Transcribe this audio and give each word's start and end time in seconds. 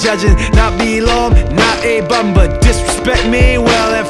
judging, 0.00 0.36
not 0.54 0.78
below 0.78 1.26
'em, 1.26 1.32
not 1.54 1.84
a 1.84 2.00
bum, 2.02 2.32
but 2.32 2.60
disrespect 2.60 3.26
me. 3.26 3.58
Well, 3.58 3.92
if 3.94 4.08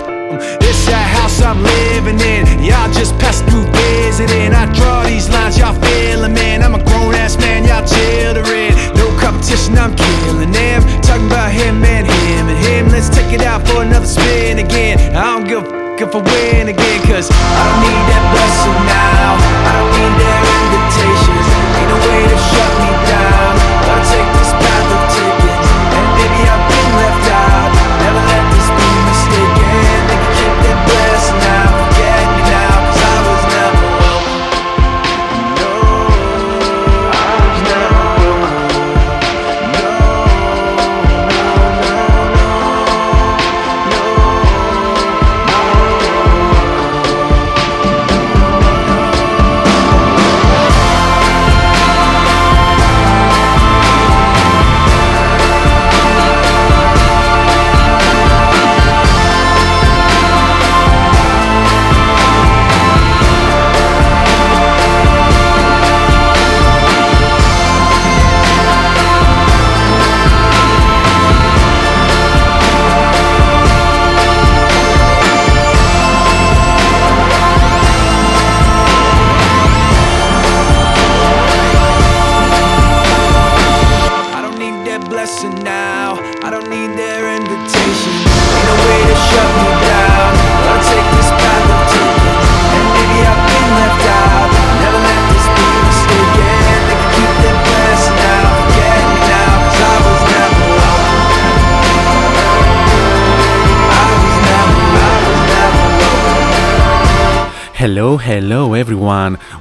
this 0.61 0.85
that 0.87 1.07
house 1.17 1.41
I'm 1.41 1.63
living 1.63 2.21
in, 2.21 2.63
y'all 2.63 2.91
just 2.93 3.19
pass 3.19 3.41
through 3.49 3.67
visiting. 3.73 4.53
I 4.55 4.67
draw 4.75 5.05
these 5.05 5.29
lines, 5.31 5.59
y'all 5.59 5.75
feeling, 5.75 6.35
man. 6.35 6.63
I'm 6.63 6.75
a 6.75 6.83
grown 6.85 7.15
ass 7.15 7.37
man, 7.39 7.65
y'all 7.65 7.87
children. 7.87 8.75
No 8.97 9.07
competition, 9.19 9.79
I'm 9.79 9.95
killing 9.97 10.53
them. 10.53 10.83
Talking 11.03 11.27
about 11.27 11.51
him 11.51 11.83
and 11.85 12.07
him 12.07 12.49
and 12.49 12.59
him. 12.67 12.89
Let's 12.91 13.09
take 13.09 13.33
it 13.33 13.43
out 13.43 13.67
for 13.67 13.83
another 13.83 14.07
spin 14.07 14.59
again. 14.59 14.99
I 15.17 15.25
don't 15.33 15.49
give 15.49 15.63
a 15.63 15.71
fuck 15.71 16.01
if 16.01 16.15
I 16.15 16.19
win 16.19 16.69
again, 16.69 16.78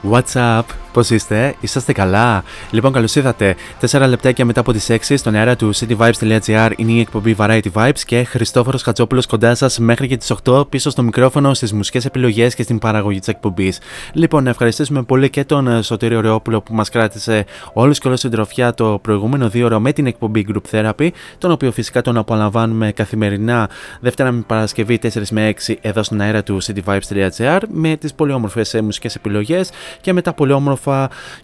What's 0.08 0.38
up? 0.38 0.72
Πώς 0.98 1.10
είστε, 1.10 1.56
είσαστε 1.60 1.92
καλά; 1.92 2.44
Λοιπόν, 2.72 2.92
καλώς 2.92 3.16
ήρθατε. 3.16 3.56
4 3.82 4.06
λεπτάκια 4.08 4.46
μετά 4.46 4.60
από 4.60 4.72
τις 4.72 4.90
6 4.90 5.18
στον 5.18 5.36
αέρα 5.36 5.56
του 5.56 5.76
cityvibes.gr 5.76 6.72
είναι 6.76 6.92
η 6.92 7.00
εκπομπή 7.00 7.36
Variety 7.40 7.68
Vibes 7.74 8.00
και 8.06 8.24
Χριστόφορος 8.24 8.84
Χατζόπουλος 8.84 9.26
κοντά 9.26 9.56
σας 9.56 9.80
μέχρι 9.80 10.08
και 10.08 10.18
τις 10.18 10.34
8 10.44 10.70
πίσω 10.70 10.90
στο 10.90 11.04
μικρόφωνο, 11.04 11.54
στις 11.54 11.74
μουσικές 11.74 12.06
επιλογές 12.06 12.56
και 12.56 12.64
στην 12.64 12.80
παραγωγή 12.80 13.20
της 13.20 13.28
εκπομπής. 13.28 13.80
Λοιπόν, 14.14 14.44
να 14.44 14.50
ευχαριστήσουμε 14.50 15.04
πολύ 15.04 15.30
και 15.30 15.44
τον 15.44 15.68
ε, 15.68 15.82
Σωτήριο 15.82 16.22
Ρεόπουλο 16.22 16.62
που 16.62 16.74
μας 16.74 16.90
κράτησε 16.90 17.46
όλους 17.74 18.00
και 18.00 18.08
όλη 18.08 18.18
την 18.18 18.32
τροφιά 18.32 18.74
το 18.74 19.00
προηγούμενο 19.02 19.50
δύο 19.50 19.66
ώρο 19.66 19.80
με 19.80 19.94
την 19.94 20.06
εκπομπή 20.06 20.46
Group 20.50 20.72
Therapy, 20.72 21.10
τον 21.38 21.52
οποίο 21.52 21.72
φυσικά 21.72 22.02
τον 22.02 22.18
απολαμβάνουμε 22.18 22.92
καθημερινά 22.92 23.70
Δευτέρα 24.00 24.32
με 24.32 24.44
Παρασκευή 24.48 25.00
4 25.04 25.10
με 25.30 25.54
6 25.68 25.74
εδώ 25.82 26.04
στον 26.04 26.22
αέρα 26.22 26.44
του 26.44 26.58
cityvibes.gr 26.64 27.60
με 27.72 27.96
τις 27.96 28.14
πολύ 28.14 28.32
όμορφες 28.32 28.80
μουσικές 28.84 29.16
επιλογές 29.16 29.70
και 30.02 30.14
με 30.14 30.22
τα 30.22 30.34
πολύ 30.34 30.52
όμορφα 30.52 30.86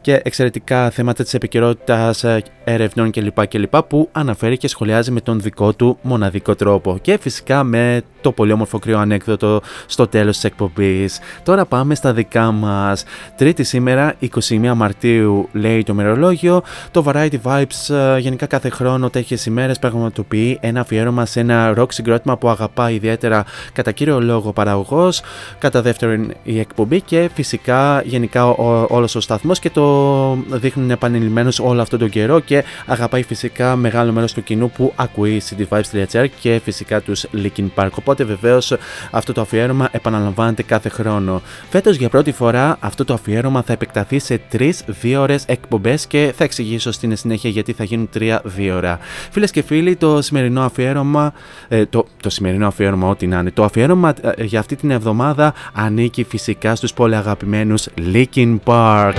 και 0.02 0.22
εξαιρετικά 0.24 0.90
θέματα 0.90 1.24
της 1.24 1.34
επικαιρότητας 1.34 2.26
ερευνών 2.64 3.12
κλπ. 3.12 3.48
κλπ. 3.48 3.78
που 3.78 4.10
αναφέρει 4.12 4.58
και 4.58 4.68
σχολιάζει 4.68 5.12
με 5.12 5.22
τον 5.22 5.40
δικό 5.40 5.74
του 5.74 5.98
μοναδικό 6.02 6.56
τρόπο. 6.56 6.98
Και 7.02 7.18
φυσικά 7.22 7.64
με 7.64 8.02
το 8.22 8.32
πολύ 8.32 8.52
όμορφο 8.52 8.80
κρύο 8.80 9.00
ανέκδοτο 9.00 9.62
στο 9.86 10.08
τέλος 10.08 10.36
της 10.36 10.44
εκπομπής. 10.44 11.20
Τώρα 11.44 11.66
πάμε 11.66 11.96
στα 11.96 12.14
δικά 12.14 12.52
μας. 12.52 13.04
Τρίτη 13.38 13.64
σήμερα, 13.64 14.16
21 14.50 14.74
Μαρτίου, 14.76 15.50
λέει 15.52 15.84
το 15.84 15.94
μερολόγιο. 15.94 16.64
Το 16.92 17.04
Variety 17.08 17.38
Vibes 17.44 17.96
ε, 17.96 18.20
γενικά 18.20 18.46
κάθε 18.46 18.70
χρόνο 18.70 19.10
τέτοιες 19.10 19.46
ημέρες 19.46 19.80
πραγματοποιεί 19.80 20.58
ένα 20.62 20.80
αφιέρωμα 20.80 21.26
σε 21.26 21.40
ένα 21.40 21.74
rock 21.78 21.94
συγκρότημα 21.94 22.38
που 22.38 22.50
αγαπά 22.50 22.90
ιδιαίτερα 22.90 23.46
κατά 23.74 23.92
κύριο 23.92 24.22
λόγο 24.22 24.54
παραγωγός, 24.54 25.22
κατά 25.60 25.82
δεύτερον 25.82 26.34
η 26.44 26.60
εκπομπή 26.60 27.02
και 27.02 27.30
φυσικά 27.34 28.02
γενικά 28.06 28.48
ο, 28.50 28.86
όλος 28.90 29.16
ο 29.16 29.20
σταθμός 29.34 29.60
και 29.60 29.70
το 29.70 30.38
δείχνουν 30.50 30.92
επανειλημμένως 30.92 31.60
όλο 31.60 31.82
αυτόν 31.82 32.00
τον 32.00 32.10
καιρό 32.10 32.40
και 32.40 32.64
αγαπάει 32.86 33.24
φυσικά 33.24 33.76
μεγάλο 33.76 34.12
μέρος 34.12 34.34
του 34.34 34.44
κοινού 34.44 34.70
που 34.70 34.94
ακούει 34.96 35.42
cityvibes.gr 35.50 36.26
και 36.40 36.62
φυσικά 36.64 37.02
τους 37.02 37.26
Linkin 37.36 37.66
Park. 37.76 37.90
Οπότε 38.00 38.24
βεβαίως 38.24 38.74
αυτό 39.12 39.34
το 39.34 39.42
αφιέρωμα 39.42 39.90
επαναλαμβάνεται 39.92 40.64
κάθε 40.64 40.90
χρόνο. 40.90 41.42
Φέτος 41.70 41.96
για 41.96 42.10
πρώτη 42.10 42.32
φορά 42.32 42.78
αυτό 42.80 43.06
το 43.06 43.14
αφιέρωμα 43.14 43.62
θα 43.62 43.74
επεκταθεί 43.74 44.20
σε 44.20 44.42
3 44.52 44.72
δύο 44.86 45.22
ώρε 45.22 45.36
εκπομπές 45.46 46.08
και 46.08 46.34
θα 46.38 46.44
εξηγήσω 46.44 46.92
στην 46.92 47.16
συνέχεια 47.16 47.50
γιατί 47.50 47.74
θα 47.74 47.84
γίνουν 47.84 48.10
3 48.18 48.38
δύο 48.44 48.76
ώρα. 48.76 49.00
Φίλες 49.32 49.52
και 49.52 49.62
φίλοι, 49.62 49.96
το 49.96 50.22
σημερινό 50.22 50.62
αφιέρωμα, 50.62 51.34
ε, 51.68 51.86
το, 51.86 52.06
το 52.22 52.30
σημερινό 52.30 52.68
αφιέρωμα, 52.68 53.10
ό,τι 53.10 53.28
να 53.28 53.40
είναι, 53.40 53.52
το 53.52 53.64
αφιέρωμα 53.64 54.14
ε, 54.22 54.44
για 54.44 54.60
αυτή 54.60 54.76
την 54.76 54.92
εβδομάδα 54.92 55.54
ανήκει 55.74 56.24
φυσικά 56.24 56.76
στους 56.76 56.94
πολύ 56.94 57.16
αγαπημένους 57.16 57.88
Linkin 58.14 58.58
Park. 58.66 59.13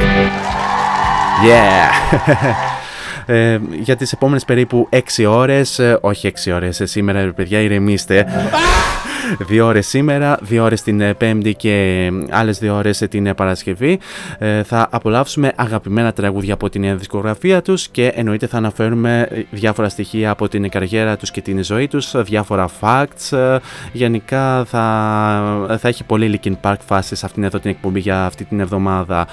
Yeah! 1.46 1.90
Ε, 3.26 3.58
για 3.80 3.96
τις 3.96 4.12
επόμενες 4.12 4.44
περίπου 4.44 4.88
6 4.90 5.26
ώρες, 5.28 5.78
ε, 5.78 5.98
όχι 6.00 6.26
6 6.26 6.52
ώρες, 6.54 6.80
ε, 6.80 6.86
σήμερα 6.86 7.24
ρε 7.24 7.32
παιδιά 7.32 7.60
ηρεμήστε. 7.60 8.26
Δύο 9.38 9.66
ώρες 9.66 9.86
σήμερα, 9.86 10.38
δύο 10.40 10.64
ώρες 10.64 10.82
την 10.82 11.00
ε, 11.00 11.14
Πέμπτη 11.14 11.54
και 11.54 12.10
άλλες 12.30 12.58
δύο 12.58 12.74
ώρες 12.74 12.98
την 12.98 13.34
Παρασκευή. 13.34 13.98
Θα 14.64 14.88
απολαύσουμε 14.90 15.52
αγαπημένα 15.56 16.12
τραγούδια 16.12 16.54
από 16.54 16.68
την 16.68 16.98
δισκογραφία 16.98 17.62
τους 17.62 17.88
και 17.88 18.12
εννοείται 18.14 18.46
θα 18.46 18.56
αναφέρουμε 18.56 19.28
διάφορα 19.50 19.88
στοιχεία 19.88 20.30
από 20.30 20.48
την 20.48 20.68
καριέρα 20.68 21.16
τους 21.16 21.30
και 21.30 21.40
την 21.40 21.64
ζωή 21.64 21.88
τους, 21.88 22.22
διάφορα 22.22 22.68
facts. 22.80 23.58
Γενικά 23.92 24.64
θα, 24.64 25.76
θα 25.78 25.88
έχει 25.88 26.04
πολύ 26.04 26.40
Linkin 26.42 26.54
Park 26.60 26.76
φάση 26.86 27.14
σε 27.14 27.26
αυτήν 27.26 27.42
εδώ 27.42 27.58
την 27.58 27.70
εκπομπή 27.70 28.00
για 28.00 28.24
αυτή 28.24 28.44
την 28.44 28.60
εβδομάδα. 28.60 29.26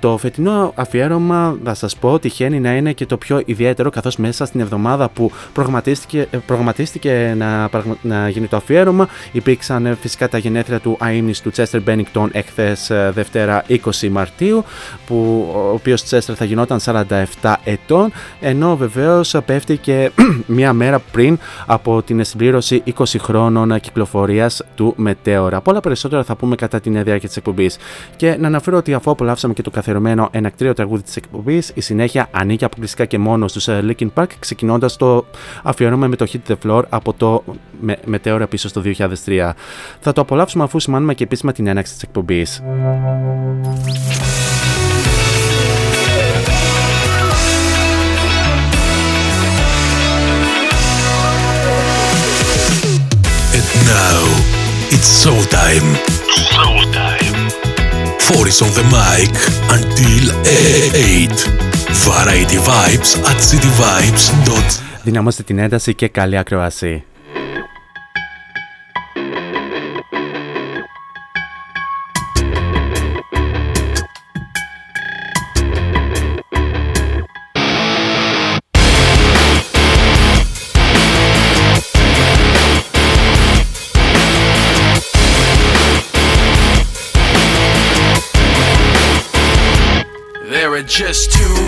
Το 0.00 0.16
φετινό 0.16 0.72
αφιέρωμα 0.74 1.58
θα 1.64 1.74
σας 1.74 1.96
πω 1.96 2.18
τυχαίνει 2.18 2.60
να 2.60 2.76
είναι 2.76 2.92
και 2.92 3.06
το 3.06 3.16
πιο 3.16 3.42
ιδιαίτερο 3.44 3.90
καθώς 3.90 4.16
μέσα 4.16 4.44
στην 4.44 4.60
εβδομάδα 4.60 5.08
που 5.08 5.30
προγραμματίστηκε, 5.52 6.28
προγραμματίστηκε 6.46 7.34
να, 7.36 7.70
να 8.02 8.28
γίνει 8.28 8.46
το 8.46 8.56
αφιέρωμα 8.56 9.08
υπήρξαν 9.32 9.86
ε, 9.86 9.94
φυσικά 10.00 10.28
τα 10.28 10.38
γενέθλια 10.38 10.80
του 10.80 10.96
αείμνης 11.00 11.40
του 11.40 11.52
Chester 11.56 11.80
Bennington 11.86 12.28
εχθές 12.32 12.90
ε, 12.90 13.10
Δευτέρα 13.14 13.64
20 13.68 14.08
Μαρτίου 14.10 14.64
που 15.06 15.48
ο 15.54 15.72
οποίος 15.72 16.04
Chester 16.10 16.34
θα 16.34 16.44
γινόταν 16.44 16.78
47 16.84 17.54
ετών 17.64 18.12
ενώ 18.40 18.76
βεβαίως 18.76 19.34
πέφτει 19.46 19.76
και 19.76 20.10
μία 20.46 20.72
μέρα 20.72 20.98
πριν 20.98 21.38
από 21.66 22.02
την 22.02 22.24
συμπλήρωση 22.24 22.82
20 22.96 23.04
χρόνων 23.18 23.80
κυκλοφορίας 23.80 24.62
του 24.74 24.94
Μετέωρα. 24.96 25.60
Πολλά 25.60 25.80
περισσότερα 25.80 26.24
θα 26.24 26.36
πούμε 26.36 26.54
κατά 26.54 26.80
την 26.80 26.92
διάρκεια 26.92 27.28
της 27.28 27.36
εκπομπής 27.36 27.76
και 28.16 28.36
να 28.40 28.46
αναφέρω 28.46 28.76
ότι 28.76 28.94
αφού 28.94 29.10
απολαύσαμε 29.10 29.54
και 29.54 29.62
το 29.62 29.70
καθερωμένο 29.70 30.28
ενακτήριο 30.30 30.72
τραγούδι 30.72 31.02
της 31.02 31.16
εκπομπής 31.16 31.72
η 31.74 31.80
συνέχεια 31.80 32.28
ανήκει 32.30 32.64
αποκλειστικά 32.64 33.04
και 33.04 33.18
μόνο 33.18 33.48
στους 33.48 33.68
ε, 33.68 33.84
Linkin 33.88 34.08
Park 34.14 34.26
ξεκινώντας 34.38 34.96
το 34.96 35.24
αφιερώμα 35.62 36.06
με 36.06 36.16
το 36.16 36.26
Hit 36.32 36.52
the 36.52 36.54
Floor 36.66 36.82
από 36.88 37.12
το 37.12 37.44
με, 37.80 37.98
μετέωρα 38.04 38.46
πίσω 38.46 38.68
στο 38.68 38.80
2003. 39.24 39.52
Θα 40.00 40.12
το 40.12 40.20
απολαύσουμε 40.20 40.64
αφού 40.64 40.78
σημάνουμε 40.78 41.14
και 41.14 41.24
επίσημα 41.24 41.52
την 41.52 41.66
έναξη 41.66 41.92
της 41.92 42.02
εκπομπής. 42.02 42.62
And 53.58 53.68
now, 53.96 54.20
it's 54.94 55.08
showtime. 55.22 55.88
Showtime. 56.52 57.36
Four 58.26 58.46
is 58.46 58.60
on 58.66 58.72
the 58.80 58.86
mic 58.98 59.32
until 59.76 60.24
8. 60.94 61.68
Variety 62.06 62.58
Vibes 62.68 63.10
at 63.30 63.38
cityvibes.com 63.48 64.86
Δυναμώστε 65.02 65.42
την 65.42 65.58
ένταση 65.58 65.94
και 65.94 66.08
καλή 66.08 66.36
ακροασία. 66.36 67.02
just 90.88 91.30
two 91.32 91.67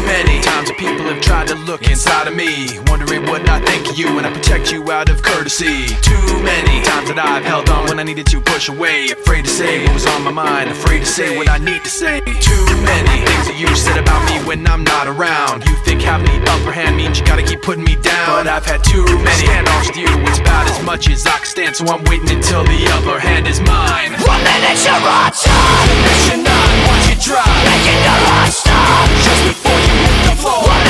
look 1.70 1.88
inside 1.88 2.26
of 2.26 2.34
me, 2.34 2.67
wondering 2.90 3.22
what 3.31 3.49
I 3.49 3.62
think 3.62 3.87
of 3.87 3.96
you 3.96 4.12
when 4.17 4.26
I 4.26 4.32
protect 4.34 4.72
you 4.72 4.90
out 4.90 5.08
of 5.08 5.22
courtesy. 5.22 5.87
Too 6.02 6.26
many 6.43 6.82
times 6.82 7.06
that 7.06 7.22
I've 7.22 7.46
held 7.46 7.70
on 7.70 7.87
when 7.87 8.02
I 8.02 8.02
needed 8.02 8.26
to 8.34 8.43
push 8.43 8.67
away, 8.67 9.14
afraid 9.14 9.46
to 9.46 9.52
say 9.55 9.87
what 9.87 9.94
was 9.94 10.06
on 10.11 10.26
my 10.26 10.34
mind, 10.34 10.67
afraid 10.67 11.06
to 11.06 11.06
say 11.06 11.38
what 11.38 11.46
I 11.46 11.58
need 11.62 11.78
to 11.87 11.93
say. 11.93 12.26
Too 12.26 12.67
many 12.82 13.22
things 13.22 13.46
that 13.46 13.55
you 13.55 13.70
said 13.78 14.02
about 14.02 14.19
me 14.26 14.43
when 14.50 14.67
I'm 14.67 14.82
not 14.82 15.06
around. 15.06 15.62
You 15.62 15.78
think 15.87 16.02
having 16.02 16.26
the 16.26 16.43
upper 16.50 16.75
hand 16.75 16.99
means 16.99 17.20
you 17.20 17.25
gotta 17.25 17.46
keep 17.46 17.62
putting 17.62 17.87
me 17.87 17.94
down, 18.02 18.43
but 18.43 18.50
I've 18.50 18.66
had 18.66 18.82
too 18.82 19.06
many 19.06 19.46
standoffs 19.46 19.94
with 19.94 20.02
you. 20.02 20.11
It's 20.26 20.43
about 20.43 20.66
as 20.66 20.82
much 20.82 21.06
as 21.06 21.23
I 21.23 21.38
can 21.38 21.46
stand, 21.46 21.73
so 21.78 21.87
I'm 21.87 22.02
waiting 22.11 22.34
until 22.34 22.66
the 22.66 22.82
upper 22.99 23.23
hand 23.23 23.46
is 23.46 23.62
mine. 23.62 24.19
One 24.26 24.43
minute 24.43 24.75
you're 24.82 24.99
on 24.99 25.31
top, 25.31 25.87
next 26.02 26.34
you're 26.34 26.43
not. 26.43 26.66
Watch 26.90 27.14
it 27.14 27.23
drop, 27.23 27.46
making 27.62 28.00
the 28.02 28.50
stop 28.50 29.06
just 29.23 29.43
before 29.55 29.78
you 29.78 29.94
hit 30.02 30.19
the 30.26 30.34
floor. 30.43 30.89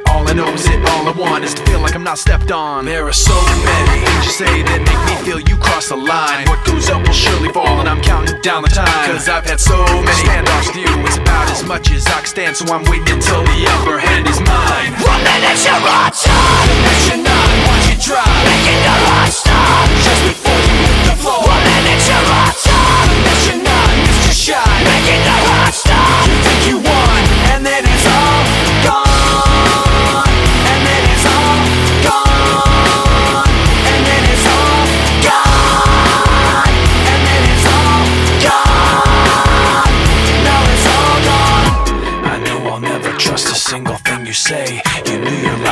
I 0.31 0.33
know 0.33 0.47
is 0.55 0.63
it, 0.63 0.79
all 0.95 1.03
I 1.03 1.11
want 1.11 1.43
is 1.43 1.51
to 1.59 1.63
feel 1.67 1.83
like 1.83 1.91
I'm 1.91 2.07
not 2.07 2.15
stepped 2.15 2.55
on. 2.55 2.87
There 2.87 3.03
are 3.03 3.11
so 3.11 3.35
many 3.67 3.99
things 3.99 4.23
you 4.23 4.31
say 4.31 4.63
that 4.63 4.79
make 4.79 5.03
me 5.03 5.15
feel 5.27 5.43
you 5.43 5.59
cross 5.59 5.91
the 5.91 5.99
line. 5.99 6.47
What 6.47 6.63
goes 6.63 6.87
up 6.87 7.03
will 7.03 7.11
surely 7.11 7.51
fall, 7.51 7.83
and 7.83 7.89
I'm 7.91 7.99
counting 7.99 8.39
down 8.39 8.63
the 8.63 8.71
time. 8.71 9.11
Cause 9.11 9.27
I've 9.27 9.43
had 9.43 9.59
so 9.59 9.75
many 9.83 10.15
standoffs 10.23 10.71
with 10.71 10.87
you, 10.87 10.91
it's 11.03 11.19
about 11.19 11.51
as 11.51 11.67
much 11.67 11.91
as 11.91 12.07
I 12.07 12.23
can 12.23 12.31
stand, 12.31 12.55
so 12.55 12.63
I'm 12.71 12.87
waiting 12.87 13.19
until 13.19 13.43
the 13.43 13.59
upper 13.75 13.99
hand 13.99 14.23
is 14.31 14.39
mine. 14.39 14.95
One 15.03 15.19
minute 15.19 15.59
you're 15.67 15.75
on 15.75 16.15
top, 16.15 16.63
the 16.63 16.79
next 16.79 17.11
you're 17.11 17.23
not, 17.27 17.47
watch 17.67 17.91
it 17.91 17.99
drop, 17.99 18.31
making 18.47 18.79
the 18.87 18.95
heart 19.11 19.35
stop, 19.35 19.83
just 19.99 20.21
before 20.31 20.55
you 20.63 20.79
hit 20.79 21.11
the 21.11 21.15
floor. 21.19 21.43
One 21.43 21.63
minute 21.75 22.07
you're 22.07 22.31
on 22.39 22.55
top, 22.55 23.03
the 23.03 23.19
next 23.27 23.43
you're 23.51 23.63
not, 23.67 23.91
your 24.31 24.31
shot, 24.31 24.79
making 24.79 25.27
the 25.27 25.37
heart 25.43 25.75
stop. 25.75 26.23
You 26.23 26.39
think 26.39 26.61
you 26.71 26.77
won, 26.79 27.19
and 27.51 27.67
then 27.67 27.83
it's 27.83 28.00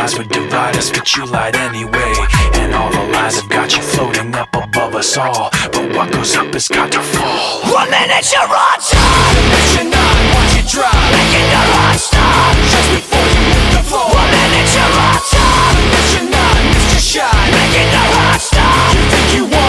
lies 0.10 0.18
would 0.18 0.30
divide 0.30 0.76
us, 0.76 0.90
but 0.90 1.16
you 1.16 1.26
lied 1.26 1.56
anyway. 1.56 2.14
And 2.54 2.74
all 2.74 2.90
the 2.92 3.04
lies 3.14 3.36
have 3.40 3.50
got 3.50 3.76
you 3.76 3.82
floating 3.82 4.34
up 4.36 4.50
above 4.56 4.96
us 4.96 5.18
all. 5.18 5.50
But 5.72 5.96
what 5.96 6.12
goes 6.12 6.36
up 6.36 6.54
has 6.54 6.68
got 6.68 6.92
to 6.94 7.02
fall. 7.02 7.62
One 7.72 7.90
minute 7.90 8.26
you're 8.32 8.42
on 8.42 8.80
top, 8.80 9.36
next 9.54 9.76
you're 9.76 9.90
not. 9.92 10.16
Watch 10.34 10.58
it 10.58 10.68
drop, 10.70 10.96
making 11.14 11.50
the 11.54 11.62
heart 11.74 12.00
stop 12.00 12.56
just 12.72 12.90
before 12.90 13.28
you 13.36 13.42
hit 13.54 13.70
the 13.78 13.84
floor. 13.86 14.08
One 14.10 14.32
minute 14.34 14.70
you're 14.74 14.98
on 14.98 15.20
top, 15.30 15.76
next 15.94 16.12
you're 16.16 16.30
not. 16.34 16.58
Missed 16.74 16.92
your 16.94 17.06
shot, 17.14 17.46
making 17.54 17.90
the 17.94 18.04
heart 18.18 18.42
stop. 18.42 18.96
You 18.96 19.04
think 19.14 19.28
you 19.36 19.44
won, 19.46 19.69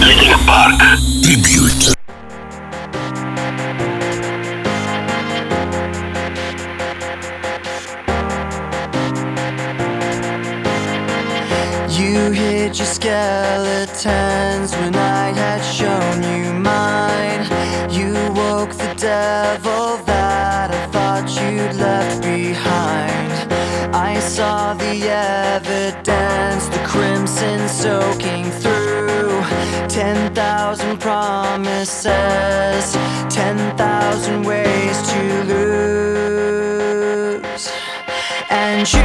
Linkin 0.00 0.38
Park. 0.46 0.78
Tribute. 1.22 1.94
You 11.98 12.30
hid 12.30 12.78
your 12.78 12.86
skeletons 12.86 14.72
when 14.76 14.94
I 14.94 15.32
had 15.32 15.62
shown 15.62 16.22
you 16.22 16.52
mine. 16.54 17.42
You 17.90 18.12
woke 18.34 18.70
the 18.70 18.94
devil 18.96 19.98
that 20.06 20.70
I 20.70 20.86
thought 20.92 21.28
you'd 21.40 21.74
left 21.74 22.22
behind. 22.22 23.32
I 23.94 24.20
saw 24.20 24.74
the 24.74 25.08
evidence, 25.08 26.68
the 26.68 26.82
crimson 26.86 27.68
soaking 27.68 28.50
through. 28.60 28.77
Ten 29.98 30.32
thousand 30.32 31.00
promises, 31.00 32.06
ten 33.34 33.58
thousand 33.76 34.44
ways 34.44 35.02
to 35.10 35.22
lose. 35.50 36.84
And 38.48 38.86
you 38.92 39.02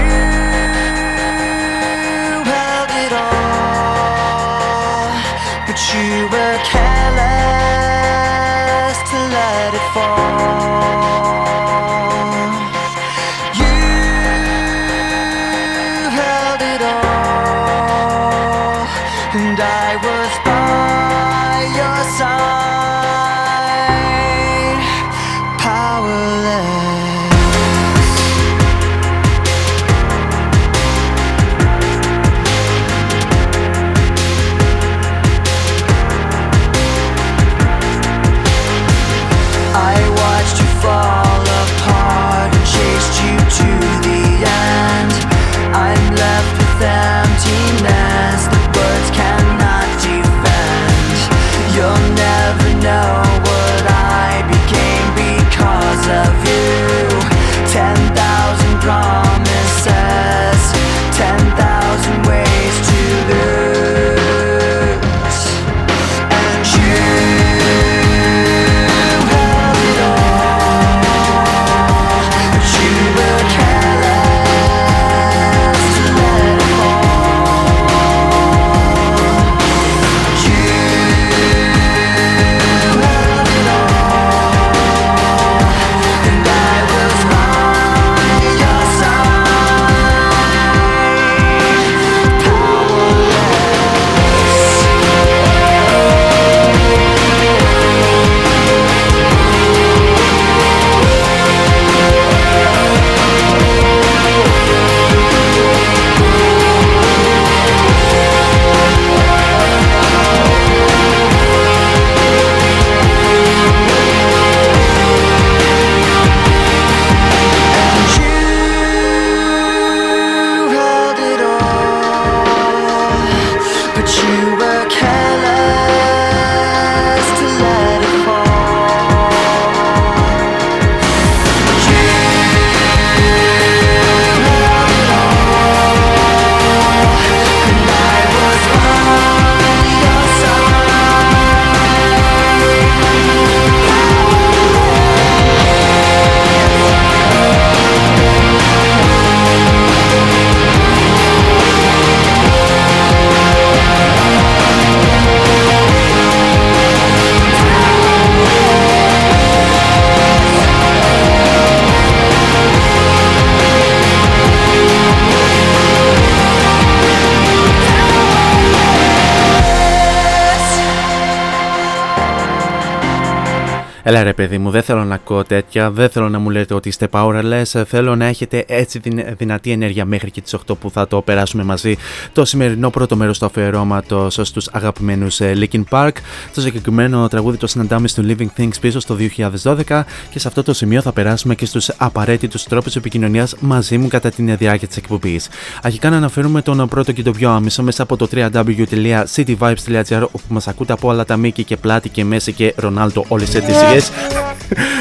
Έλα 174.06 174.24
ρε 174.24 174.34
παιδί 174.34 174.58
μου, 174.58 174.70
δεν 174.70 174.82
θέλω 174.82 175.04
να 175.04 175.16
ακούω 175.16 175.44
τέτοια, 175.44 175.92
δεν 175.92 176.10
θέλω 176.10 176.30
να 176.30 176.40
μου 176.40 176.50
λέτε 176.50 176.74
ότι 176.74 176.90
είστε 176.90 177.08
powerless, 177.12 177.84
θέλω 177.88 178.16
να 178.16 178.26
έχετε 178.26 178.64
έτσι 178.68 179.02
δυνατή 179.38 179.72
ενέργεια 179.72 180.06
μέχρι 180.06 180.32
και 180.32 180.42
τις 180.42 180.56
8 180.68 180.78
που 180.80 180.92
θα 180.92 181.08
το 181.08 181.22
περάσουμε 181.22 181.64
μαζί 181.64 181.96
το 182.34 182.46
σημερινό 182.46 182.90
πρώτο 182.90 183.16
μέρος 183.16 183.40
του 183.40 183.46
αφιερώματος 183.46 184.40
στους 184.42 184.68
αγαπημένους 184.72 185.40
ε, 185.42 185.54
Linkin 185.56 185.84
Park. 185.90 186.12
Το 186.54 186.62
συγκεκριμένο 186.62 187.28
τραγούδι 187.28 187.58
το 187.58 187.68
συναντάμε 187.68 188.08
στο 188.08 188.24
Living 188.28 188.48
Things 188.58 188.80
πίσω 188.82 189.00
στο 189.00 189.18
2012 189.64 190.02
και 190.30 190.40
σε 190.40 190.48
αυτό 190.48 190.64
το 190.64 190.74
σημείο 190.74 191.02
θα 191.02 191.12
περάσουμε 191.12 191.56
και 191.56 191.66
στους 191.66 191.90
απαραίτητους 191.98 192.64
τρόπους 192.64 192.96
επικοινωνίας 192.96 193.56
μαζί 193.60 193.98
μου 193.98 194.08
κατά 194.08 194.30
την 194.30 194.58
διάρκεια 194.58 194.88
της 194.88 194.98
εκπομπής. 194.98 195.50
Αρχικά 195.82 196.10
να 196.10 196.18
αναφέρουμε 196.18 196.62
τον 196.62 196.88
πρώτο 196.88 197.12
και 197.12 197.24
τον 197.24 197.34
πιο 197.34 197.50
άμεσο 197.50 197.84
μέσα 197.84 198.04
από 198.04 198.18
το 198.18 198.28
www.cityvibes.gr 198.34 200.22
όπου 200.22 200.48
μας 200.48 200.68
ακούτε 200.68 200.94
από 200.94 201.08
όλα 201.08 201.26
τα 201.26 201.38
μήκη 201.38 201.64
και 201.64 201.78
πλάτη 201.78 202.10
και 202.10 202.24
μέση 202.24 202.54
και 202.54 202.74
Ρονάλτο 202.78 203.26
όλες 203.28 203.50
τις 203.50 203.56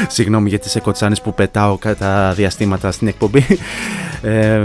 Συγγνώμη 0.07 0.49
για 0.49 0.59
τις 0.59 0.75
εκοτσάνες 0.75 1.21
που 1.21 1.33
πετάω 1.33 1.77
κατά 1.77 2.33
διαστήματα 2.33 2.91
στην 2.91 3.07
εκπομπή. 3.07 3.45
Ε, 4.25 4.63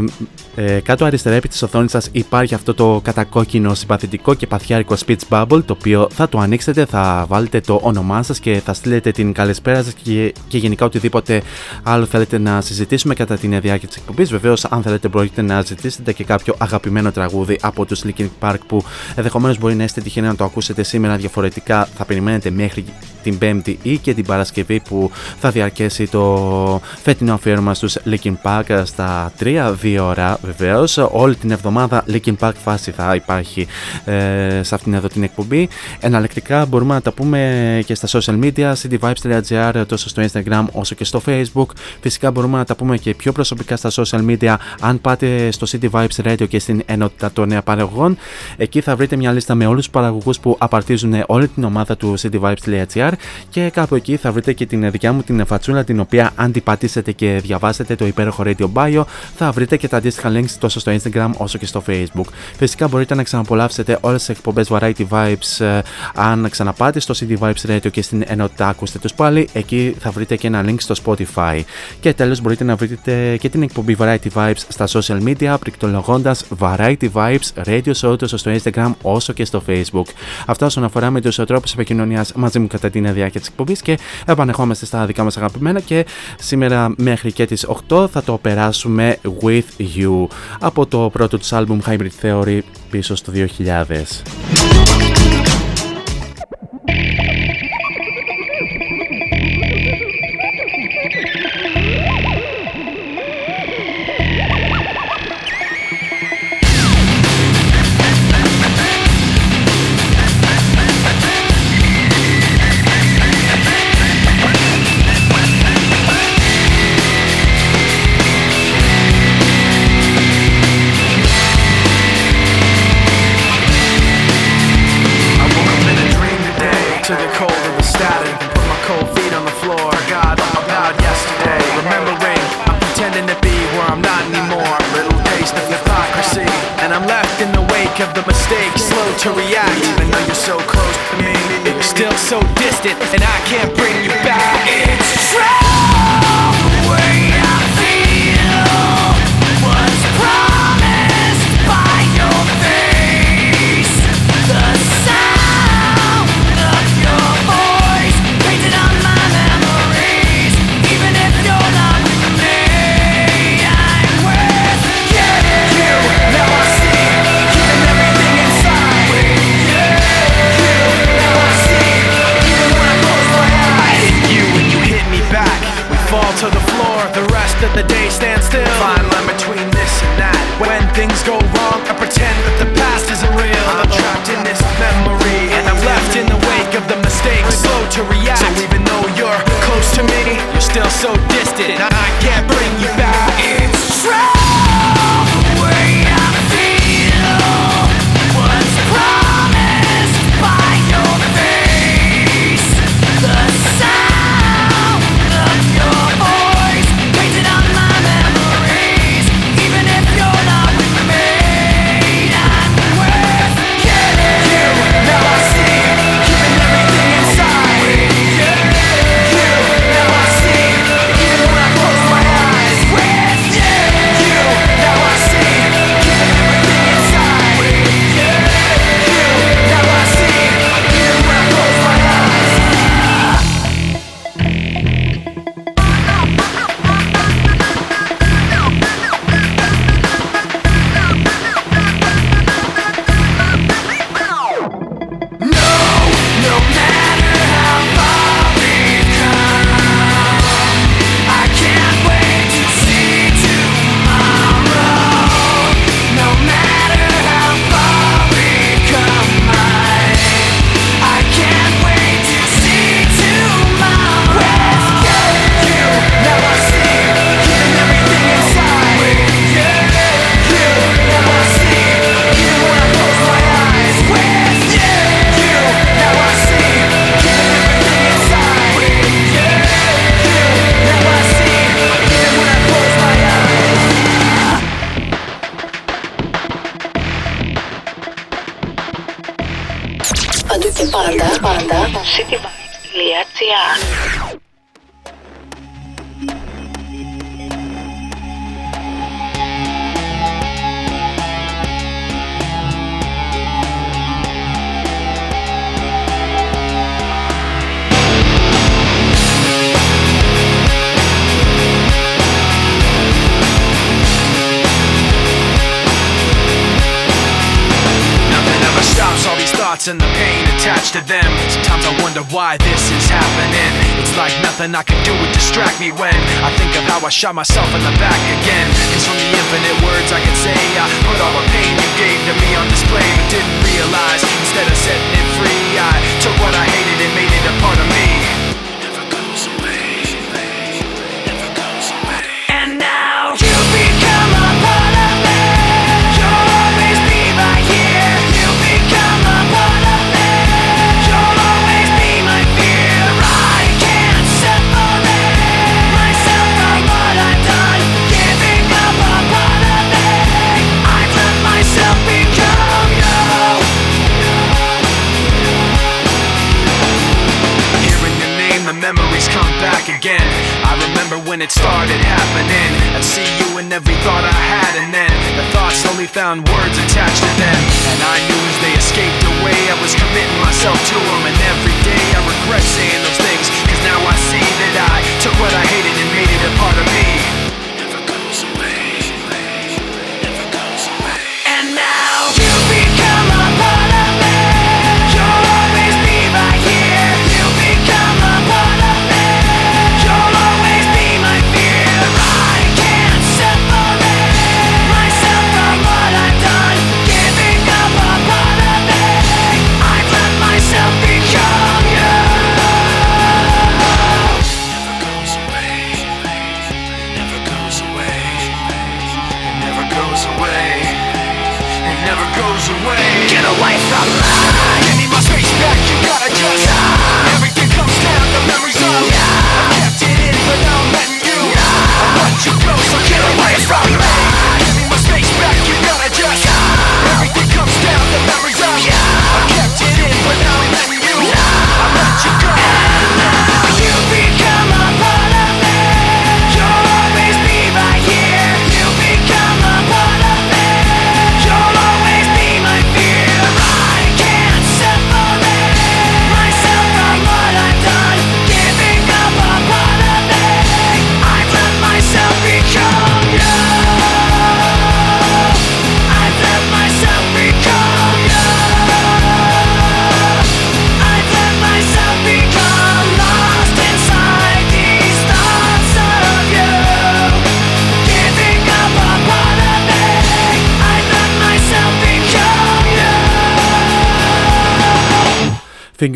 ε, 0.54 0.80
κάτω 0.80 1.04
αριστερά 1.04 1.34
επί 1.34 1.48
της 1.48 1.62
οθόνης 1.62 1.90
σας 1.90 2.08
υπάρχει 2.12 2.54
αυτό 2.54 2.74
το 2.74 3.00
κατακόκκινο 3.04 3.74
συμπαθητικό 3.74 4.34
και 4.34 4.46
παθιάρικο 4.46 4.96
speech 5.06 5.18
bubble 5.28 5.62
το 5.64 5.76
οποίο 5.78 6.08
θα 6.12 6.28
το 6.28 6.38
ανοίξετε, 6.38 6.84
θα 6.84 7.24
βάλετε 7.28 7.60
το 7.60 7.80
όνομά 7.82 8.22
σας 8.22 8.40
και 8.40 8.60
θα 8.64 8.72
στείλετε 8.74 9.10
την 9.10 9.32
καλησπέρα 9.32 9.82
σας 9.82 9.92
και, 9.92 10.34
και 10.48 10.58
γενικά 10.58 10.84
οτιδήποτε 10.84 11.42
άλλο 11.82 12.04
θέλετε 12.04 12.38
να 12.38 12.60
συζητήσουμε 12.60 13.14
κατά 13.14 13.36
την 13.36 13.60
διάρκεια 13.60 13.88
της 13.88 13.96
εκπομπής. 13.96 14.30
Βεβαίως 14.30 14.64
αν 14.64 14.82
θέλετε 14.82 15.08
μπορείτε 15.08 15.42
να 15.42 15.62
ζητήσετε 15.62 16.12
και 16.12 16.24
κάποιο 16.24 16.54
αγαπημένο 16.58 17.12
τραγούδι 17.12 17.58
από 17.60 17.84
τους 17.84 18.02
Linkin 18.04 18.28
Park 18.40 18.58
που 18.66 18.84
ενδεχομένως 19.14 19.58
μπορεί 19.58 19.74
να 19.74 19.84
είστε 19.84 20.00
τυχεροί 20.00 20.26
να 20.26 20.36
το 20.36 20.44
ακούσετε 20.44 20.82
σήμερα 20.82 21.16
διαφορετικά 21.16 21.88
θα 21.96 22.04
περιμένετε 22.04 22.50
μέχρι 22.50 22.84
την 23.22 23.38
Πέμπτη 23.38 23.78
ή 23.82 23.98
και 23.98 24.14
την 24.18 24.26
Παρασκευή 24.26 24.80
που 24.80 25.10
θα 25.38 25.50
διαρκέσει 25.50 26.08
το 26.08 26.80
φετινό 27.02 27.34
αφιέρωμα 27.34 27.74
στους 27.74 27.96
Linkin 28.06 28.34
Park 28.42 28.82
στα 28.84 29.32
3-2 29.40 29.98
ώρα 30.00 30.38
βεβαίως. 30.42 30.96
Όλη 31.10 31.34
την 31.36 31.50
εβδομάδα 31.50 32.04
Linkin 32.10 32.34
Park 32.38 32.52
φάση 32.64 32.90
θα 32.90 33.14
υπάρχει 33.14 33.66
ε, 34.04 34.60
σε 34.62 34.74
αυτήν 34.74 34.94
εδώ 34.94 35.08
την 35.08 35.22
εκπομπή. 35.22 35.68
Εναλλεκτικά 36.00 36.66
μπορούμε 36.66 36.94
να 36.94 37.00
τα 37.00 37.12
πούμε 37.12 37.82
και 37.86 37.94
στα 37.94 38.20
social 38.20 38.38
media, 38.42 38.72
cityvibes.gr 38.82 39.84
τόσο 39.86 40.08
στο 40.08 40.22
Instagram 40.32 40.64
όσο 40.72 40.94
και 40.94 41.04
στο 41.04 41.22
Facebook. 41.26 41.66
Φυσικά 42.00 42.30
μπορούμε 42.30 42.58
να 42.58 42.64
τα 42.64 42.74
πούμε 42.74 42.96
και 42.96 43.14
πιο 43.14 43.32
προσωπικά 43.32 43.76
στα 43.76 43.90
social 43.90 44.26
media 44.28 44.54
αν 44.80 45.00
πάτε 45.00 45.50
στο 45.50 45.66
City 45.70 45.90
Vibes 45.90 46.24
Radio 46.24 46.48
και 46.48 46.58
στην 46.58 46.82
ενότητα 46.86 47.32
των 47.32 47.60
παραγωγών. 47.64 48.18
Εκεί 48.56 48.80
θα 48.80 48.96
βρείτε 48.96 49.16
μια 49.16 49.32
λίστα 49.32 49.54
με 49.54 49.66
όλους 49.66 49.82
τους 49.82 49.90
παραγωγούς 49.90 50.40
που 50.40 50.56
απαρτίζουν 50.58 51.14
όλη 51.26 51.48
την 51.48 51.64
ομάδα 51.64 51.96
του 51.96 52.14
cityvibes.gr 52.20 53.12
και 53.50 53.70
κάπου 53.70 53.94
εκεί 53.94 54.07
θα 54.16 54.32
βρείτε 54.32 54.52
και 54.52 54.66
την 54.66 54.90
δικιά 54.90 55.12
μου 55.12 55.22
την 55.22 55.46
φατσούλα 55.46 55.84
την 55.84 56.00
οποία 56.00 56.30
αν 56.34 56.52
την 56.52 56.62
πατήσετε 56.62 57.12
και 57.12 57.40
διαβάσετε 57.42 57.96
το 57.96 58.06
υπέροχο 58.06 58.42
Radio 58.46 58.66
Bio 58.74 59.02
θα 59.36 59.50
βρείτε 59.52 59.76
και 59.76 59.88
τα 59.88 59.96
αντίστοιχα 59.96 60.30
links 60.32 60.50
τόσο 60.58 60.80
στο 60.80 60.92
Instagram 60.92 61.30
όσο 61.36 61.58
και 61.58 61.66
στο 61.66 61.82
Facebook. 61.86 62.26
Φυσικά 62.56 62.88
μπορείτε 62.88 63.14
να 63.14 63.22
ξαναπολαύσετε 63.22 63.98
όλες 64.00 64.18
τις 64.18 64.28
εκπομπές 64.28 64.68
Variety 64.70 65.06
Vibes 65.10 65.64
ε, 65.64 65.80
αν 66.14 66.48
ξαναπάτε 66.50 67.00
στο 67.00 67.14
CD 67.18 67.38
Vibes 67.38 67.70
Radio 67.70 67.90
και 67.90 68.02
στην 68.02 68.22
ενότητα 68.26 68.68
ακούστε 68.68 68.98
τους 68.98 69.14
πάλι. 69.14 69.48
Εκεί 69.52 69.96
θα 69.98 70.10
βρείτε 70.10 70.36
και 70.36 70.46
ένα 70.46 70.64
link 70.66 70.76
στο 70.78 70.94
Spotify. 71.04 71.60
Και 72.00 72.12
τέλος 72.14 72.40
μπορείτε 72.40 72.64
να 72.64 72.76
βρείτε 72.76 73.36
και 73.36 73.48
την 73.48 73.62
εκπομπή 73.62 73.96
Variety 73.98 74.28
Vibes 74.34 74.62
στα 74.68 74.86
social 74.88 75.22
media 75.22 75.56
πληκτρολογώντας 75.60 76.44
Variety 76.58 77.08
Vibes 77.12 77.64
Radio 77.64 77.92
Show 78.00 78.18
τόσο 78.18 78.36
στο 78.36 78.50
Instagram 78.62 78.92
όσο 79.02 79.32
και 79.32 79.44
στο 79.44 79.62
Facebook. 79.66 80.06
Αυτά 80.46 80.66
όσον 80.66 80.84
αφορά 80.84 81.10
με 81.10 81.20
τους 81.20 81.36
τρόπους 81.36 81.72
επικοινωνίας 81.72 82.32
μαζί 82.32 82.58
μου 82.58 82.66
κατά 82.66 82.90
την 82.90 83.12
διάρκεια 83.12 83.40
της 83.40 83.48
εκπομπής 83.48 83.82
και 83.82 83.97
επανεχόμαστε 84.26 84.86
στα 84.86 85.06
δικά 85.06 85.24
μας 85.24 85.36
αγαπημένα 85.36 85.80
και 85.80 86.06
σήμερα 86.38 86.94
μέχρι 86.96 87.32
και 87.32 87.46
τις 87.46 87.66
8 87.88 88.08
θα 88.10 88.22
το 88.22 88.38
περάσουμε 88.38 89.18
with 89.42 89.82
you 89.96 90.26
από 90.60 90.86
το 90.86 91.10
πρώτο 91.12 91.38
τους 91.38 91.52
άλμπουμ 91.52 91.78
Hybrid 91.86 92.08
Theory 92.22 92.60
πίσω 92.90 93.16
στο 93.16 93.32
2000. 93.34 95.47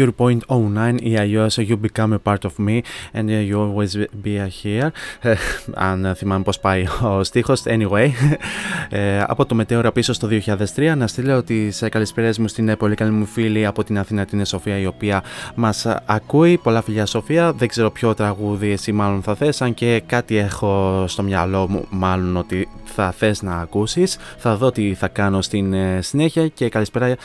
Figure 0.01 0.09
point 0.17 0.39
09 0.47 0.95
ή 1.01 1.17
αλλιώ 1.17 1.47
You 1.55 1.77
become 1.77 2.13
a 2.13 2.19
part 2.23 2.43
of 2.45 2.51
me 2.57 2.81
and 3.13 3.29
you 3.29 3.57
always 3.59 3.95
be 4.23 4.49
here. 4.63 4.89
Ε, 5.21 5.35
αν 5.73 6.13
θυμάμαι 6.15 6.43
πώς 6.43 6.59
πάει 6.59 6.85
ο 7.01 7.23
στίχος. 7.23 7.63
Anyway, 7.65 8.09
ε, 8.94 9.20
από 9.26 9.46
το 9.46 9.54
μετέωρα 9.54 9.92
πίσω 9.92 10.12
στο 10.12 10.28
2003 10.74 10.92
να 10.96 11.06
στείλω 11.06 11.42
τις 11.42 11.84
καλησπέρες 11.90 12.38
μου 12.38 12.48
στην 12.48 12.76
πολύ 12.76 12.94
καλή 12.94 13.10
μου 13.10 13.26
φίλη 13.26 13.66
από 13.66 13.84
την 13.84 13.98
Αθήνα 13.98 14.24
την 14.24 14.44
Σοφία 14.44 14.78
η 14.78 14.86
οποία 14.86 15.22
μας 15.54 15.86
ακούει. 16.06 16.58
Πολλά 16.58 16.82
φιλιά 16.82 17.06
Σοφία. 17.06 17.52
Δεν 17.52 17.68
ξέρω 17.68 17.90
ποιο 17.90 18.14
τραγούδι 18.14 18.70
εσύ 18.70 18.92
μάλλον 18.92 19.22
θα 19.22 19.34
θες 19.34 19.62
αν 19.62 19.74
και 19.74 20.02
κάτι 20.06 20.36
έχω 20.36 21.04
στο 21.08 21.22
μυαλό 21.22 21.68
μου 21.68 21.84
μάλλον 21.90 22.36
ότι 22.36 22.68
θα 22.84 23.12
θες 23.12 23.42
να 23.42 23.56
ακούσεις. 23.56 24.18
Θα 24.36 24.56
δω 24.56 24.70
τι 24.70 24.94
θα 24.94 25.08
κάνω 25.08 25.42
στην 25.42 25.72
ε, 25.72 25.98
συνέχεια 26.02 26.48
και 26.48 26.68
καλησπέρα 26.68 27.06
ε, 27.06 27.16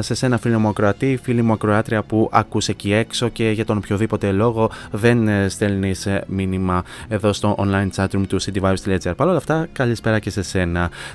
σε 0.00 0.14
σένα 0.14 0.38
φίλο 0.38 0.58
μου 0.58 0.68
ακροατή, 0.68 1.18
φίλη 1.22 1.42
μου 1.42 1.52
ακροάτρια 1.52 2.02
που 2.02 2.28
ακούς 2.32 2.68
εκεί 2.68 2.92
έξω 2.92 3.28
και 3.28 3.50
για 3.50 3.64
τον 3.64 3.76
οποιοδήποτε 3.76 4.32
λόγο 4.32 4.70
δεν 4.90 5.28
ε, 5.28 5.48
στέλνεις 5.48 6.06
ε, 6.06 6.24
μήνυμα 6.26 6.84
εδώ 7.08 7.32
στο 7.32 7.56
online 7.58 7.88
chatroom 7.96 8.22
του 8.28 8.40
cityvibes.gr. 8.42 9.12
Παρ' 9.16 9.28
όλα 9.28 9.36
αυτά, 9.36 9.66
καλησπέρα 9.72 10.18
και 10.18 10.30
σε 10.30 10.42
σένα. 10.42 10.63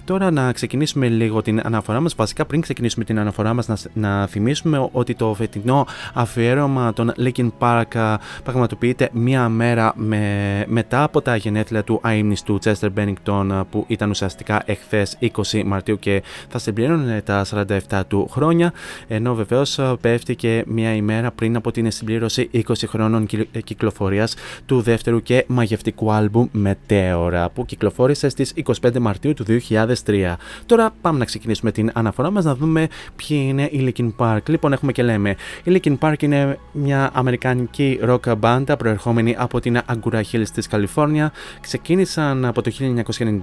Τώρα 0.06 0.32
να 0.32 0.52
ξεκινήσουμε 0.52 1.08
λίγο 1.08 1.42
την 1.42 1.62
αναφορά 1.64 2.00
μας. 2.00 2.16
Βασικά, 2.16 2.46
πριν 2.46 2.62
ξεκινήσουμε 2.62 3.06
την 3.06 3.20
αναφορά 3.20 3.54
μας, 3.54 3.68
να, 3.68 3.78
να 3.94 4.28
θυμίσουμε 4.28 4.90
ότι 4.92 5.16
το 5.16 5.34
φετινό 5.34 5.86
αφιέρωμα 6.14 6.94
των 6.94 7.14
Linkin 7.18 7.50
Park 7.60 7.96
α, 7.98 8.18
πραγματοποιείται 8.44 9.10
μία 9.14 9.50
μέρα 9.50 9.94
με, 9.96 10.64
μετά 10.68 11.04
από 11.04 11.22
τα 11.22 11.36
γενέθλια 11.36 11.84
του 11.84 12.00
αείμνηστου 12.04 12.60
Chester 12.64 12.88
Bennington 12.98 13.48
α, 13.52 13.66
που 13.66 13.86
ήταν 13.88 14.10
ουσιαστικά 14.10 14.62
εχθές 14.66 15.18
20 15.52 15.64
Μαρτίου 15.66 16.00
και 16.00 16.24
θα 16.50 16.58
συμπλήρωνε 16.60 17.22
τα 17.22 17.46
47 17.90 18.02
του 18.08 18.28
χρόνια 18.32 18.74
ενώ 19.08 19.34
βεβαίως 19.36 19.80
α, 19.80 19.98
πέφτει 19.98 20.36
και 20.36 20.64
μία 20.68 20.94
ημέρα 20.96 21.32
πριν 21.32 21.56
από 21.56 21.72
την 21.72 21.92
συμπλήρωση 21.92 22.50
20 22.54 22.62
χρόνων 22.88 23.26
κυ- 23.26 23.64
κυκλοφορίας 23.64 24.36
του 24.66 24.82
δεύτερου 24.82 25.22
και 25.24 25.44
μαγευτικού 25.48 26.12
άλμπουμ 26.12 26.48
Μετέωρα 26.52 27.50
που 27.50 27.66
κυκλοφόρησε 27.66 28.30
στις 28.30 28.54
25 28.82 28.98
Μαρτίου 29.00 29.34
του 29.44 29.60
2003. 29.70 30.36
Τώρα 30.66 30.94
πάμε 31.02 31.18
να 31.18 31.26
ξεκινήσουμε 31.26 31.72
την 31.72 31.92
αναφορά 31.94 32.32
μας 32.32 32.44
να 32.44 32.56
δούμε 32.56 32.88
ποιοι 33.16 33.46
είναι 33.48 33.64
οι 33.64 33.94
Linkin 33.98 34.12
Park. 34.18 34.50
Λοιπόν 34.50 34.74
έχουμε 34.74 34.92
και 34.92 35.04
λέμε 35.04 35.36
η 35.64 35.80
Linkin 35.84 35.98
Park 36.00 36.22
είναι 36.24 36.58
μια 36.72 37.10
αμερικανική 37.14 38.00
rock 38.04 38.38
μπάντα 38.38 38.78
προερχόμενη 38.78 39.36
από 39.38 39.60
την 39.60 39.80
Agoura 39.86 40.22
Hills 40.32 40.48
της 40.54 40.68
Καλιφόρνια. 40.68 41.32
Ξεκίνησαν 41.62 42.46
από 42.46 42.62
το 42.62 42.72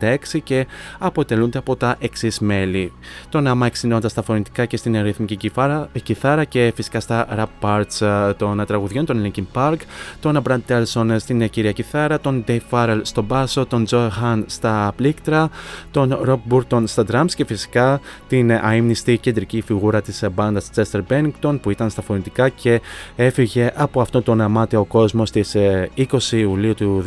1996 0.00 0.16
και 0.42 0.66
αποτελούνται 0.98 1.58
από 1.58 1.76
τα 1.76 1.96
εξής 1.98 2.40
μέλη. 2.40 2.92
Τον 3.28 3.62
Mike 3.62 3.82
Sinoda 3.82 4.04
στα 4.06 4.22
φωνητικά 4.22 4.64
και 4.64 4.76
στην 4.76 5.02
ρυθμική 5.02 5.36
κιθάρα, 5.36 5.88
κιθάρα 6.02 6.44
και 6.44 6.72
φυσικά 6.74 7.00
στα 7.00 7.26
rap 7.38 7.66
parts 7.66 8.06
ε, 8.06 8.32
των 8.32 8.64
τραγουδιών 8.66 9.04
των 9.04 9.22
Linkin 9.24 9.44
Park, 9.52 9.76
τον 10.20 10.42
Brad 10.48 10.58
Telson 10.68 11.16
στην 11.18 11.50
κύρια 11.50 11.72
κιθάρα, 11.72 12.20
τον 12.20 12.44
Dave 12.48 12.60
Farrell 12.70 13.00
στο 13.02 13.22
μπάσο, 13.22 13.66
τον 13.66 13.86
Joe 13.90 14.08
Han 14.22 14.42
στα 14.46 14.92
πλήκτρα, 14.96 15.50
τον 15.90 16.18
Rob 16.26 16.38
Burton 16.52 16.82
στα 16.86 17.04
drums 17.12 17.30
και 17.34 17.44
φυσικά 17.44 18.00
την 18.28 18.52
αείμνηστη 18.52 19.18
κεντρική 19.18 19.60
φιγούρα 19.60 20.02
της 20.02 20.24
μπάντας 20.32 20.70
Chester 20.74 21.00
Bennington 21.08 21.58
που 21.62 21.70
ήταν 21.70 21.90
στα 21.90 22.02
φωνητικά 22.02 22.48
και 22.48 22.80
έφυγε 23.16 23.70
από 23.74 24.00
αυτόν 24.00 24.22
τον 24.22 24.40
αμάτιο 24.40 24.84
κόσμο 24.84 25.26
στις 25.26 25.56
20 25.96 26.32
Ιουλίου 26.32 26.74
του 26.74 27.02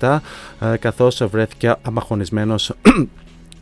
2017 0.00 0.18
ε, 0.60 0.76
καθώς 0.76 1.22
βρέθηκε 1.30 1.74
απαγχονισμένος 1.82 2.72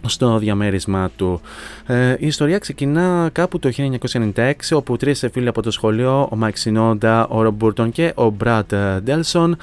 στο 0.06 0.38
διαμέρισμά 0.38 1.10
του. 1.16 1.40
Ε, 1.86 2.10
η 2.18 2.26
ιστορία 2.26 2.58
ξεκινά 2.58 3.28
κάπου 3.32 3.58
το 3.58 3.70
1996 4.34 4.52
όπου 4.72 4.96
τρεις 4.96 5.24
φίλοι 5.32 5.48
από 5.48 5.62
το 5.62 5.70
σχολείο, 5.70 6.28
ο 6.30 6.36
Μάικ 6.36 6.56
Σινόντα, 6.56 7.26
ο 7.26 7.42
Ρομπ 7.42 7.62
και 7.92 8.12
ο 8.14 8.30
Μπραντ 8.30 8.74
Ντέλσον 9.02 9.56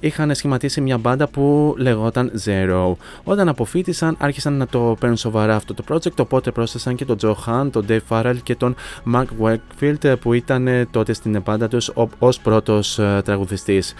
είχαν 0.00 0.34
σχηματίσει 0.34 0.80
μια 0.80 0.98
μπάντα 0.98 1.28
που 1.28 1.74
λεγόταν 1.78 2.32
Xero. 2.44 2.92
Όταν 3.24 3.48
αποφοίτησαν 3.48 4.16
άρχισαν 4.18 4.52
να 4.52 4.66
το 4.66 4.96
παίρνουν 5.00 5.18
σοβαρά 5.18 5.56
αυτό 5.56 5.74
το 5.74 5.84
project 5.88 6.16
οπότε 6.16 6.50
πρόσθεσαν 6.50 6.94
και 6.94 7.04
τον 7.04 7.16
Joe 7.22 7.34
Hahn, 7.46 7.68
τον 7.72 7.86
Dave 7.88 8.00
Farrell 8.08 8.36
και 8.42 8.54
τον 8.54 8.74
Mark 9.14 9.26
Wakefield 9.42 10.14
που 10.20 10.32
ήταν 10.32 10.88
τότε 10.90 11.12
στην 11.12 11.42
μπάντα 11.44 11.68
τους 11.68 11.92
ως 12.18 12.40
πρώτος 12.40 12.98
ε, 12.98 13.20
τραγουδιστής. 13.24 13.94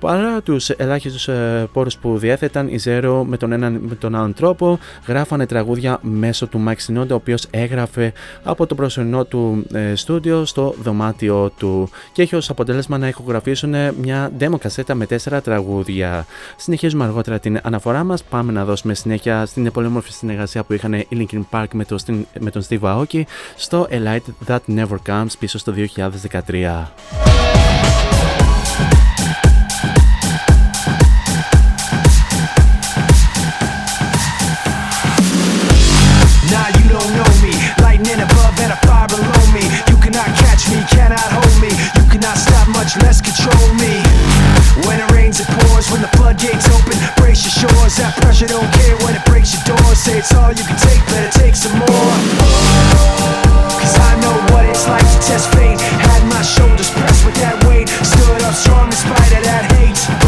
Παρά 0.00 0.42
τους 0.42 0.70
ελάχιστους 0.70 1.28
ε, 1.28 1.68
πόρους 1.72 1.96
που 1.96 2.18
διέθεταν, 2.18 2.68
οι 2.68 2.78
Zero 2.84 3.22
με 3.26 3.36
τον 3.36 3.52
έναν 3.52 3.80
με 3.88 3.94
τον 3.94 4.14
άλλον 4.14 4.34
τρόπο 4.34 4.78
γράφανε 5.06 5.46
τραγούδια 5.46 5.98
μέσω 6.02 6.46
του 6.46 6.64
Mike 6.68 6.92
Sinoda, 6.92 7.08
ο 7.10 7.14
οποίος 7.14 7.46
έγραφε 7.50 8.12
από 8.42 8.66
το 8.66 8.74
προσωρινό 8.74 9.24
του 9.24 9.66
ε, 9.72 9.94
στούντιο 9.94 10.44
στο 10.44 10.74
δωμάτιο 10.82 11.52
του 11.58 11.90
και 12.12 12.22
έχει 12.22 12.36
ως 12.36 12.50
αποτέλεσμα 12.50 12.98
να 12.98 13.08
ηχογραφήσουν 13.08 13.74
μια 14.00 14.30
demo 14.38 14.58
κασέτα 14.58 14.94
με 14.94 15.06
τέσσερα 15.06 15.40
τραγούδια. 15.40 16.26
Συνεχίζουμε 16.56 17.04
αργότερα 17.04 17.38
την 17.38 17.58
αναφορά 17.62 18.04
μας. 18.04 18.22
Πάμε 18.22 18.52
να 18.52 18.64
δώσουμε 18.64 18.94
συνέχεια 18.94 19.46
στην 19.46 19.72
πολύ 19.72 19.86
όμορφη 19.86 20.12
συνεργασία 20.12 20.64
που 20.64 20.72
είχαν 20.72 20.92
οι 20.92 21.06
Linkin 21.10 21.42
Park 21.50 21.66
με, 21.72 21.84
το, 21.84 21.96
με 22.38 22.50
τον 22.50 22.62
Steve 22.68 22.80
Aoki 22.80 23.22
στο 23.56 23.88
A 23.90 23.94
Light 23.94 24.46
That 24.46 24.76
Never 24.76 24.96
Comes 25.06 25.32
πίσω 25.38 25.58
στο 25.58 25.74
2013. 27.82 27.87
Much 42.88 43.04
less 43.04 43.20
control 43.20 43.74
me. 43.74 44.00
When 44.86 45.00
it 45.00 45.10
rains, 45.12 45.40
it 45.40 45.48
pours. 45.60 45.90
When 45.90 46.00
the 46.00 46.08
floodgates 46.16 46.64
open, 46.72 46.96
brace 47.16 47.44
your 47.44 47.68
shores. 47.68 47.96
That 47.96 48.16
pressure 48.22 48.46
don't 48.46 48.70
care 48.72 48.96
when 49.04 49.14
it 49.14 49.24
breaks 49.26 49.52
your 49.52 49.76
door. 49.76 49.94
Say 49.94 50.18
it's 50.18 50.32
all 50.32 50.52
you 50.52 50.64
can 50.64 50.78
take, 50.78 51.00
better 51.10 51.32
take 51.38 51.56
some 51.56 51.76
more. 51.76 52.14
Cause 53.76 53.96
I 53.98 54.12
know 54.22 54.34
what 54.54 54.64
it's 54.66 54.86
like 54.88 55.04
to 55.04 55.18
test 55.20 55.52
fate. 55.52 55.80
Had 55.80 56.24
my 56.32 56.42
shoulders 56.42 56.90
pressed 56.90 57.26
with 57.26 57.36
that 57.44 57.60
weight. 57.68 57.88
Stood 58.00 58.42
up 58.42 58.54
strong 58.54 58.86
in 58.86 58.96
spite 58.96 59.32
of 59.36 59.42
that 59.44 59.64
hate. 59.76 60.27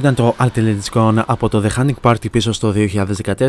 Ήταν 0.00 0.14
το 0.14 0.34
Alternate 0.38 1.22
από 1.26 1.48
το 1.48 1.62
The 1.66 1.80
Hunting 1.80 2.10
Party 2.10 2.30
πίσω 2.30 2.52
στο 2.52 2.74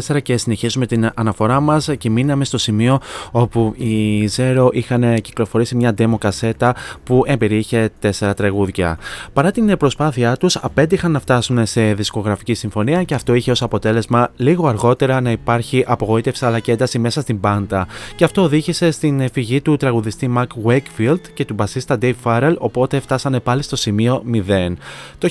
2014 0.08 0.22
και 0.22 0.38
συνεχίζουμε 0.38 0.86
την 0.86 1.10
αναφορά 1.16 1.60
μας 1.60 1.90
και 1.98 2.10
μείναμε 2.10 2.46
στο 2.46 2.58
σημείο 2.58 3.00
όπου 3.32 3.74
οι 3.78 4.30
Zero 4.36 4.68
είχαν 4.72 5.22
κυκλοφορήσει 5.22 5.76
μια 5.76 5.94
demo 5.98 6.16
κασέτα 6.20 6.76
που 7.04 7.24
εμπεριείχε 7.26 7.90
τέσσερα 8.00 8.34
τραγούδια. 8.34 8.98
Παρά 9.34 9.52
την 9.52 9.78
προσπάθειά 9.78 10.38
τους, 10.38 10.56
απέτυχαν 10.56 11.12
να 11.12 11.20
φτάσουν 11.20 11.66
σε 11.66 11.94
δισκογραφική 11.94 12.54
συμφωνία 12.54 13.04
και 13.04 13.14
αυτό 13.14 13.34
είχε 13.34 13.52
ως 13.52 13.62
αποτέλεσμα 13.62 14.30
λίγο 14.36 14.68
αργότερα 14.68 15.22
να 15.22 15.32
υπάρχει 15.32 15.84
απογοήτευση 15.88 16.46
αλλά 16.46 16.60
και 16.60 16.72
ένταση 16.72 17.00
μέσα 17.00 17.22
στην 17.22 17.38
μπάντα. 17.38 17.88
Και 18.16 18.24
αυτό 18.24 18.42
οδήγησε 18.42 18.92
στην 18.92 19.30
φυγή 19.32 19.62
του 19.62 19.78
τραγουδιστή 19.78 20.34
Mark 20.38 20.48
Wakefield 20.66 21.20
και 21.34 21.46
του 21.46 21.54
μπασίστα 21.54 21.98
Dave 22.02 22.14
Farrell, 22.24 22.56
οπότε 22.58 23.00
φτάσανε 23.00 23.40
πάλι 23.40 23.62
στο 23.62 23.76
σημείο 23.76 24.24
0. 24.48 24.74
Το 25.18 25.30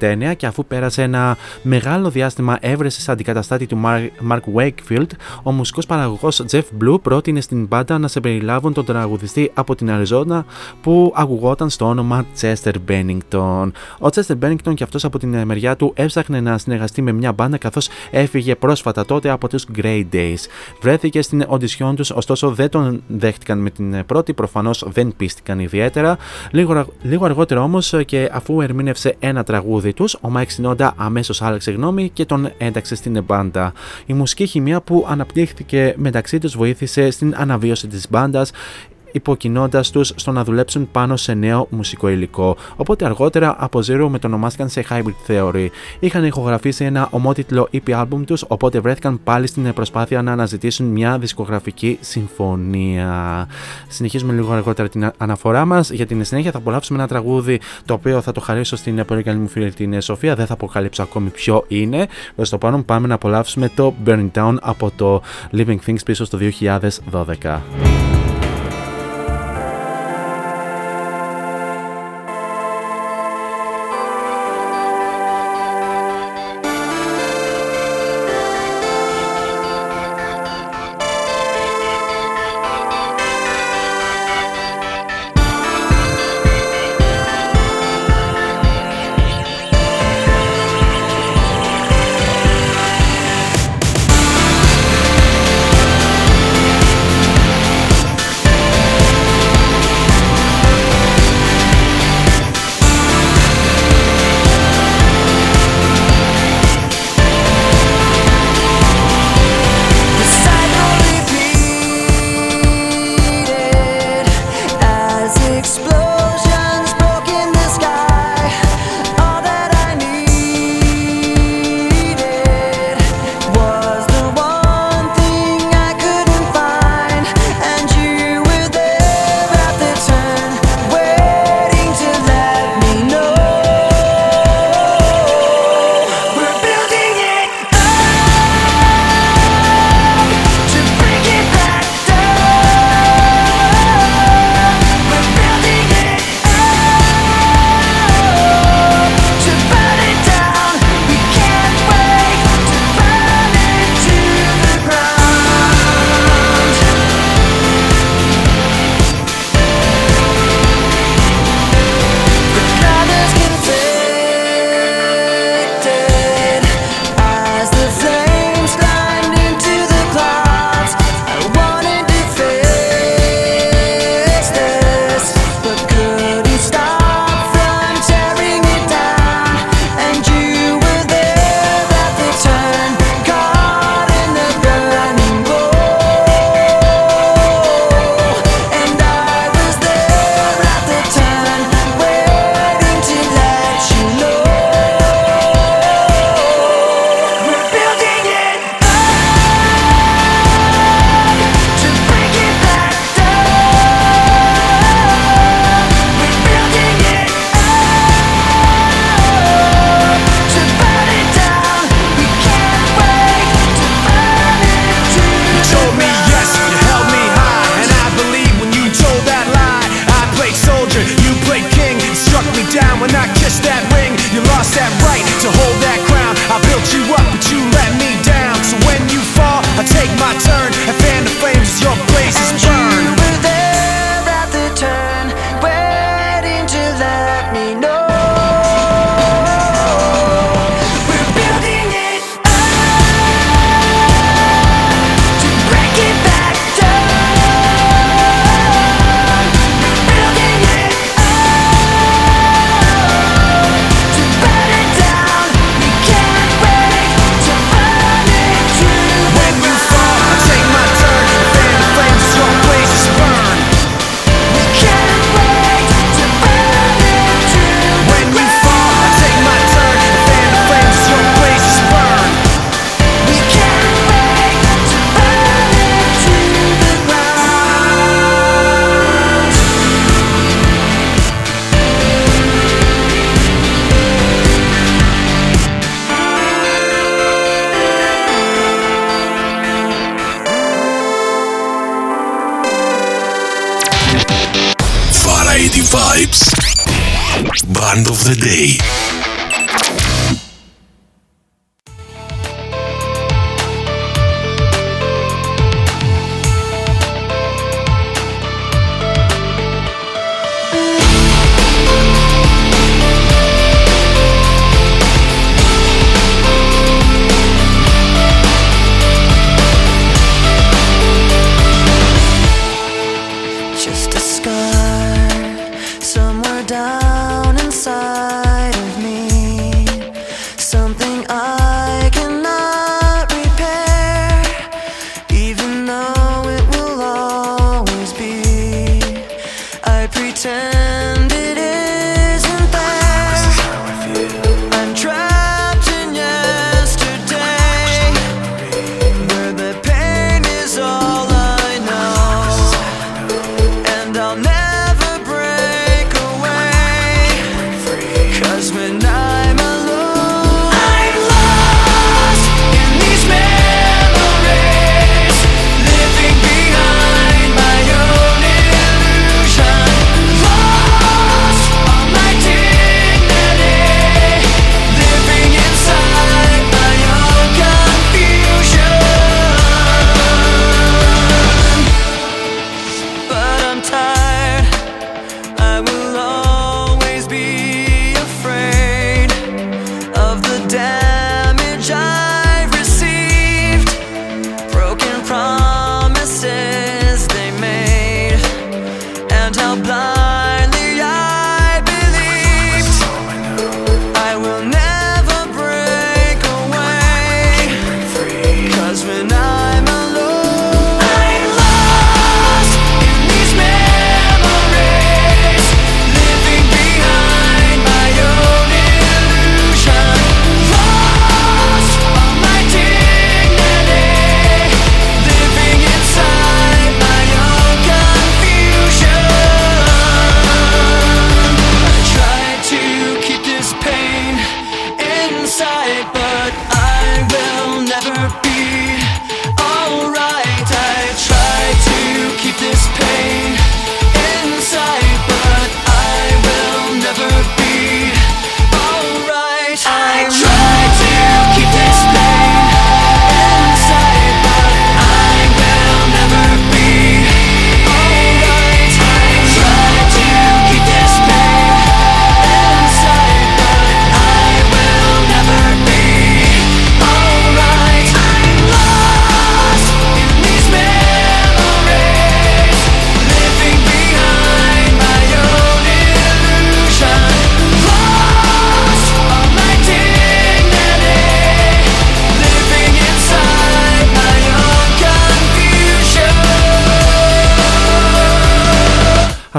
1999 0.00 0.32
και 0.36 0.43
αφού 0.44 0.64
πέρασε 0.66 1.02
ένα 1.02 1.36
μεγάλο 1.62 2.10
διάστημα 2.10 2.58
έβρεση 2.60 3.10
αντικαταστάτη 3.10 3.66
του 3.66 3.80
Mark 4.28 4.40
Wakefield, 4.54 5.06
ο 5.42 5.52
μουσικός 5.52 5.86
παραγωγός 5.86 6.44
Jeff 6.50 6.62
Blue 6.82 7.00
πρότεινε 7.02 7.40
στην 7.40 7.66
μπάντα 7.66 7.98
να 7.98 8.08
σε 8.08 8.20
περιλάβουν 8.20 8.72
τον 8.72 8.84
τραγουδιστή 8.84 9.50
από 9.54 9.74
την 9.74 9.90
Αριζόνα 9.90 10.44
που 10.82 11.12
αγουγόταν 11.16 11.70
στο 11.70 11.86
όνομα 11.86 12.26
Chester 12.40 12.72
Bennington. 12.88 13.70
Ο 13.98 14.06
Chester 14.14 14.34
Bennington 14.42 14.74
και 14.74 14.82
αυτός 14.82 15.04
από 15.04 15.18
την 15.18 15.42
μεριά 15.44 15.76
του 15.76 15.92
έψαχνε 15.96 16.40
να 16.40 16.58
συνεργαστεί 16.58 17.02
με 17.02 17.12
μια 17.12 17.32
μπάντα 17.32 17.58
καθώς 17.58 17.88
έφυγε 18.10 18.54
πρόσφατα 18.54 19.04
τότε 19.04 19.30
από 19.30 19.48
τους 19.48 19.66
Grey 19.76 20.04
Days. 20.12 20.38
Βρέθηκε 20.80 21.22
στην 21.22 21.44
οντισιόν 21.48 21.96
τους, 21.96 22.10
ωστόσο 22.10 22.50
δεν 22.50 22.68
τον 22.68 23.02
δέχτηκαν 23.06 23.58
με 23.58 23.70
την 23.70 24.06
πρώτη, 24.06 24.32
προφανώς 24.34 24.84
δεν 24.88 25.14
πίστηκαν 25.16 25.58
ιδιαίτερα. 25.58 26.16
Λίγο, 26.50 26.86
λίγο 27.02 27.24
αργότερα 27.24 27.62
όμως 27.62 27.94
και 28.06 28.30
αφού 28.32 28.60
ερμήνευσε 28.60 29.16
ένα 29.18 29.44
τραγούδι 29.44 29.92
τους, 29.92 30.16
ο 30.20 30.28
Mike 30.36 30.62
Sinoda 30.62 30.90
αμέσως 30.96 31.42
άλλαξε 31.42 31.70
γνώμη 31.70 32.08
και 32.08 32.24
τον 32.24 32.52
ένταξε 32.58 32.94
στην 32.94 33.24
μπάντα. 33.24 33.72
Η 34.06 34.12
μουσική 34.12 34.46
χημεία 34.46 34.80
που 34.80 35.06
αναπτύχθηκε 35.08 35.94
μεταξύ 35.96 36.38
τους 36.38 36.56
βοήθησε 36.56 37.10
στην 37.10 37.34
αναβίωση 37.36 37.86
της 37.86 38.06
μπάντας 38.10 38.50
υποκινώντας 39.14 39.90
τους 39.90 40.12
στο 40.14 40.32
να 40.32 40.44
δουλέψουν 40.44 40.88
πάνω 40.90 41.16
σε 41.16 41.34
νέο 41.34 41.66
μουσικό 41.70 42.08
υλικό. 42.08 42.56
Οπότε 42.76 43.04
αργότερα 43.04 43.56
από 43.58 43.80
Zero 43.86 44.06
μετονομάστηκαν 44.10 44.68
σε 44.68 44.84
Hybrid 44.90 45.30
Theory. 45.30 45.66
Είχαν 45.98 46.24
ηχογραφήσει 46.24 46.84
ένα 46.84 47.08
ομότιτλο 47.10 47.68
EP 47.72 48.02
album 48.02 48.22
τους, 48.26 48.44
οπότε 48.48 48.80
βρέθηκαν 48.80 49.20
πάλι 49.24 49.46
στην 49.46 49.72
προσπάθεια 49.72 50.22
να 50.22 50.32
αναζητήσουν 50.32 50.86
μια 50.86 51.18
δισκογραφική 51.18 51.98
συμφωνία. 52.00 53.46
Συνεχίζουμε 53.88 54.32
λίγο 54.32 54.52
αργότερα 54.52 54.88
την 54.88 55.12
αναφορά 55.16 55.64
μας. 55.64 55.90
Για 55.90 56.06
την 56.06 56.24
συνέχεια 56.24 56.50
θα 56.50 56.58
απολαύσουμε 56.58 56.98
ένα 56.98 57.08
τραγούδι 57.08 57.60
το 57.84 57.94
οποίο 57.94 58.20
θα 58.20 58.32
το 58.32 58.40
χαρίσω 58.40 58.76
στην 58.76 59.04
πολύ 59.04 59.22
καλή 59.22 59.38
μου 59.38 59.48
φίλη 59.48 59.72
την 59.72 60.00
Σοφία. 60.00 60.34
Δεν 60.34 60.46
θα 60.46 60.52
αποκαλύψω 60.52 61.02
ακόμη 61.02 61.28
ποιο 61.28 61.64
είναι. 61.68 62.06
Προς 62.36 62.48
το 62.48 62.58
πάνω 62.58 62.82
πάμε 62.82 63.06
να 63.06 63.14
απολαύσουμε 63.14 63.68
το 63.74 63.94
Burning 64.06 64.30
Down 64.34 64.56
από 64.60 64.90
το 64.96 65.22
Living 65.52 65.78
Things 65.86 66.04
πίσω 66.04 66.24
στο 66.24 66.38
2012. 67.10 68.13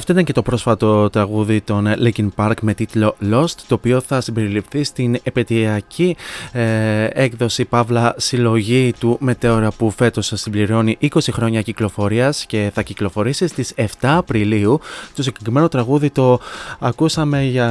Αυτό 0.08 0.18
ήταν 0.18 0.34
και 0.34 0.40
το 0.42 0.50
πρόσφατο 0.50 1.10
τραγούδι 1.10 1.62
των 1.62 1.88
Linkin 2.04 2.28
Park 2.36 2.54
με 2.62 2.74
τίτλο 2.74 3.16
Lost, 3.32 3.56
το 3.68 3.76
οποίο 3.76 4.02
θα 4.02 4.22
συμπεριληφθεί 4.22 4.84
στην 4.84 5.18
επαιτειακή 5.24 6.16
ε, 6.52 7.08
έκδοση 7.12 7.66
Παύλα 7.66 8.14
συλλογή 8.18 8.94
του 9.00 9.18
Μετέωρα 9.20 9.72
που 9.72 9.92
φέτος 9.92 10.32
συμπληρώνει 10.36 10.98
20 11.02 11.20
χρόνια 11.32 11.62
κυκλοφορίας 11.62 12.46
και 12.46 12.72
θα 12.74 12.82
κυκλοφορήσει 12.82 13.48
στις 13.48 13.74
7 13.76 13.84
Απριλίου. 14.02 14.80
Το 15.16 15.24
συγκεκριμένο 15.24 15.68
τραγούδι 15.68 16.10
το 16.10 16.40
ακούσαμε 16.80 17.44
για, 17.44 17.70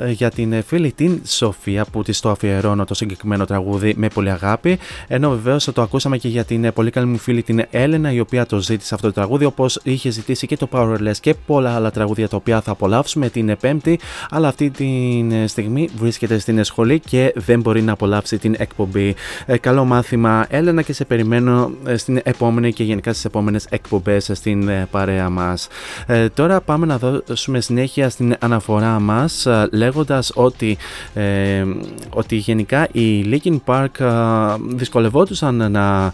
ε, 0.00 0.10
για 0.10 0.30
την 0.30 0.62
φίλη 0.62 0.92
την 0.92 1.20
Σοφία 1.26 1.84
που 1.84 2.02
της 2.02 2.20
το 2.20 2.30
αφιερώνω 2.30 2.84
το 2.84 2.94
συγκεκριμένο 2.94 3.44
τραγούδι 3.44 3.94
με 3.96 4.08
πολύ 4.08 4.30
αγάπη 4.30 4.78
ενώ 5.08 5.30
βεβαίως 5.30 5.64
το 5.64 5.82
ακούσαμε 5.82 6.16
και 6.16 6.28
για 6.28 6.44
την 6.44 6.72
πολύ 6.72 6.90
καλή 6.90 7.06
μου 7.06 7.18
φίλη 7.18 7.42
την 7.42 7.64
Έλενα 7.70 8.12
η 8.12 8.20
οποία 8.20 8.46
το 8.46 8.58
ζήτησε 8.58 8.94
αυτό 8.94 9.06
το 9.06 9.12
τραγούδι 9.12 9.44
όπως 9.44 9.80
είχε 9.82 10.10
ζητήσει 10.10 10.46
και 10.46 10.56
το 10.56 10.68
Powerless 10.72 11.16
και 11.20 11.34
πολλά 11.46 11.74
άλλα 11.74 11.90
τραγούδια 11.90 12.28
τα 12.28 12.36
οποία 12.36 12.60
θα 12.60 12.70
απολαύσουμε 12.70 13.28
την 13.28 13.56
Πέμπτη, 13.60 13.98
αλλά 14.30 14.48
αυτή 14.48 14.70
τη 14.70 14.88
στιγμή 15.46 15.88
βρίσκεται 15.96 16.38
στην 16.38 16.64
σχολή 16.64 17.00
και 17.00 17.32
δεν 17.36 17.60
μπορεί 17.60 17.82
να 17.82 17.92
απολαύσει 17.92 18.38
την 18.38 18.54
εκπομπή. 18.58 19.14
Ε, 19.46 19.58
καλό 19.58 19.84
μάθημα, 19.84 20.46
Έλενα, 20.48 20.82
και 20.82 20.92
σε 20.92 21.04
περιμένω 21.04 21.70
ε, 21.86 21.96
στην 21.96 22.20
επόμενη 22.22 22.72
και 22.72 22.84
γενικά 22.84 23.12
στις 23.12 23.24
επόμενες 23.24 23.66
εκπομπές 23.70 24.30
στην 24.32 24.68
ε, 24.68 24.88
παρέα 24.90 25.30
μας. 25.30 25.68
Ε, 26.06 26.28
τώρα 26.28 26.60
πάμε 26.60 26.86
να 26.86 26.98
δώσουμε 26.98 27.60
συνέχεια 27.60 28.08
στην 28.08 28.34
αναφορά 28.38 29.00
μας, 29.00 29.46
λέγοντας 29.72 30.32
ότι, 30.34 30.76
ότι 32.10 32.36
γενικά 32.36 32.88
οι 32.92 33.24
Linkin 33.30 33.56
Park 33.66 33.88
δυσκολευόντουσαν 34.74 35.70
να 35.70 36.12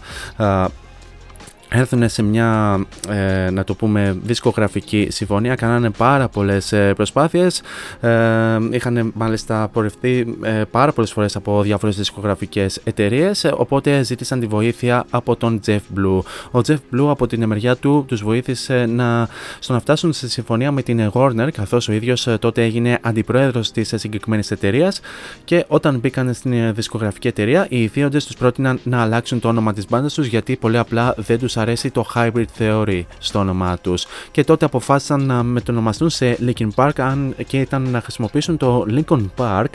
έρθουν 1.73 2.09
σε 2.09 2.23
μια, 2.23 2.79
ε, 3.09 3.49
να 3.49 3.63
το 3.63 3.75
πούμε, 3.75 4.17
δισκογραφική 4.23 5.07
συμφωνία. 5.11 5.55
Κάνανε 5.55 5.89
πάρα 5.89 6.27
πολλές 6.27 6.71
ε, 6.71 6.93
προσπάθειες. 6.93 7.61
Ε, 7.99 8.57
είχαν 8.71 9.11
μάλιστα 9.15 9.69
πορευτεί 9.73 10.37
ε, 10.41 10.63
πάρα 10.71 10.91
πολλές 10.91 11.11
φορές 11.11 11.35
από 11.35 11.61
διάφορες 11.61 11.95
δισκογραφικές 11.97 12.79
εταιρείες. 12.83 13.51
Οπότε 13.55 14.03
ζήτησαν 14.03 14.39
τη 14.39 14.45
βοήθεια 14.45 15.05
από 15.09 15.35
τον 15.35 15.59
Jeff 15.65 15.79
Blue. 15.97 16.19
Ο 16.51 16.59
Jeff 16.67 16.77
Blue 16.95 17.07
από 17.09 17.27
την 17.27 17.45
μεριά 17.45 17.75
του 17.75 18.05
τους 18.07 18.23
βοήθησε 18.23 18.85
να, 18.85 19.27
στο 19.59 19.73
να 19.73 19.79
φτάσουν 19.79 20.13
σε 20.13 20.29
συμφωνία 20.29 20.71
με 20.71 20.81
την 20.81 21.11
Warner, 21.13 21.49
καθώς 21.53 21.87
ο 21.87 21.91
ίδιος 21.91 22.27
τότε 22.39 22.63
έγινε 22.63 22.97
αντιπρόεδρος 23.01 23.71
της 23.71 23.93
συγκεκριμένης 23.95 24.51
εταιρείας. 24.51 25.01
Και 25.43 25.65
όταν 25.67 25.99
μπήκαν 25.99 26.33
στην 26.33 26.73
δισκογραφική 26.73 27.27
εταιρεία, 27.27 27.65
οι 27.69 27.83
ηθείοντες 27.83 28.25
τους 28.25 28.35
πρότειναν 28.35 28.79
να 28.83 29.01
αλλάξουν 29.01 29.39
το 29.39 29.47
όνομα 29.47 29.73
της 29.73 29.85
μπάντας 29.89 30.13
τους 30.13 30.27
γιατί 30.27 30.55
πολύ 30.55 30.77
απλά 30.77 31.13
δεν 31.17 31.39
τους 31.39 31.57
αρέσει 31.61 31.91
το 31.91 32.05
Hybrid 32.15 32.45
Theory 32.59 33.01
στο 33.17 33.39
όνομά 33.39 33.77
τους. 33.77 34.05
Και 34.31 34.43
τότε 34.43 34.65
αποφάσισαν 34.65 35.25
να 35.25 35.43
μετονομαστούν 35.43 36.09
σε 36.09 36.37
Linkin 36.45 36.67
Park, 36.75 36.91
αν 36.97 37.35
και 37.47 37.59
ήταν 37.59 37.89
να 37.89 38.01
χρησιμοποιήσουν 38.01 38.57
το 38.57 38.85
Lincoln 38.89 39.25
Park, 39.37 39.65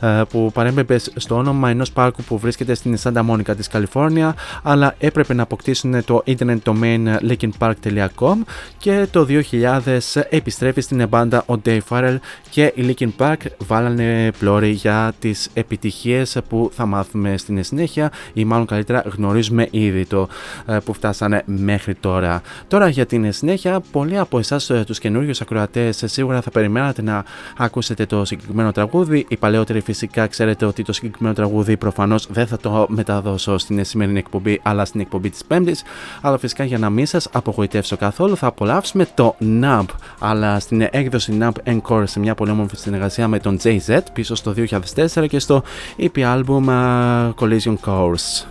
ε, 0.00 0.22
που 0.30 0.50
παρέμπεπε 0.52 0.98
στο 0.98 1.34
όνομα 1.34 1.70
ενός 1.70 1.92
πάρκου 1.92 2.22
που 2.22 2.38
βρίσκεται 2.38 2.74
στην 2.74 2.96
Santa 3.02 3.30
Monica 3.30 3.56
της 3.56 3.68
Καλιφόρνια, 3.68 4.34
αλλά 4.62 4.94
έπρεπε 4.98 5.34
να 5.34 5.42
αποκτήσουν 5.42 6.04
το 6.04 6.22
internet 6.26 6.58
domain 6.64 7.16
linkinpark.com 7.28 8.36
και 8.78 9.06
το 9.10 9.26
2000 9.50 9.98
επιστρέφει 10.28 10.80
στην 10.80 11.08
μπάντα 11.08 11.44
ο 11.46 11.54
Dave 11.64 11.80
Farrell 11.88 12.16
και 12.50 12.72
η 12.74 12.94
Linkin 12.98 13.08
Park 13.18 13.36
βάλανε 13.58 14.30
πλώρη 14.38 14.70
για 14.70 15.12
τις 15.18 15.48
επιτυχίες 15.54 16.36
που 16.48 16.70
θα 16.74 16.86
μάθουμε 16.86 17.36
στην 17.36 17.64
συνέχεια 17.64 18.12
ή 18.32 18.44
μάλλον 18.44 18.66
καλύτερα 18.66 19.04
γνωρίζουμε 19.16 19.68
ήδη 19.70 20.06
το 20.06 20.28
ε, 20.66 20.78
που 20.84 20.94
φτάσανε 21.30 21.42
μέχρι 21.46 21.94
τώρα. 21.94 22.42
Τώρα 22.68 22.88
για 22.88 23.06
την 23.06 23.32
συνέχεια, 23.32 23.80
πολλοί 23.92 24.18
από 24.18 24.38
εσάς 24.38 24.70
ε, 24.70 24.84
τους 24.86 24.98
καινούριους 24.98 25.40
ακροατές 25.40 26.02
ε, 26.02 26.06
σίγουρα 26.06 26.40
θα 26.40 26.50
περιμένατε 26.50 27.02
να 27.02 27.24
ακούσετε 27.56 28.06
το 28.06 28.24
συγκεκριμένο 28.24 28.72
τραγούδι. 28.72 29.26
Οι 29.28 29.36
παλαιότεροι 29.36 29.80
φυσικά 29.80 30.26
ξέρετε 30.26 30.64
ότι 30.64 30.82
το 30.82 30.92
συγκεκριμένο 30.92 31.34
τραγούδι 31.34 31.76
προφανώς 31.76 32.26
δεν 32.30 32.46
θα 32.46 32.56
το 32.56 32.86
μεταδώσω 32.88 33.58
στην 33.58 33.84
σημερινή 33.84 34.18
εκπομπή 34.18 34.60
αλλά 34.62 34.84
στην 34.84 35.00
εκπομπή 35.00 35.30
της 35.30 35.44
Πέμπτης. 35.44 35.82
Αλλά 36.20 36.38
φυσικά 36.38 36.64
για 36.64 36.78
να 36.78 36.90
μην 36.90 37.06
σας 37.06 37.28
απογοητεύσω 37.32 37.96
καθόλου 37.96 38.36
θα 38.36 38.46
απολαύσουμε 38.46 39.06
το 39.14 39.36
NAB 39.62 39.84
αλλά 40.18 40.58
στην 40.60 40.88
έκδοση 40.90 41.38
NAB 41.40 41.52
Encore 41.74 42.02
σε 42.04 42.20
μια 42.20 42.34
πολύ 42.34 42.50
όμορφη 42.50 42.76
συνεργασία 42.76 43.28
με 43.28 43.38
τον 43.38 43.58
JZ 43.62 43.98
πίσω 44.12 44.34
στο 44.34 44.54
2004 44.56 45.26
και 45.28 45.38
στο 45.38 45.62
EP 45.98 46.18
album 46.18 46.64
uh, 46.68 47.34
Collision 47.34 47.76
Course. 47.84 48.44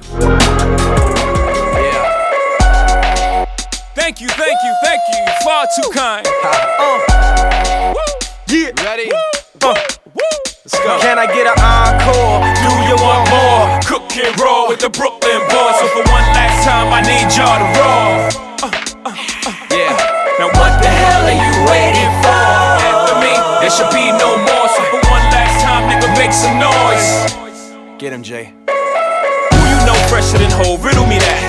Far 5.49 5.65
too 5.73 5.89
kind. 5.89 6.27
Uh. 6.45 7.95
Yeah. 8.53 8.69
Ready? 8.85 9.09
Uh. 9.09 9.73
Let's 9.73 10.77
go. 10.77 10.99
Can 11.01 11.17
I 11.17 11.25
get 11.25 11.49
an 11.49 11.57
encore? 11.57 12.45
Do 12.61 12.69
you 12.85 12.93
want 13.01 13.25
more? 13.33 13.65
Cook 13.81 14.13
and 14.21 14.29
roll 14.37 14.69
with 14.69 14.77
the 14.77 14.91
Brooklyn 14.93 15.41
boys. 15.49 15.73
So 15.81 15.89
for 15.89 16.05
one 16.05 16.21
last 16.37 16.61
time, 16.61 16.93
I 16.93 17.01
need 17.01 17.33
y'all 17.33 17.57
to 17.57 17.65
roll. 17.81 18.29
Uh, 18.61 19.09
uh, 19.09 19.09
uh. 19.09 19.73
Yeah. 19.73 20.37
Now 20.37 20.53
what 20.53 20.77
the 20.85 20.91
hell 21.01 21.25
are 21.25 21.33
you 21.33 21.53
waiting 21.65 22.13
for? 22.21 22.45
After 22.85 23.17
me, 23.17 23.33
there 23.65 23.73
should 23.73 23.89
be 23.89 24.05
no 24.21 24.37
more. 24.37 24.69
So 24.69 24.85
for 24.93 25.01
one 25.09 25.25
last 25.33 25.65
time, 25.65 25.89
nigga, 25.89 26.13
make 26.13 26.31
some 26.31 26.61
noise. 26.61 27.33
Get 27.97 28.13
him, 28.13 28.21
Jay. 28.21 28.53
Who 28.69 29.57
you 29.65 29.79
know 29.89 29.97
fresher 30.13 30.37
than 30.37 30.51
whole? 30.51 30.77
Riddle 30.77 31.07
me 31.07 31.17
that. 31.17 31.48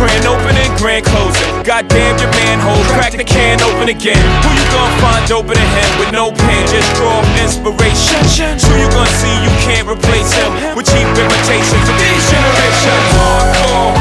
Grand 0.00 0.24
opening, 0.24 0.72
grand 0.80 1.04
closing. 1.04 1.60
Goddamn 1.60 2.16
your 2.16 2.32
manhole, 2.32 2.80
crack 2.96 3.12
the 3.12 3.22
can 3.22 3.60
open 3.60 3.92
again. 3.92 4.16
Who 4.40 4.48
you 4.56 4.64
gonna 4.72 4.96
find 4.96 5.28
open 5.28 5.52
to 5.52 5.66
him 5.76 5.90
with 6.00 6.08
no 6.08 6.32
pen? 6.32 6.64
Just 6.72 6.88
draw 6.96 7.20
inspiration. 7.36 8.24
Who 8.64 8.80
you 8.80 8.88
gonna 8.96 9.12
see 9.20 9.36
you 9.44 9.52
can't 9.60 9.84
replace 9.84 10.32
him 10.32 10.72
with 10.72 10.88
cheap 10.88 11.04
imitations 11.04 11.84
of 11.84 11.96
these 12.00 12.24
generations? 12.32 13.04
Hardcore, 13.12 13.99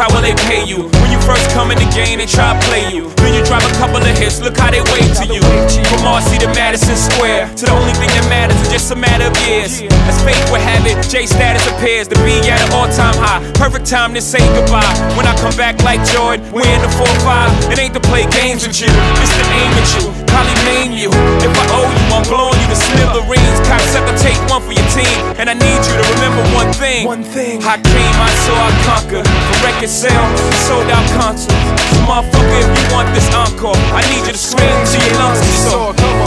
how 0.00 0.08
will 0.16 0.24
they 0.24 0.32
pay 0.48 0.64
you? 0.64 0.88
When 1.04 1.12
you 1.12 1.20
first 1.20 1.52
come 1.52 1.68
in 1.68 1.76
the 1.76 1.84
game, 1.92 2.24
they 2.24 2.24
try 2.24 2.56
to 2.56 2.60
play 2.72 2.88
you. 2.88 3.12
Then 3.20 3.36
you 3.36 3.44
drive 3.44 3.60
a 3.68 3.74
couple 3.76 4.00
of 4.00 4.08
hits. 4.16 4.40
Look 4.40 4.56
how 4.56 4.72
they 4.72 4.80
wave 4.80 5.12
to 5.20 5.28
you. 5.28 5.44
From 5.92 6.00
Marcy 6.00 6.40
to 6.40 6.48
Madison 6.56 6.96
Square. 6.96 7.52
To 7.60 7.68
the 7.68 7.76
only 7.76 7.92
thing 8.00 8.08
that 8.16 8.24
matters 8.32 8.56
is 8.64 8.72
just 8.72 8.88
a 8.88 8.96
matter 8.96 9.28
of 9.28 9.36
years. 9.44 9.84
As 10.08 10.16
fate 10.24 10.40
would 10.48 10.64
have 10.64 10.88
it, 10.88 10.96
J 11.04 11.28
status 11.28 11.68
appears 11.68 12.08
to 12.08 12.16
be 12.24 12.40
at 12.48 12.64
an 12.64 12.72
all-time 12.72 13.12
high. 13.20 13.44
Perfect 13.60 13.84
time 13.84 14.16
to 14.16 14.22
say 14.24 14.40
goodbye. 14.56 14.88
When 15.20 15.28
I 15.28 15.36
come 15.36 15.52
back 15.60 15.76
like 15.84 16.00
Jordan, 16.08 16.48
we 16.48 16.64
in 16.64 16.80
the 16.80 16.88
4-5. 16.96 17.68
It 17.68 17.76
ain't 17.76 17.92
to 17.92 18.00
play 18.00 18.24
games 18.32 18.64
with 18.64 18.80
you. 18.80 18.88
It's 19.20 19.36
to 19.36 19.44
aim 19.52 19.72
at 19.76 19.88
you. 20.00 20.08
Probably 20.32 20.56
name 20.64 20.96
you. 20.96 21.12
If 21.44 21.52
I 21.60 21.64
owe 21.76 21.84
you, 21.84 22.04
I'm 22.08 22.24
blowing 22.24 22.56
you 22.56 22.68
to 22.72 22.78
smithereens. 22.78 23.58
Cocksucker, 23.68 24.16
take 24.16 24.40
one 24.48 24.64
for 24.64 24.72
your 24.72 24.88
team. 24.96 25.12
And 25.36 25.52
I 25.52 25.54
need 25.54 25.80
you 25.84 25.94
to 26.00 26.04
remember 26.16 26.40
one 26.56 26.72
thing. 26.72 27.04
One 27.04 27.26
thing. 27.26 27.60
I 27.68 27.76
came, 27.76 28.16
I 28.16 28.30
saw, 28.48 28.56
I 28.56 28.72
conquer. 28.88 29.22
The 29.26 29.56
record 29.60 29.89
sale, 29.90 30.36
sold 30.70 30.86
out 30.86 31.04
concerts. 31.18 31.50
So 31.90 31.98
motherfucker, 32.06 32.62
if 32.62 32.70
you 32.78 32.94
want 32.94 33.10
this 33.12 33.26
encore, 33.34 33.74
I 33.90 34.06
need 34.06 34.24
you 34.24 34.32
to 34.32 34.38
scream 34.38 34.70
till 34.86 35.02
your 35.02 35.18
lungs 35.18 35.42
get 35.42 36.19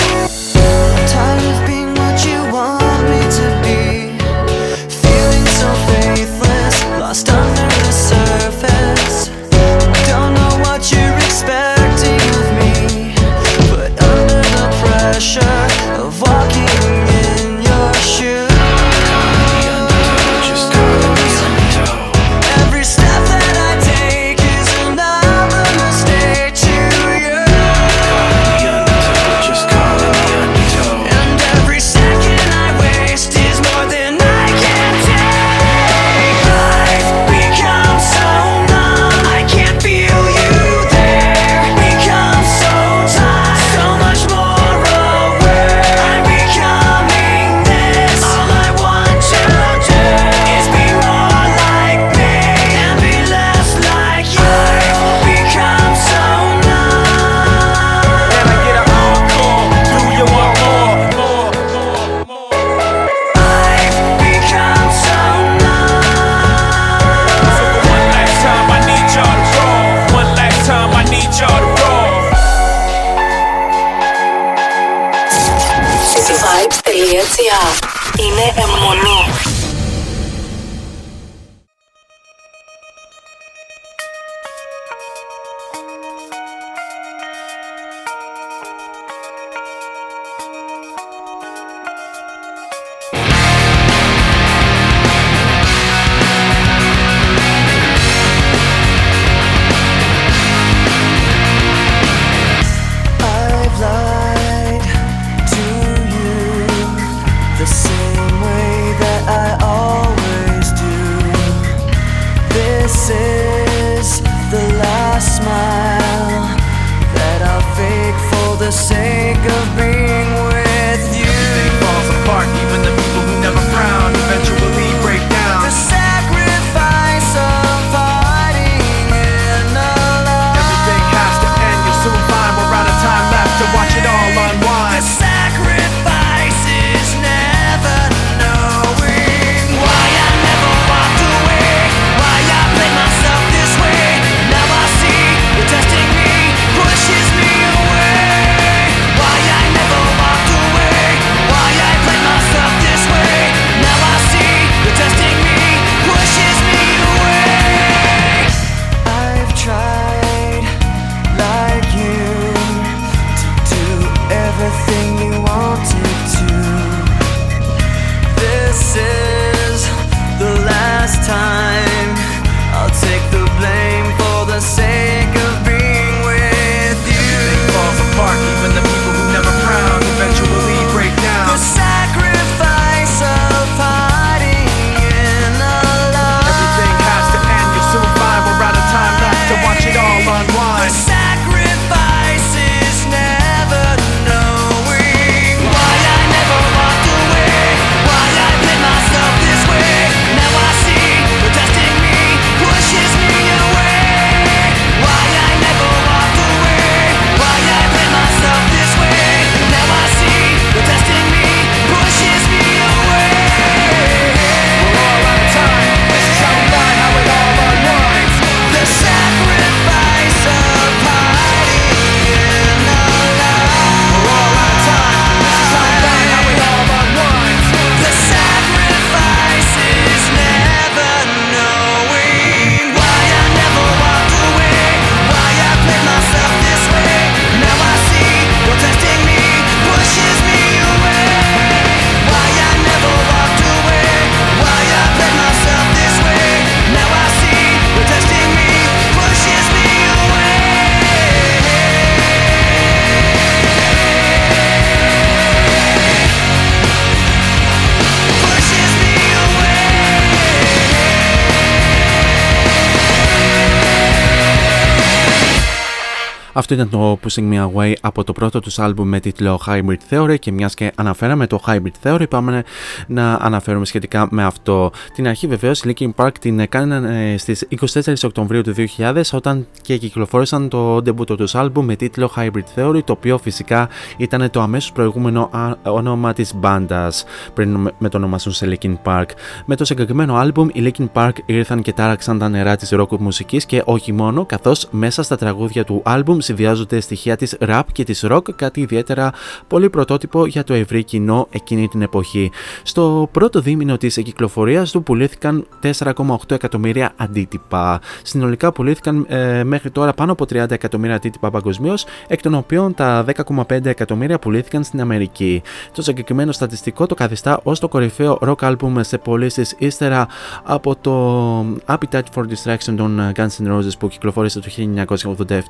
Αυτό 266.53 266.73
ήταν 266.73 266.89
το 266.89 267.19
Pushing 267.23 267.53
Me 267.53 267.69
Away 267.69 267.93
από 268.01 268.23
το 268.23 268.33
πρώτο 268.33 268.59
τους 268.59 268.79
άλμπουμ 268.79 269.07
με 269.07 269.19
τίτλο 269.19 269.59
Hybrid 269.67 269.97
Theory 270.09 270.39
και 270.39 270.51
μιας 270.51 270.73
και 270.73 270.91
αναφέραμε 270.95 271.47
το 271.47 271.59
Hybrid 271.65 271.91
Theory 272.03 272.29
πάμε 272.29 272.63
να 273.07 273.33
αναφέρουμε 273.33 273.85
σχετικά 273.85 274.27
με 274.31 274.43
αυτό. 274.43 274.91
Την 275.13 275.27
αρχή 275.27 275.47
βεβαίως 275.47 275.81
η 275.81 275.93
Linkin 275.97 276.09
Park 276.15 276.31
την 276.39 276.59
έκαναν 276.59 277.05
ε, 277.05 277.37
στις 277.37 277.67
24 277.93 278.13
Οκτωβρίου 278.23 278.61
του 278.61 278.73
2000 278.97 279.21
όταν 279.31 279.67
και 279.81 279.97
κυκλοφόρησαν 279.97 280.69
το 280.69 280.95
debut 280.95 281.37
τους 281.37 281.55
άλμπουμ 281.55 281.85
με 281.85 281.95
τίτλο 281.95 282.31
Hybrid 282.35 282.79
Theory 282.79 283.03
το 283.03 283.13
οποίο 283.13 283.37
φυσικά 283.37 283.89
ήταν 284.17 284.49
το 284.51 284.61
αμέσως 284.61 284.91
προηγούμενο 284.91 285.49
όνομα 285.83 286.33
της 286.33 286.55
μπάντας 286.55 287.23
πριν 287.53 287.91
με 287.97 288.09
το 288.09 288.17
ονομάσουν 288.17 288.51
σε 288.51 288.77
Linkin 288.81 288.95
Park. 289.03 289.25
Με 289.65 289.75
το 289.75 289.85
συγκεκριμένο 289.85 290.35
άλμπουμ 290.35 290.67
οι 290.73 290.91
Linkin 290.97 291.07
Park 291.13 291.33
ήρθαν 291.45 291.81
και 291.81 291.93
τάραξαν 291.93 292.39
τα 292.39 292.49
νερά 292.49 292.75
της 292.75 292.93
rock 292.95 293.17
μουσικής 293.19 293.65
και 293.65 293.81
όχι 293.85 294.11
μόνο 294.11 294.45
καθώς 294.45 294.87
μέσα 294.91 295.23
στα 295.23 295.35
τραγούδια 295.35 295.83
του 295.83 296.01
άλμπουμ 296.05 296.39
συνδυάζονται 296.43 296.99
στοιχεία 296.99 297.35
της 297.35 297.57
rap 297.59 297.81
και 297.91 298.03
της 298.03 298.25
rock, 298.29 298.53
κάτι 298.55 298.81
ιδιαίτερα 298.81 299.31
πολύ 299.67 299.89
πρωτότυπο 299.89 300.45
για 300.45 300.63
το 300.63 300.73
ευρύ 300.73 301.03
κοινό 301.03 301.47
εκείνη 301.51 301.87
την 301.87 302.01
εποχή. 302.01 302.51
Στο 302.83 303.29
πρώτο 303.31 303.59
δίμηνο 303.61 303.97
της 303.97 304.15
κυκλοφορίας 304.15 304.91
του 304.91 305.03
πουλήθηκαν 305.03 305.67
4,8 305.83 306.35
εκατομμύρια 306.47 307.13
αντίτυπα. 307.15 308.01
Συνολικά 308.23 308.71
πουλήθηκαν 308.71 309.25
ε, 309.27 309.63
μέχρι 309.63 309.91
τώρα 309.91 310.13
πάνω 310.13 310.31
από 310.31 310.45
30 310.53 310.71
εκατομμύρια 310.71 311.15
αντίτυπα 311.15 311.51
παγκοσμίως, 311.51 312.05
εκ 312.27 312.41
των 312.41 312.53
οποίων 312.53 312.93
τα 312.93 313.25
10,5 313.45 313.85
εκατομμύρια 313.85 314.39
πουλήθηκαν 314.39 314.83
στην 314.83 315.01
Αμερική. 315.01 315.61
Το 315.93 316.01
συγκεκριμένο 316.01 316.51
στατιστικό 316.51 317.05
το 317.05 317.15
καθιστά 317.15 317.59
ως 317.63 317.79
το 317.79 317.87
κορυφαίο 317.87 318.39
rock 318.41 318.55
album 318.55 318.93
σε 318.99 319.17
πωλήσεις 319.17 319.75
ύστερα 319.77 320.27
από 320.63 320.95
το 320.95 321.59
Appetite 321.85 322.29
for 322.35 322.43
Distraction 322.43 322.93
των 322.97 323.31
Guns 323.35 323.63
N' 323.63 323.77
Roses 323.77 323.97
που 323.99 324.07
κυκλοφόρησε 324.07 324.59
το 324.59 324.67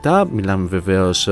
1987. 0.03 0.23
Μιλάμε 0.31 0.62
βεβαίως 0.67 1.27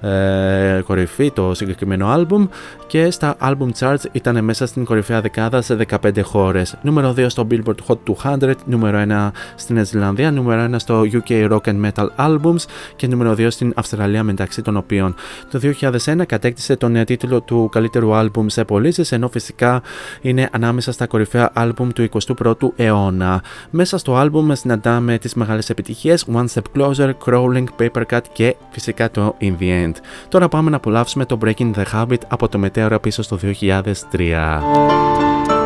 ε, 0.00 0.82
κορυφή 0.86 1.30
το 1.30 1.54
συγκεκριμένο 1.54 2.14
album 2.16 2.48
και 2.86 3.10
στα 3.10 3.36
album 3.42 3.68
charts 3.78 4.04
ήταν 4.12 4.44
μέσα 4.44 4.66
στην 4.66 4.84
κορυφαία 4.84 5.20
δεκάδα 5.20 5.62
σε 5.62 5.76
15 5.88 6.20
χώρες. 6.22 6.76
Νούμερο 6.82 7.14
2 7.16 7.26
στο 7.28 7.46
Billboard 7.50 7.74
Hot 7.86 7.96
200, 8.22 8.52
νούμερο 8.64 9.04
1 9.08 9.30
στην 9.54 9.74
Νέα 9.74 9.84
Ζηλανδία, 9.84 10.30
νούμερο 10.30 10.70
1 10.74 10.74
στο 10.76 11.02
UK 11.12 11.50
Rock 11.50 11.60
and 11.60 11.90
Metal 11.90 12.06
Albums 12.16 12.64
και 12.96 13.06
νούμερο 13.06 13.32
2 13.32 13.46
στην 13.50 13.72
Αυστραλία 13.76 14.22
μεταξύ 14.22 14.62
των 14.62 14.76
οποίων. 14.76 15.14
Το 15.50 15.60
2001 15.80 16.22
κατέκτησε 16.26 16.76
τον 16.76 17.04
τίτλο 17.04 17.40
του 17.40 17.68
καλύτερου 17.72 18.10
album 18.12 18.44
σε 18.46 18.64
πωλήσεις 18.64 19.12
ενώ 19.12 19.28
φυσικά 19.28 19.82
είναι 20.20 20.48
ανάμεσα 20.52 20.92
στα 20.92 21.06
κορυφαία 21.06 21.52
album 21.56 21.86
του 21.94 22.08
21ου 22.36 22.68
αιώνα. 22.76 23.42
Μέσα 23.70 23.98
στο 23.98 24.22
album 24.22 24.50
συναντάμε 24.52 25.18
τις 25.18 25.34
μεγάλες 25.34 25.70
επιτυχίες 25.70 26.26
One 26.34 26.46
Step 26.54 26.62
Closer, 26.76 27.10
Crawling, 27.26 27.64
Paper 27.78 28.02
Cut 28.10 28.20
και 28.32 28.56
φυσικά 28.78 29.10
το 29.10 29.34
In 29.40 29.54
The 29.60 29.84
End. 29.84 29.92
Τώρα 30.28 30.48
πάμε 30.48 30.70
να 30.70 30.76
απολαύσουμε 30.76 31.24
το 31.24 31.38
Breaking 31.44 31.70
the 31.74 31.84
Habit 31.92 32.20
από 32.28 32.48
το 32.48 32.58
μετέωρο 32.58 33.00
πίσω 33.00 33.22
στο 33.22 33.38
2003. 33.42 35.57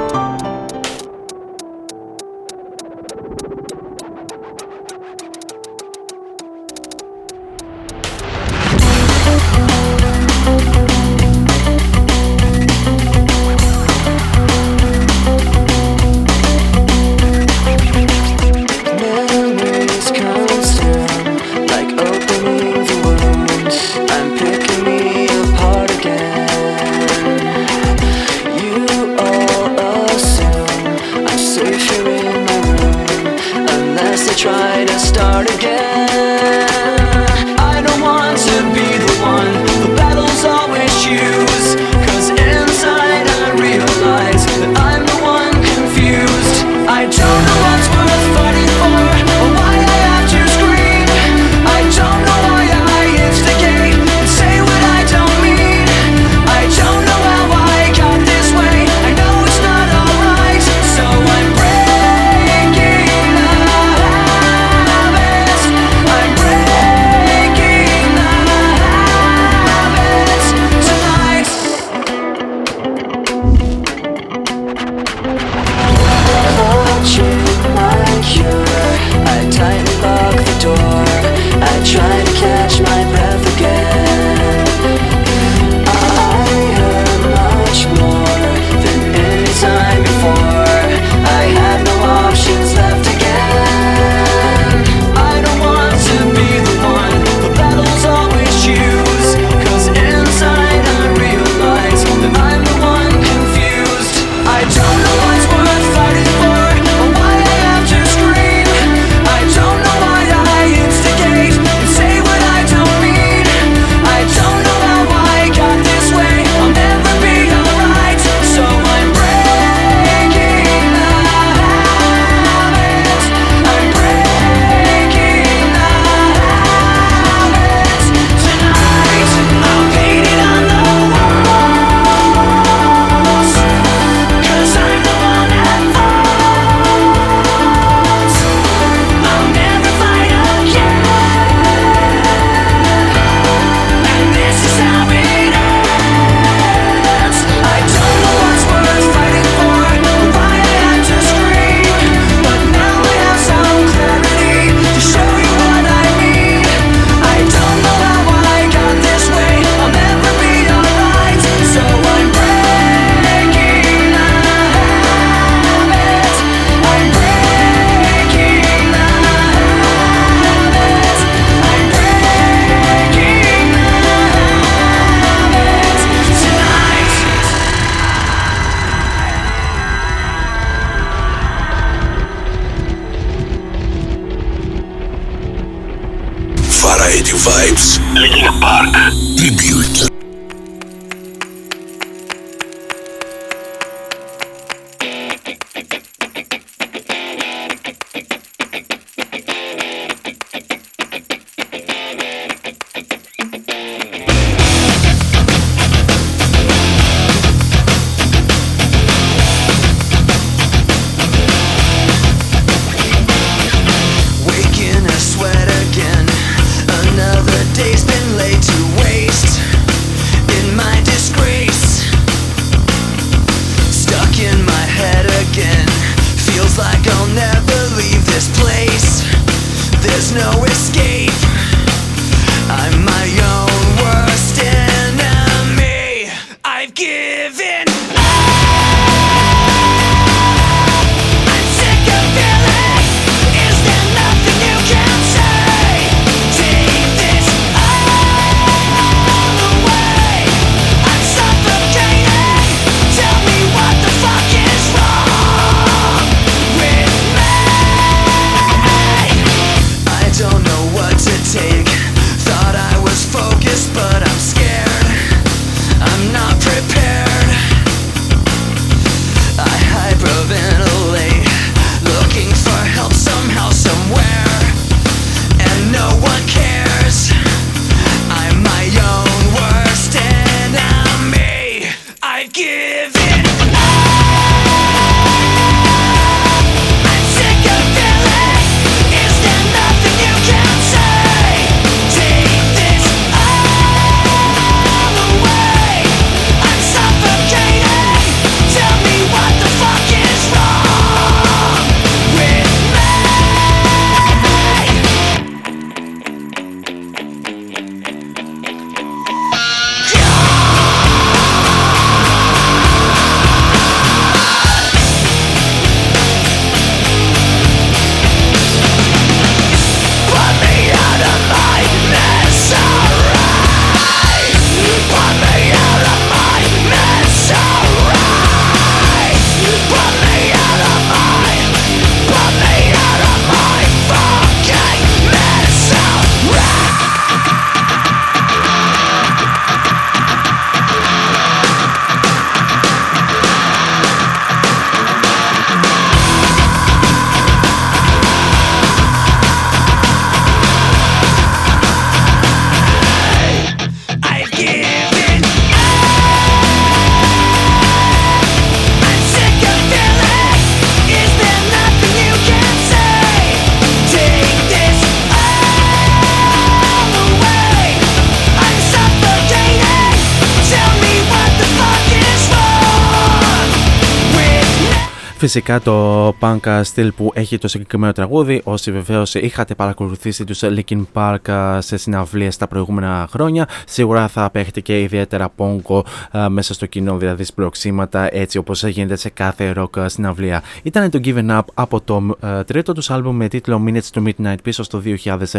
Φυσικά 375.42 375.80
το 375.80 376.28
punk 376.40 376.80
στυλ 376.82 377.12
που 377.12 377.30
έχει 377.34 377.58
το 377.58 377.68
συγκεκριμένο 377.68 378.12
τραγούδι, 378.12 378.60
όσοι 378.64 378.92
βεβαίως 378.92 379.34
είχατε 379.34 379.74
παρακολουθήσει 379.74 380.44
τους 380.44 380.60
Linkin 380.62 381.02
Park 381.12 381.76
σε 381.78 381.96
συναυλίες 381.96 382.56
τα 382.56 382.68
προηγούμενα 382.68 383.28
χρόνια, 383.30 383.68
σίγουρα 383.86 384.28
θα 384.28 384.50
και 384.82 385.00
ιδιαίτερα 385.00 385.48
πόγκο 385.48 386.04
μέσα 386.48 386.74
στο 386.74 386.86
κοινό, 386.86 387.16
δηλαδή 387.16 387.44
σπροξήματα 387.44 388.34
έτσι 388.34 388.58
όπως 388.58 388.84
γίνεται 388.84 389.16
σε 389.16 389.28
κάθε 389.28 389.74
rock 389.76 390.04
συναυλία. 390.06 390.62
Ήταν 390.82 391.10
το 391.10 391.20
Given 391.24 391.50
Up 391.50 391.60
από 391.74 392.00
το 392.00 392.36
τρίτο 392.66 392.92
τους 392.92 393.10
άλμπουμ 393.10 393.36
με 393.36 393.48
τίτλο 393.48 393.84
Minutes 393.86 394.20
to 394.20 394.22
Midnight 394.22 394.62
πίσω 394.62 394.82
στο 394.82 395.02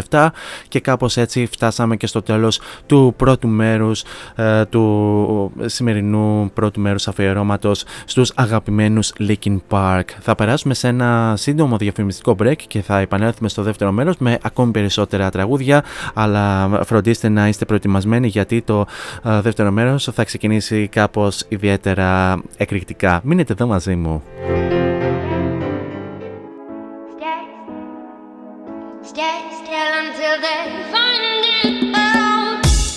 2007 0.09 0.27
και 0.67 0.79
κάπως 0.79 1.17
έτσι 1.17 1.47
φτάσαμε 1.51 1.95
και 1.95 2.07
στο 2.07 2.21
τέλος 2.21 2.61
του 2.85 3.13
πρώτου 3.17 3.47
μέρους 3.47 4.03
του 4.69 5.51
σημερινού 5.65 6.51
πρώτου 6.53 6.81
μέρους 6.81 7.07
αφιερώματος 7.07 7.83
στους 8.05 8.31
αγαπημένους 8.35 9.13
Linkin 9.19 9.57
Park. 9.69 9.72
Θα 10.19 10.35
περάσουμε 10.35 10.73
σε 10.73 10.87
ένα 10.87 11.33
σύντομο 11.37 11.77
διαφημιστικό 11.77 12.35
break 12.39 12.55
και 12.67 12.81
θα 12.81 12.97
επανέλθουμε 12.97 13.49
στο 13.49 13.61
δεύτερο 13.61 13.91
μέρος 13.91 14.17
με 14.17 14.37
ακόμη 14.41 14.71
περισσότερα 14.71 15.29
τραγούδια 15.29 15.83
αλλά 16.13 16.69
φροντίστε 16.85 17.29
να 17.29 17.47
είστε 17.47 17.65
προετοιμασμένοι 17.65 18.27
γιατί 18.27 18.61
το 18.61 18.85
δεύτερο 19.23 19.71
μέρος 19.71 20.09
θα 20.13 20.23
ξεκινήσει 20.23 20.87
κάπως 20.87 21.45
ιδιαίτερα 21.47 22.41
εκρηκτικά. 22.57 23.21
Μείνετε 23.23 23.53
εδώ 23.53 23.67
μαζί 23.67 23.95
μου. 23.95 24.23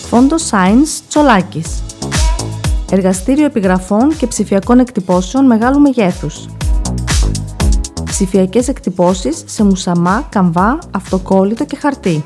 Φόντος 0.08 0.50
Science 0.50 1.02
Τσολάκης. 1.08 1.82
Εργαστήριο 2.90 3.44
επιγραφών 3.44 4.16
και 4.16 4.26
ψηφιακών 4.26 4.78
εκτυπώσεων 4.78 5.46
μεγάλου 5.46 5.80
μεγέθους 5.80 6.46
ψηφιακές 8.16 8.68
εκτυπώσεις 8.68 9.42
σε 9.46 9.64
μουσαμά, 9.64 10.26
καμβά, 10.28 10.78
αυτοκόλλητο 10.90 11.64
και 11.64 11.76
χαρτί. 11.76 12.24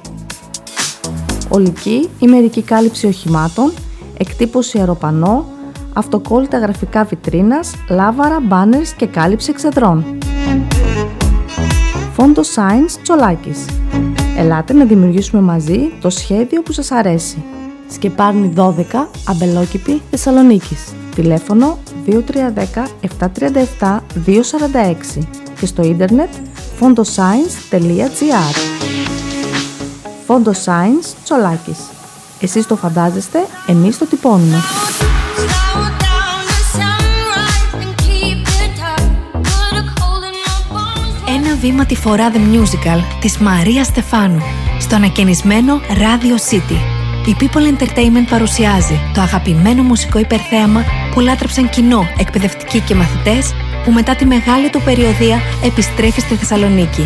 Ολική 1.48 2.08
ή 2.18 2.26
μερική 2.26 2.62
κάλυψη 2.62 3.06
οχημάτων, 3.06 3.72
εκτύπωση 4.16 4.78
αεροπανό, 4.78 5.44
αυτοκόλλητα 5.92 6.58
γραφικά 6.58 7.04
βιτρίνας, 7.04 7.74
λάβαρα, 7.88 8.40
μπάνερς 8.40 8.92
και 8.92 9.06
κάλυψη 9.06 9.50
εξεδρών. 9.50 10.04
Φόντο 12.12 12.42
Science 12.42 12.98
Τσολάκης. 13.02 13.64
Ελάτε 14.36 14.72
να 14.72 14.84
δημιουργήσουμε 14.84 15.42
μαζί 15.42 15.78
το 16.00 16.10
σχέδιο 16.10 16.62
που 16.62 16.72
σας 16.72 16.90
αρέσει. 16.90 17.44
Σκεπάρνη 17.88 18.52
12, 18.56 19.08
Αμπελόκηπη, 19.28 20.02
Θεσσαλονίκης. 20.10 20.92
Τηλέφωνο 21.20 21.78
2310 22.06 22.12
737 23.80 23.98
246 24.26 25.22
και 25.60 25.66
στο 25.66 25.82
ίντερνετ 25.82 26.28
fondoscience.gr 26.80 28.56
Fondoscience 30.26 31.14
Τσολάκης. 31.24 31.78
Εσείς 32.40 32.66
το 32.66 32.76
φαντάζεστε, 32.76 33.38
εμείς 33.66 33.98
το 33.98 34.06
τυπώνουμε. 34.06 34.56
Ένα 41.28 41.54
βήμα 41.60 41.86
τη 41.86 41.94
φορά 41.94 42.30
The 42.32 42.36
Musical 42.36 42.98
της 43.20 43.38
Μαρία 43.38 43.84
Στεφάνου 43.84 44.42
στο 44.80 44.94
ανακαινισμένο 44.94 45.80
Radio 45.88 46.52
City. 46.52 46.78
Η 47.26 47.36
People 47.40 47.78
Entertainment 47.78 48.28
παρουσιάζει 48.30 49.00
το 49.14 49.20
αγαπημένο 49.20 49.82
μουσικό 49.82 50.18
υπερθέαμα 50.18 50.84
που 51.14 51.20
λάτρεψαν 51.20 51.68
κοινό, 51.68 52.06
εκπαιδευτικοί 52.18 52.80
και 52.80 52.94
μαθητές 52.94 53.54
που 53.84 53.92
μετά 53.92 54.16
τη 54.16 54.24
μεγάλη 54.24 54.70
του 54.70 54.82
περιοδία 54.84 55.40
επιστρέφει 55.64 56.20
στη 56.20 56.34
Θεσσαλονίκη. 56.34 57.04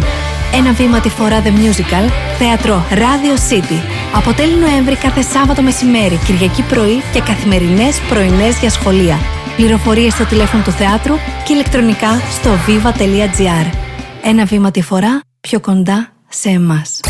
Ένα 0.54 0.72
βήμα 0.72 1.00
τη 1.00 1.08
φορά 1.08 1.42
The 1.42 1.48
Musical, 1.48 2.10
θέατρο 2.38 2.84
Radio 2.90 3.52
City. 3.52 3.78
Αποτέλει 4.14 4.56
Νοέμβρη 4.56 4.96
κάθε 4.96 5.22
Σάββατο 5.22 5.62
μεσημέρι, 5.62 6.16
Κυριακή 6.26 6.62
πρωί 6.62 7.02
και 7.12 7.20
καθημερινές 7.20 8.00
πρωινές 8.08 8.58
για 8.58 8.70
σχολεία. 8.70 9.18
Πληροφορίες 9.56 10.12
στο 10.12 10.24
τηλέφωνο 10.24 10.62
του 10.62 10.70
θεάτρου 10.70 11.14
και 11.44 11.52
ηλεκτρονικά 11.52 12.20
στο 12.30 12.50
viva.gr. 12.66 13.76
Ένα 14.22 14.44
βήμα 14.44 14.70
τη 14.70 14.82
φορά 14.82 15.20
πιο 15.40 15.60
κοντά 15.60 16.12
σε 16.28 16.48
εμάς. 16.48 17.00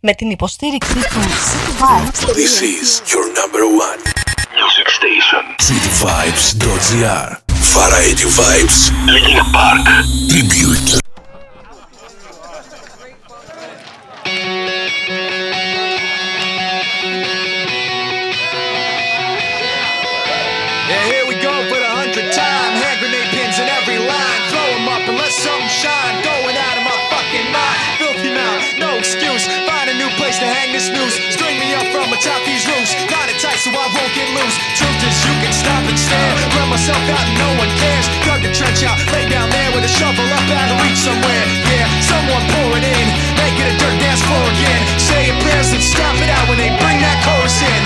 Με 0.00 0.12
την 0.12 0.30
υποστήριξη 0.30 0.94
του 0.94 1.00
City 1.00 1.82
Vibes. 1.82 2.34
This 2.34 2.62
is 2.62 3.12
your 3.12 3.26
number 3.40 3.64
one 3.88 4.33
music 4.64 4.88
station. 4.88 5.44
Cityvibes.gr 5.60 7.38
Variety 7.74 8.24
Vibes 8.24 8.90
Linkin 9.06 9.44
Park. 9.52 9.84
Tribute 10.28 11.03
Truth 34.52 35.00
is, 35.08 35.16
you 35.24 35.34
can 35.40 35.52
stop 35.56 35.82
and 35.88 35.96
stare. 35.96 36.32
Run 36.52 36.68
myself 36.68 37.00
out 37.08 37.24
and 37.24 37.36
no 37.40 37.50
one 37.56 37.70
cares. 37.80 38.06
Dug 38.28 38.44
a 38.44 38.52
trench 38.52 38.84
out, 38.84 39.00
lay 39.08 39.24
down 39.24 39.48
there 39.48 39.70
with 39.72 39.88
a 39.88 39.88
shovel 39.88 40.28
up 40.28 40.44
out 40.52 40.68
of 40.68 40.76
reach 40.84 41.00
somewhere. 41.00 41.44
Yeah, 41.64 41.88
someone 42.04 42.44
pour 42.52 42.76
it 42.76 42.84
in. 42.84 43.06
Make 43.40 43.56
it 43.56 43.72
a 43.72 43.74
dirt 43.80 43.96
dance 44.04 44.20
floor 44.20 44.44
again. 44.44 44.82
Say 45.00 45.32
your 45.32 45.38
prayers 45.40 45.72
and 45.72 45.80
stop 45.80 46.16
it 46.20 46.28
out 46.28 46.44
when 46.48 46.60
they 46.60 46.68
bring 46.76 47.00
that 47.00 47.18
chorus 47.24 47.56
in. 47.64 47.80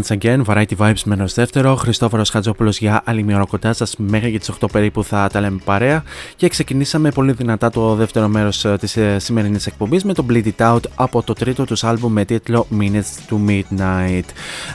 Once 0.00 0.18
again, 0.18 0.44
Variety 0.44 0.76
Vibes 0.76 1.02
με 1.04 1.14
ενός 1.14 1.34
δεύτερο. 1.34 1.74
Χριστόφορος 1.74 2.30
Χατζόπουλος 2.30 2.78
για 2.78 3.02
άλλη 3.04 3.22
μια 3.22 3.36
ώρα 3.36 3.44
κοντά 3.44 3.72
σας. 3.72 3.94
Μέχρι 3.98 4.30
και 4.30 4.38
τις 4.38 4.48
8 4.48 4.68
περίπου 4.72 5.04
θα 5.04 5.28
τα 5.32 5.40
λέμε 5.40 5.58
παρέα. 5.64 6.02
Και 6.36 6.48
ξεκινήσαμε 6.48 7.10
πολύ 7.10 7.32
δυνατά 7.32 7.70
το 7.70 7.94
δεύτερο 7.94 8.28
μέρος 8.28 8.66
της 8.80 8.98
σημερινής 9.16 9.66
εκπομπής 9.66 10.04
με 10.04 10.14
το 10.14 10.26
Bleed 10.30 10.44
It 10.56 10.74
Out 10.74 10.80
από 10.94 11.22
το 11.22 11.32
τρίτο 11.32 11.64
τους 11.64 11.84
άλμπουμ 11.84 12.12
με 12.12 12.24
τίτλο 12.24 12.66
Minutes 12.80 13.30
to 13.30 13.36
Midnight. 13.48 14.24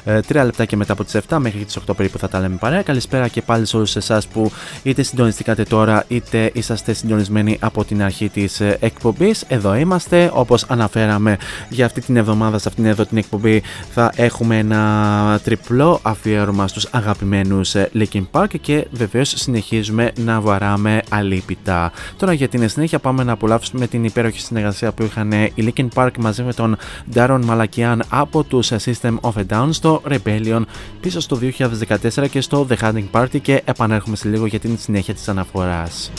Ε, 0.04 0.20
τρία 0.20 0.44
λεπτά 0.44 0.66
και 0.66 0.76
μετά 0.76 0.94
από 0.94 1.04
τις 1.04 1.16
7 1.30 1.38
μέχρι 1.38 1.60
και 1.60 1.66
τις 1.66 1.78
8 1.88 1.96
περίπου 1.96 2.18
θα 2.18 2.28
τα 2.28 2.40
λέμε 2.40 2.56
παρέα. 2.56 2.82
Καλησπέρα 2.82 3.28
και 3.28 3.42
πάλι 3.42 3.66
σε 3.66 3.76
όλους 3.76 3.96
εσάς 3.96 4.28
που 4.28 4.52
είτε 4.84 5.04
συντονιστήκατε 5.04 5.64
τώρα 5.64 6.04
είτε 6.08 6.52
είσαστε 6.54 6.94
συντονισμένοι 6.94 7.58
από 7.60 7.84
την 7.84 8.04
αρχή 8.04 8.30
της 8.30 8.60
εκπομπής. 8.60 9.44
Εδώ 9.48 9.76
είμαστε. 9.76 10.32
Όπως 10.34 10.64
αναφέραμε 10.68 11.38
για 11.70 11.86
αυτή 11.86 12.02
την 12.02 12.18
εβδομάδα, 12.18 12.58
σε 12.58 12.68
αυτήν 12.68 12.86
εδώ 12.86 13.06
την 13.06 13.18
εκπομπή, 13.18 13.62
θα 13.94 14.12
έχουμε 14.16 14.58
ένα 14.58 15.15
τριπλό 15.44 16.00
αφιέρωμα 16.02 16.68
στους 16.68 16.88
αγαπημένους 16.92 17.76
ε, 17.76 17.90
Linkin 17.94 18.24
Park 18.32 18.48
και 18.62 18.88
βεβαίως 18.92 19.34
συνεχίζουμε 19.36 20.12
να 20.18 20.42
βαράμε 20.42 21.02
αλίπητα. 21.10 21.92
Τώρα 22.18 22.34
για 22.34 22.48
την 22.48 22.70
συνέχεια 22.70 23.00
πάμε 23.00 23.24
να 23.24 23.32
απολαύσουμε 23.32 23.88
την 23.88 24.04
υπέροχη 24.04 24.40
συνεργασία 24.40 24.92
που 24.92 25.04
είχαν 25.04 25.32
ε, 25.32 25.52
οι 25.56 25.74
Linkin 25.76 25.88
Park 25.94 26.12
μαζί 26.20 26.44
με 26.44 26.54
τον 26.54 26.78
Darren 27.14 27.42
Malakian 27.50 27.98
από 28.10 28.44
τους 28.44 28.72
ε, 28.72 28.78
System 28.86 29.16
of 29.22 29.32
a 29.32 29.44
Down 29.50 29.68
στο 29.70 30.02
Rebellion 30.10 30.62
πίσω 31.00 31.20
στο 31.20 31.40
2014 31.42 32.30
και 32.30 32.42
στο 32.42 32.68
The 32.70 32.76
Hunting 32.78 33.08
Party 33.12 33.42
και 33.42 33.62
επανέρχομαι 33.66 34.16
σε 34.16 34.28
λίγο 34.28 34.46
για 34.46 34.60
την 34.60 34.78
συνέχεια 34.78 35.14
της 35.14 35.28
αναφοράς. 35.28 36.12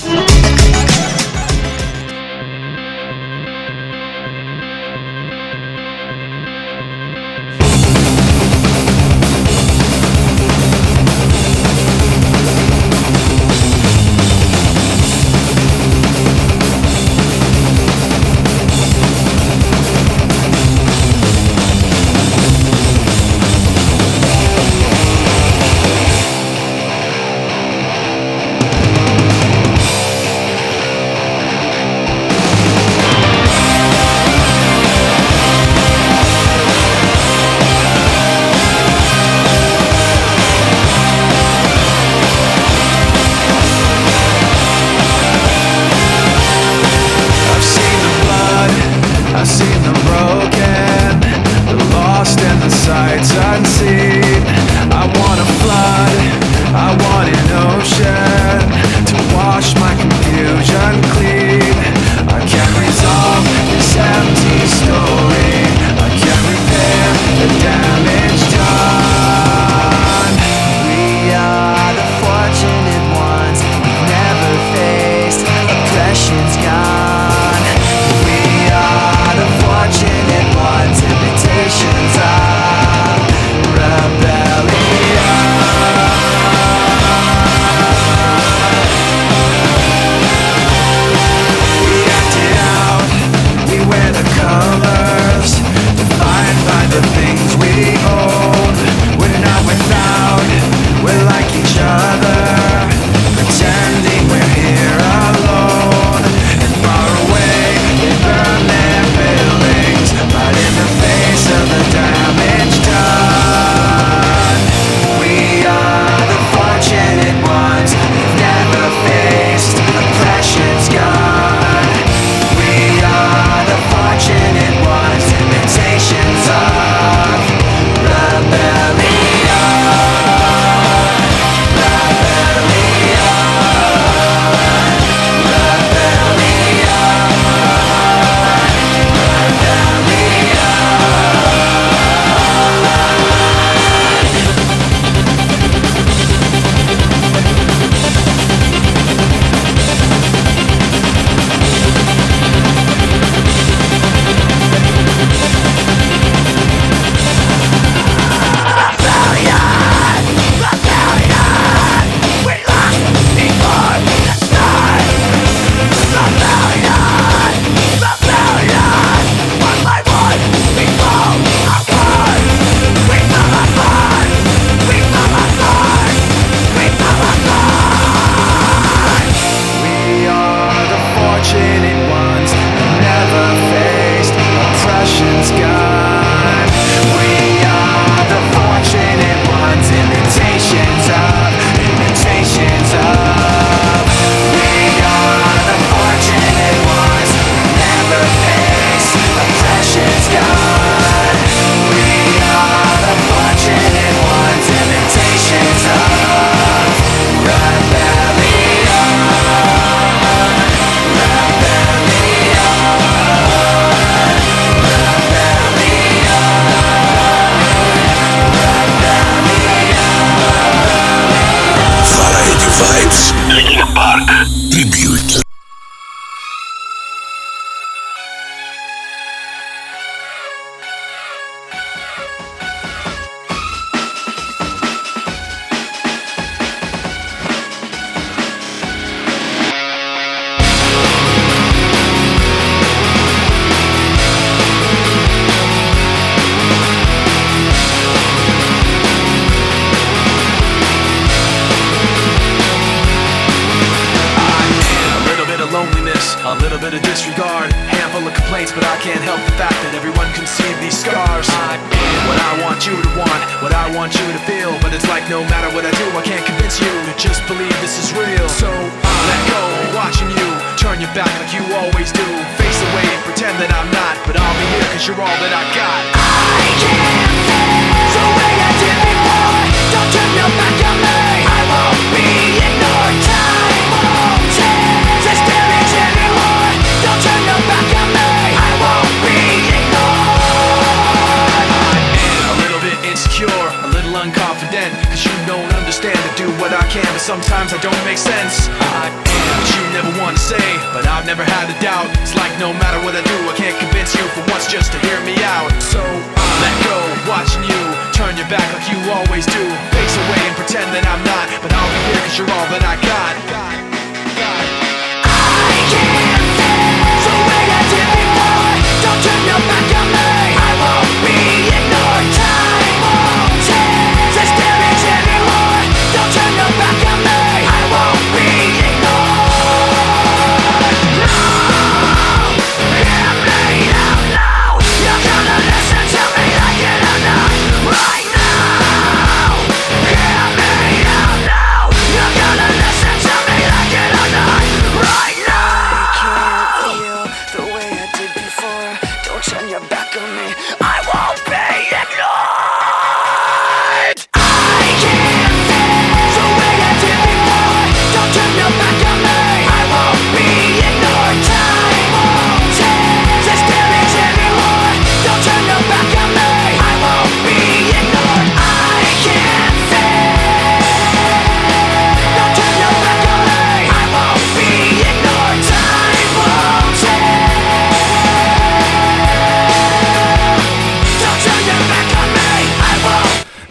nights. 53.07 53.31
And 53.31 53.76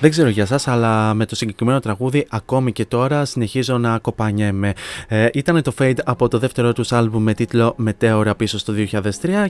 Δεν 0.06 0.14
ξέρω 0.14 0.30
για 0.30 0.46
σας, 0.46 0.68
αλλά 0.68 1.14
με 1.14 1.26
το 1.26 1.36
συγκεκριμένο 1.36 1.80
τραγούδι 1.80 2.26
ακόμη 2.30 2.72
και 2.72 2.86
τώρα 2.86 3.26
συνεχίζω 3.26 3.78
να 3.78 4.00
κοπανιέμαι. 4.00 4.74
Ε, 5.08 5.28
ήταν 5.34 5.62
το 5.62 5.74
Fade 5.80 5.98
από 6.04 6.28
το 6.28 6.40
δεύτερο 6.40 6.74
τους 6.74 6.92
άλμπουμ 6.92 7.24
με 7.24 7.34
τίτλο 7.34 7.74
Μετέωρα 7.78 8.36
πίσω 8.36 8.58
στο 8.58 8.74
2003 8.92 9.02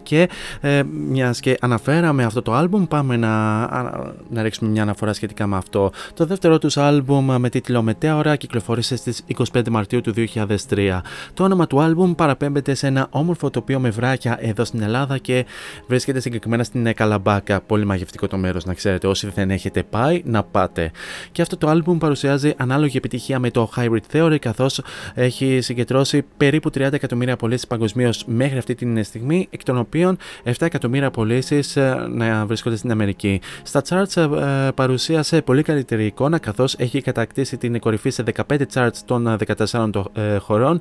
και 0.03 0.30
ε, 0.61 0.84
μιας 0.84 1.40
και 1.40 1.57
αναφέραμε 1.61 2.23
αυτό 2.23 2.41
το 2.41 2.53
άλμπουμ 2.53 2.86
πάμε 2.86 3.18
να, 3.18 3.64
α, 3.64 4.14
να 4.30 4.41
ρίξουμε 4.41 4.69
μια 4.69 4.82
αναφορά 4.82 5.14
σχετικά 5.14 5.48
με 5.48 5.57
αυτό. 5.57 5.91
Το 6.14 6.26
δεύτερο 6.26 6.57
τους 6.57 6.77
άλμπουμ 6.77 7.36
με 7.38 7.49
τίτλο 7.49 7.82
Μετέωρα 7.82 8.36
κυκλοφόρησε 8.36 8.95
στις 8.95 9.23
25 9.53 9.69
Μαρτίου 9.69 10.02
του 10.02 10.14
2003. 10.34 10.99
Το 11.34 11.44
όνομα 11.44 11.68
του 11.68 11.82
άλμπουμ 11.82 12.14
παραπέμπεται 12.14 12.73
σε 12.73 12.88
ένα 12.88 13.07
όμορφο 13.10 13.49
τοπίο 13.49 13.80
με 13.80 13.90
βράχια 13.90 14.38
εδώ 14.41 14.65
στην 14.65 14.82
Ελλάδα 14.82 15.18
και 15.18 15.45
βρίσκεται 15.88 16.19
συγκεκριμένα 16.19 16.64
στην 16.64 16.94
Καλαμπάκα. 16.94 17.61
Πολύ 17.61 17.86
μαγευτικό 17.86 18.27
το 18.27 18.38
μέρος 18.38 18.65
να 18.65 18.73
ξέρετε. 18.73 19.07
Όσοι 19.07 19.32
δεν 19.36 19.52
έχετε 19.52 19.84
πάει, 19.84 20.22
να 20.26 20.44
πάτε. 20.51 20.91
Και 21.31 21.41
αυτό 21.41 21.57
το 21.57 21.67
άλμπουμ 21.67 21.97
παρουσιάζει 21.97 22.53
ανάλογη 22.57 22.97
επιτυχία 22.97 23.39
με 23.39 23.49
το 23.51 23.69
Hybrid 23.76 23.97
Theory 24.15 24.38
καθώς 24.39 24.81
έχει 25.13 25.59
συγκεντρώσει 25.61 26.26
περίπου 26.38 26.69
30 26.73 26.80
εκατομμύρια 26.93 27.35
πωλήσεις 27.35 27.67
παγκοσμίως 27.67 28.23
μέχρι 28.26 28.57
αυτή 28.57 28.76
την 28.76 29.03
στιγμή, 29.03 29.47
εκ 29.49 29.63
των 29.63 29.77
οποίων 29.77 30.17
7 30.43 30.51
εκατομμύρια 30.59 31.11
πωλήσεις 31.11 31.77
να 32.09 32.45
βρίσκονται 32.45 32.76
στην 32.76 32.91
Αμερική. 32.91 33.41
Στα 33.63 33.81
charts 33.89 34.17
ε, 34.17 34.69
παρουσίασε 34.76 35.41
πολύ 35.41 35.61
καλύτερη 35.61 36.05
εικόνα 36.05 36.38
καθώς 36.39 36.76
έχει 36.77 37.01
κατακτήσει 37.01 37.57
την 37.57 37.80
κορυφή 37.80 38.09
σε 38.09 38.23
15 38.49 38.57
charts 38.73 38.97
των 39.05 39.38
14 39.47 39.89
το- 39.91 40.11
ε, 40.13 40.38
χωρών, 40.38 40.80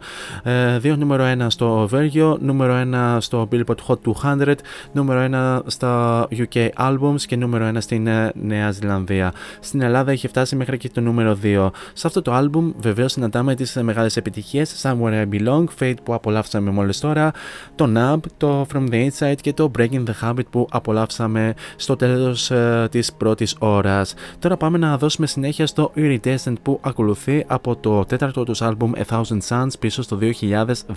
2 0.83 0.97
νούμερο 0.97 1.25
1 1.25 1.47
στο 1.51 1.87
Βέλγιο, 1.89 2.39
νούμερο 2.41 2.75
1 2.75 3.17
στο 3.21 3.49
Billboard 3.53 3.77
Hot 3.87 3.97
200, 4.23 4.55
νούμερο 4.93 5.21
1 5.21 5.63
στα 5.67 6.27
UK 6.31 6.69
Albums 6.79 7.21
και 7.27 7.37
νούμερο 7.37 7.67
1 7.75 7.81
στην 7.81 8.07
ε, 8.07 8.33
Νέα 8.35 8.71
Ζηλανδία. 8.71 9.33
Στην 9.61 9.81
Ελλάδα 9.81 10.11
έχει 10.11 10.29
φτάσει 10.29 10.57
μέχρι 10.57 10.77
και 10.77 10.89
το 10.89 11.01
νούμερο 11.01 11.39
2. 11.43 11.71
Σε 11.93 12.07
αυτό 12.07 12.23
το 12.23 12.39
album 12.39 12.73
βεβαίως 12.77 13.13
συναντάμε 13.13 13.55
τις 13.55 13.79
μεγάλες 13.83 14.17
επιτυχίες 14.17 14.83
Somewhere 14.83 15.27
I 15.27 15.29
Belong, 15.35 15.65
Fate 15.79 15.95
που 16.03 16.15
απολαύσαμε 16.15 16.71
μόλις 16.71 17.01
τώρα, 17.01 17.33
το 17.75 17.93
Nub, 17.97 18.19
το 18.37 18.67
From 18.73 18.89
the 18.91 19.09
Inside 19.09 19.37
και 19.41 19.53
το 19.53 19.71
Breaking 19.79 20.05
the 20.05 20.29
Habit 20.29 20.47
που 20.51 20.67
απολαύσαμε 20.71 21.55
στο 21.77 21.97
τέλος 21.97 22.51
ε, 22.51 22.89
της 22.91 23.13
πρώτης 23.13 23.57
ώρας. 23.59 24.15
Τώρα 24.39 24.57
πάμε 24.57 24.79
να 24.79 24.99
δώσουμε 24.99 25.27
συνέχεια 25.27 25.67
στο 25.67 25.93
Iridescent 25.97 26.55
που 26.63 26.79
ακολουθεί 26.83 27.45
από 27.47 27.77
το 27.77 28.05
τέταρτο 28.05 28.45
τους 28.45 28.61
album 28.63 28.91
A 28.97 29.03
Thousand 29.11 29.41
Suns 29.49 29.79
πίσω 29.79 30.03
στο 30.03 30.19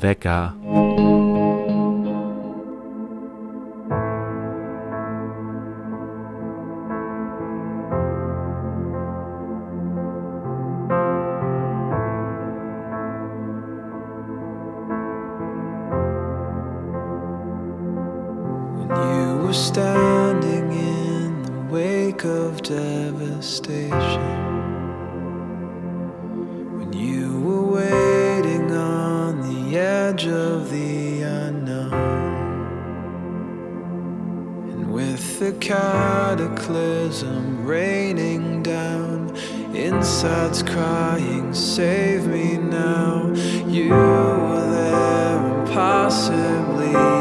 2010. 0.01 1.26
Devastation. 23.47 24.27
When 26.77 26.91
you 26.91 27.39
were 27.39 27.71
waiting 27.75 28.71
on 28.73 29.41
the 29.41 29.77
edge 29.77 30.27
of 30.27 30.69
the 30.69 31.21
unknown. 31.21 31.93
And 34.69 34.91
with 34.91 35.39
the 35.39 35.53
cataclysm 35.53 36.45
raining 37.65 38.63
down, 38.63 39.33
insides 39.73 40.61
crying, 40.61 41.53
Save 41.53 42.27
me 42.27 42.57
now. 42.57 43.33
You 43.65 43.91
were 43.91 44.69
there 44.71 45.59
impossibly 45.61 47.16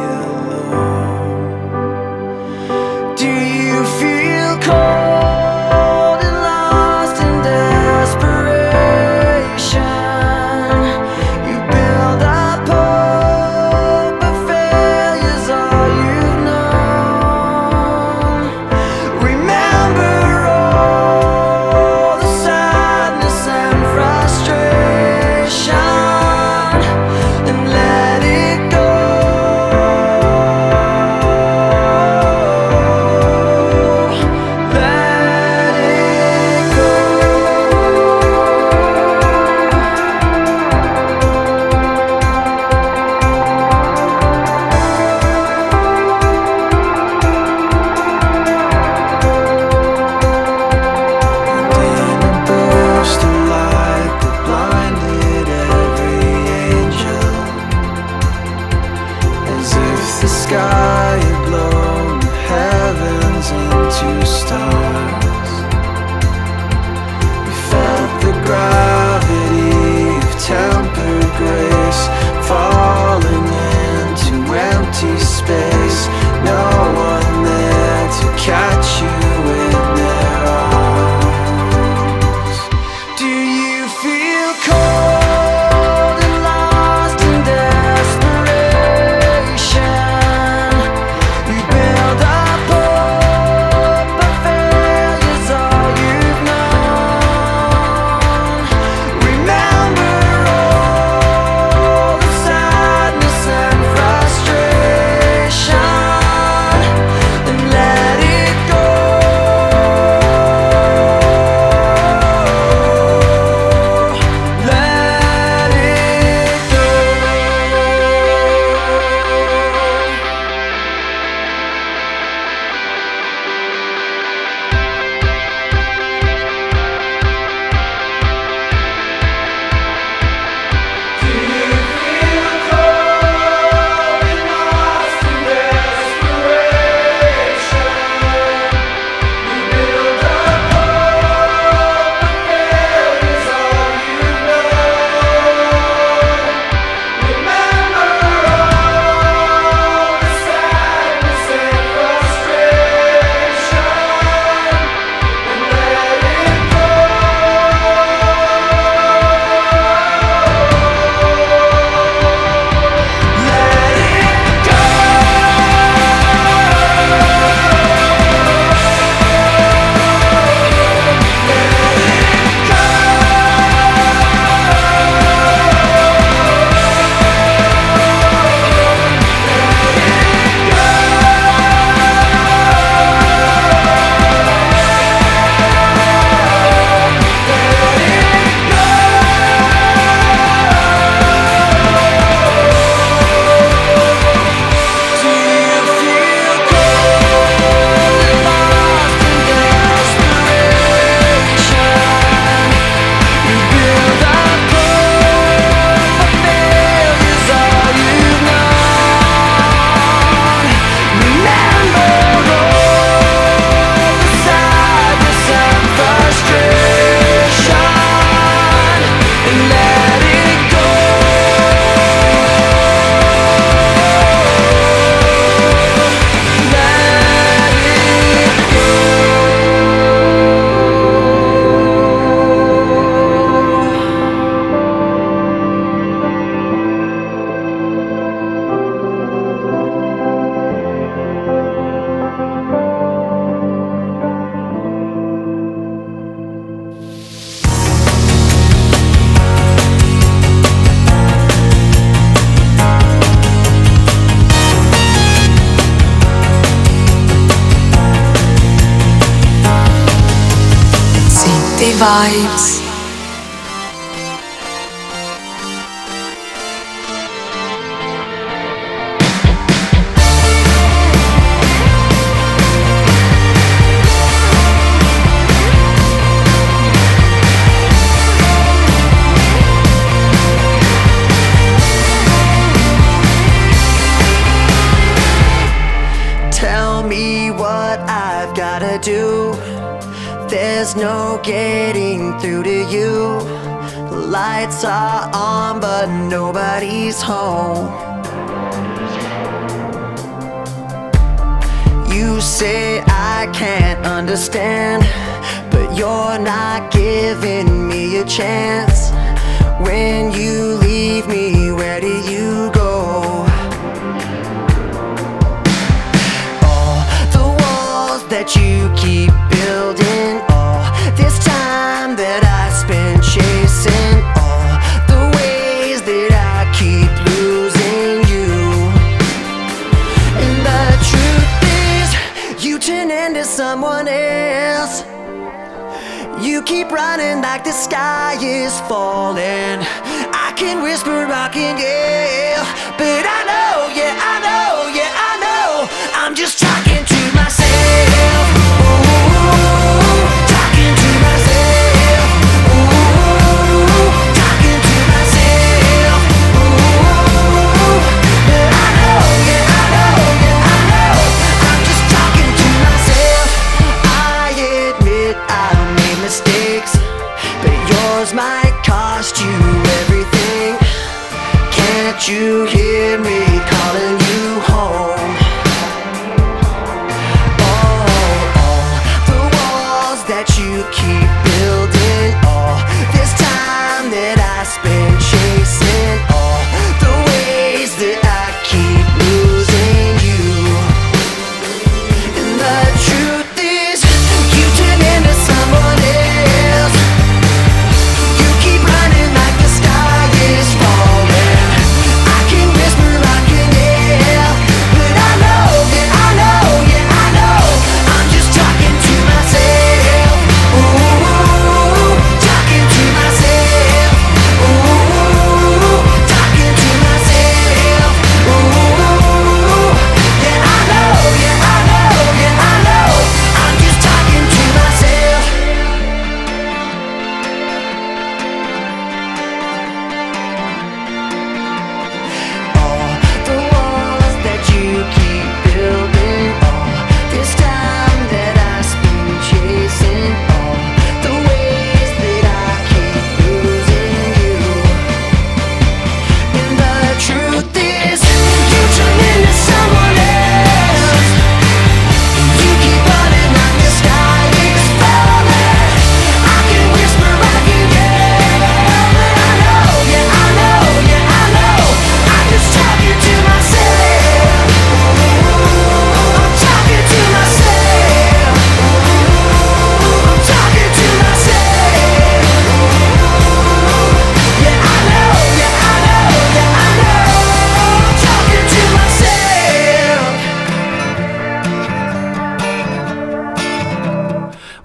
lights. 262.27 262.76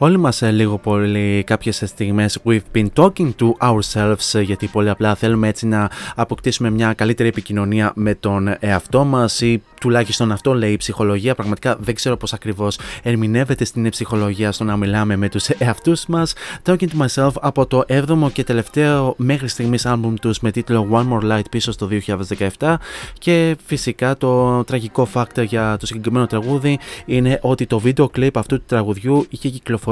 Όλοι 0.03 0.17
μας 0.17 0.41
ε, 0.41 0.51
λίγο 0.51 0.77
πολύ 0.77 1.43
κάποιες 1.43 1.83
στιγμές 1.85 2.39
we've 2.43 2.59
been 2.75 2.87
talking 2.93 3.31
to 3.39 3.51
ourselves 3.61 4.33
ε, 4.33 4.41
γιατί 4.41 4.67
πολύ 4.67 4.89
απλά 4.89 5.15
θέλουμε 5.15 5.47
έτσι 5.47 5.67
να 5.67 5.89
αποκτήσουμε 6.15 6.69
μια 6.69 6.93
καλύτερη 6.93 7.29
επικοινωνία 7.29 7.91
με 7.95 8.15
τον 8.15 8.55
εαυτό 8.59 9.03
μας 9.03 9.41
ή 9.41 9.61
τουλάχιστον 9.79 10.31
αυτό 10.31 10.53
λέει 10.53 10.71
η 10.71 10.77
ψυχολογία. 10.77 11.35
Πραγματικά 11.35 11.77
δεν 11.79 11.95
ξέρω 11.95 12.17
πώς 12.17 12.33
ακριβώς 12.33 12.79
ερμηνεύεται 13.03 13.65
στην 13.65 13.89
ψυχολογία 13.89 14.51
στο 14.51 14.63
να 14.63 14.77
μιλάμε 14.77 15.15
με 15.15 15.29
τους 15.29 15.49
εαυτούς 15.49 16.05
μας. 16.05 16.33
Talking 16.65 16.87
to 16.87 17.05
myself 17.05 17.31
από 17.41 17.65
το 17.65 17.83
7ο 17.87 18.31
και 18.33 18.43
τελευταίο 18.43 19.13
μέχρι 19.17 19.47
στιγμής 19.47 19.85
άλμπουμ 19.85 20.13
τους 20.13 20.39
με 20.39 20.51
τίτλο 20.51 20.87
One 20.91 21.13
More 21.13 21.31
Light 21.31 21.49
πίσω 21.51 21.71
στο 21.71 21.89
2017 22.57 22.75
και 23.17 23.57
φυσικά 23.65 24.17
το 24.17 24.63
τραγικό 24.63 25.07
fact 25.13 25.45
για 25.45 25.77
το 25.79 25.85
συγκεκριμένο 25.85 26.27
τραγούδι 26.27 26.79
είναι 27.05 27.39
ότι 27.41 27.65
το 27.65 27.79
βίντεο 27.79 28.09
κλιπ 28.09 28.37
αυτού 28.37 28.57
του 28.57 28.65
τραγουδιού 28.67 29.25
είχε 29.29 29.49
κυκλοφορήσει 29.49 29.89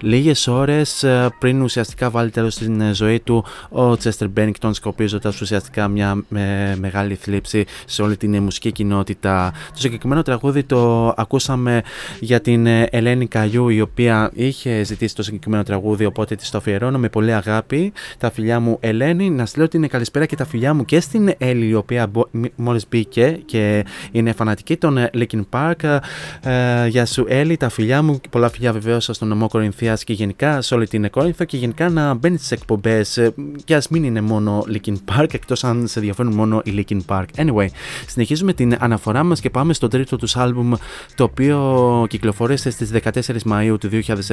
λίγες 0.00 0.46
ώρες 0.46 1.02
ε, 1.02 1.28
πριν 1.38 1.62
ουσιαστικά 1.62 2.10
βάλει 2.10 2.30
τέλος 2.30 2.54
στην 2.54 2.80
ε, 2.80 2.94
ζωή 2.94 3.20
του 3.20 3.44
ο 3.70 3.90
Chester 3.92 4.26
Bennington 4.36 4.70
σκοπίζοντας 4.72 5.40
ουσιαστικά 5.40 5.88
μια 5.88 6.22
με- 6.28 6.76
μεγάλη 6.80 7.14
θλίψη 7.14 7.64
σε 7.86 8.02
όλη 8.02 8.16
την 8.16 8.34
ε, 8.34 8.40
μουσική 8.40 8.72
κοινότητα. 8.72 9.52
Το 9.74 9.80
συγκεκριμένο 9.80 10.22
τραγούδι 10.22 10.62
το 10.62 11.08
ακούσαμε 11.16 11.82
για 12.20 12.40
την 12.40 12.66
ε, 12.66 12.82
Ελένη 12.90 13.26
Καγιού 13.26 13.68
η 13.68 13.80
οποία 13.80 14.30
είχε 14.34 14.82
ζητήσει 14.84 15.14
το 15.14 15.22
συγκεκριμένο 15.22 15.62
τραγούδι 15.62 16.04
οπότε 16.04 16.34
της 16.34 16.50
το 16.50 16.58
αφιερώνω 16.58 16.98
με 16.98 17.08
πολύ 17.08 17.32
αγάπη. 17.34 17.92
Τα 18.18 18.30
φιλιά 18.30 18.60
μου 18.60 18.76
Ελένη, 18.80 19.30
να 19.30 19.46
στείλω 19.46 19.68
την 19.68 19.88
καλησπέρα 19.88 20.26
και 20.26 20.36
τα 20.36 20.44
φιλιά 20.46 20.74
μου 20.74 20.84
και 20.84 21.00
στην 21.00 21.34
Έλλη 21.38 21.66
η 21.66 21.74
οποία 21.74 22.06
μπο- 22.06 22.28
μ- 22.30 22.44
μόλις 22.56 22.86
μπήκε 22.88 23.40
και 23.44 23.84
είναι 24.12 24.32
φανατική 24.32 24.76
των 24.76 24.96
ε, 24.98 25.10
Linkin 25.14 25.42
Park. 25.50 25.98
Ε, 26.42 26.86
γεια 26.86 27.06
σου 27.06 27.24
Έλλη, 27.28 27.56
τα 27.56 27.68
φιλιά 27.68 28.02
μου, 28.02 28.20
πολλά 28.30 28.48
φιλιά 28.50 28.72
βεβαίως 28.72 29.08
στο 29.14 29.24
στον 29.24 29.38
νομό 29.38 29.48
Κορινθίας 29.48 30.04
και 30.04 30.12
γενικά 30.12 30.60
σε 30.60 30.74
όλη 30.74 30.88
την 30.88 31.10
Κόρινθο 31.10 31.44
και 31.44 31.56
γενικά 31.56 31.88
να 31.88 32.14
μπαίνει 32.14 32.36
στις 32.36 32.50
εκπομπές 32.50 33.30
και 33.64 33.74
ας 33.74 33.88
μην 33.88 34.04
είναι 34.04 34.20
μόνο 34.20 34.64
Linkin 34.72 34.94
Park, 34.94 35.34
εκτός 35.34 35.64
αν 35.64 35.86
σε 35.86 35.98
ενδιαφέρουν 35.98 36.34
μόνο 36.34 36.62
η 36.64 36.84
Linkin 36.88 37.00
Park. 37.06 37.24
Anyway, 37.36 37.66
συνεχίζουμε 38.06 38.52
την 38.52 38.76
αναφορά 38.78 39.22
μας 39.22 39.40
και 39.40 39.50
πάμε 39.50 39.72
στο 39.72 39.88
τρίτο 39.88 40.16
τους 40.16 40.36
άλμπουμ 40.36 40.72
το 41.14 41.24
οποίο 41.24 42.06
κυκλοφόρησε 42.08 42.70
στις 42.70 42.90
14 43.02 43.42
Μαου 43.44 43.78
του 43.78 43.88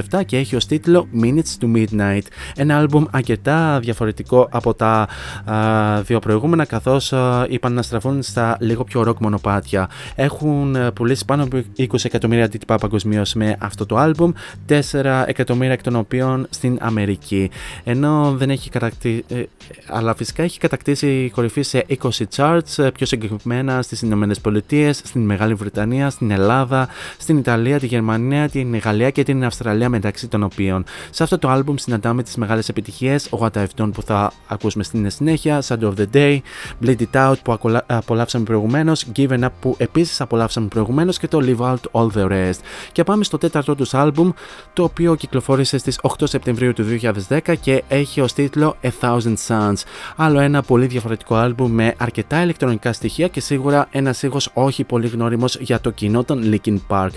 2007 0.10 0.22
και 0.26 0.38
έχει 0.38 0.56
ως 0.56 0.66
τίτλο 0.66 1.08
Minutes 1.24 1.64
to 1.64 1.76
Midnight. 1.76 2.22
Ένα 2.56 2.78
άλμπουμ 2.78 3.04
αρκετά 3.12 3.80
διαφορετικό 3.80 4.48
από 4.52 4.74
τα 4.74 5.08
α, 5.52 6.02
δύο 6.02 6.20
προηγούμενα 6.20 6.66
καθώς 6.66 7.14
είπαν 7.48 7.74
να 7.74 7.82
στραφούν 7.82 8.22
στα 8.22 8.58
λίγο 8.60 8.84
πιο 8.84 9.04
rock 9.08 9.18
μονοπάτια. 9.20 9.90
Έχουν 10.16 10.78
πουλήσει 10.94 11.26
πάνω 11.26 11.44
από 11.44 11.62
20 11.78 11.86
εκατομμύρια 12.04 12.46
αντίτυπα 12.46 12.76
παγκοσμίως 12.76 13.34
με 13.34 13.56
αυτό 13.60 13.86
το 13.86 13.98
άλμπουμ, 13.98 14.32
4 14.72 15.24
εκατομμύρια 15.26 15.74
εκ 15.74 15.82
των 15.82 15.96
οποίων 15.96 16.48
στην 16.50 16.78
Αμερική. 16.82 17.50
Ενώ 17.84 18.34
δεν 18.38 18.50
έχει 18.50 18.70
κατακτήσει, 18.70 19.24
ε, 19.28 19.44
αλλά 19.88 20.16
φυσικά 20.16 20.44
έχει 20.44 20.60
κατακτήσει 20.60 21.32
κορυφή 21.34 21.62
σε 21.62 21.86
20 21.88 22.10
charts, 22.36 22.84
ε, 22.84 22.90
πιο 22.90 23.06
συγκεκριμένα 23.06 23.82
στις 23.82 24.02
Ηνωμένες 24.02 24.40
Πολιτείες, 24.40 25.02
στην 25.04 25.22
Μεγάλη 25.22 25.54
Βρετανία, 25.54 26.10
στην 26.10 26.32
Ελλάδα, 26.32 26.88
στην 27.18 27.38
Ιταλία, 27.38 27.80
τη 27.80 27.86
Γερμανία, 27.86 28.50
την 28.50 28.78
Γαλλία 28.78 29.10
και 29.10 29.24
την 29.24 29.46
Αυστραλία 29.46 29.90
μεταξύ 29.90 30.28
των 30.28 30.44
οποίων. 30.44 30.84
Σε 31.10 31.24
αυτό 31.24 31.38
το 31.38 31.50
άλμπουμ 31.50 31.76
συναντάμε 31.76 32.24
τις 32.24 32.36
μεγάλες 32.36 32.70
επιτυχίες, 32.70 33.30
What 33.40 33.50
I've 33.54 33.82
Done 33.82 33.92
που 33.94 34.02
θα 34.02 34.34
ακούσουμε 34.48 34.84
στην 34.84 35.10
συνέχεια, 35.10 35.64
Shadow 35.68 35.84
of 35.84 35.94
the 35.98 36.06
Day, 36.14 36.40
Bleed 36.86 36.98
It 37.12 37.30
Out 37.30 37.36
που 37.44 37.58
απολαύσαμε 37.88 38.44
προηγουμένως, 38.44 39.06
Given 39.16 39.44
Up 39.44 39.50
που 39.60 39.76
επίσης 39.78 40.22
απολαύσαμε 40.22 40.68
προηγουμένως 40.68 41.18
και 41.18 41.28
το 41.28 41.40
Live 41.42 41.72
Out 41.72 42.02
All 42.02 42.08
the 42.18 42.28
Rest. 42.28 42.60
Και 42.92 43.04
πάμε 43.04 43.24
στο 43.24 43.38
τέταρτο 43.38 43.76
τους 43.76 43.94
άλμπουμ, 43.94 44.32
το 44.74 44.84
οποίο 44.84 45.16
κυκλοφόρησε 45.16 45.78
στις 45.78 46.00
8 46.02 46.10
Σεπτεμβρίου 46.24 46.74
του 46.74 46.86
2010 47.30 47.40
και 47.62 47.84
έχει 47.88 48.22
ως 48.22 48.34
τίτλο 48.34 48.76
A 48.84 48.90
Thousand 49.02 49.36
Suns. 49.48 49.84
Άλλο 50.16 50.40
ένα 50.40 50.62
πολύ 50.62 50.86
διαφορετικό 50.86 51.36
άλμπουμ 51.36 51.72
με 51.72 51.94
αρκετά 51.98 52.44
ηλεκτρονικά 52.44 52.94
στοιχεία 52.94 53.28
και 53.28 53.40
σίγουρα 53.40 53.88
ένας 53.92 54.24
ήχος 54.24 54.50
όχι 54.54 54.84
πολύ 54.84 55.08
γνώριμος 55.08 55.58
για 55.60 55.80
το 55.80 55.90
κοινό 55.90 56.24
των 56.24 56.44
Linkin 56.52 56.78
Park. 56.88 57.10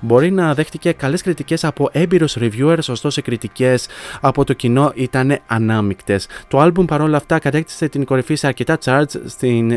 Μπορεί 0.00 0.30
να 0.30 0.54
δέχτηκε 0.54 0.92
καλές 0.92 1.22
κριτικές 1.22 1.64
από 1.64 1.88
έμπειρους 1.92 2.36
reviewers, 2.40 2.88
ωστόσο 2.88 3.20
οι 3.20 3.22
κριτικές 3.22 3.88
από 4.20 4.44
το 4.44 4.52
κοινό 4.52 4.92
ήταν 4.94 5.38
ανάμεικτες. 5.46 6.26
Το 6.48 6.58
άλμπουμ 6.58 6.84
παρόλα 6.84 7.16
αυτά 7.16 7.38
κατέκτησε 7.38 7.88
την 7.88 8.04
κορυφή 8.04 8.34
σε 8.34 8.46
αρκετά 8.46 8.78
charts 8.84 9.14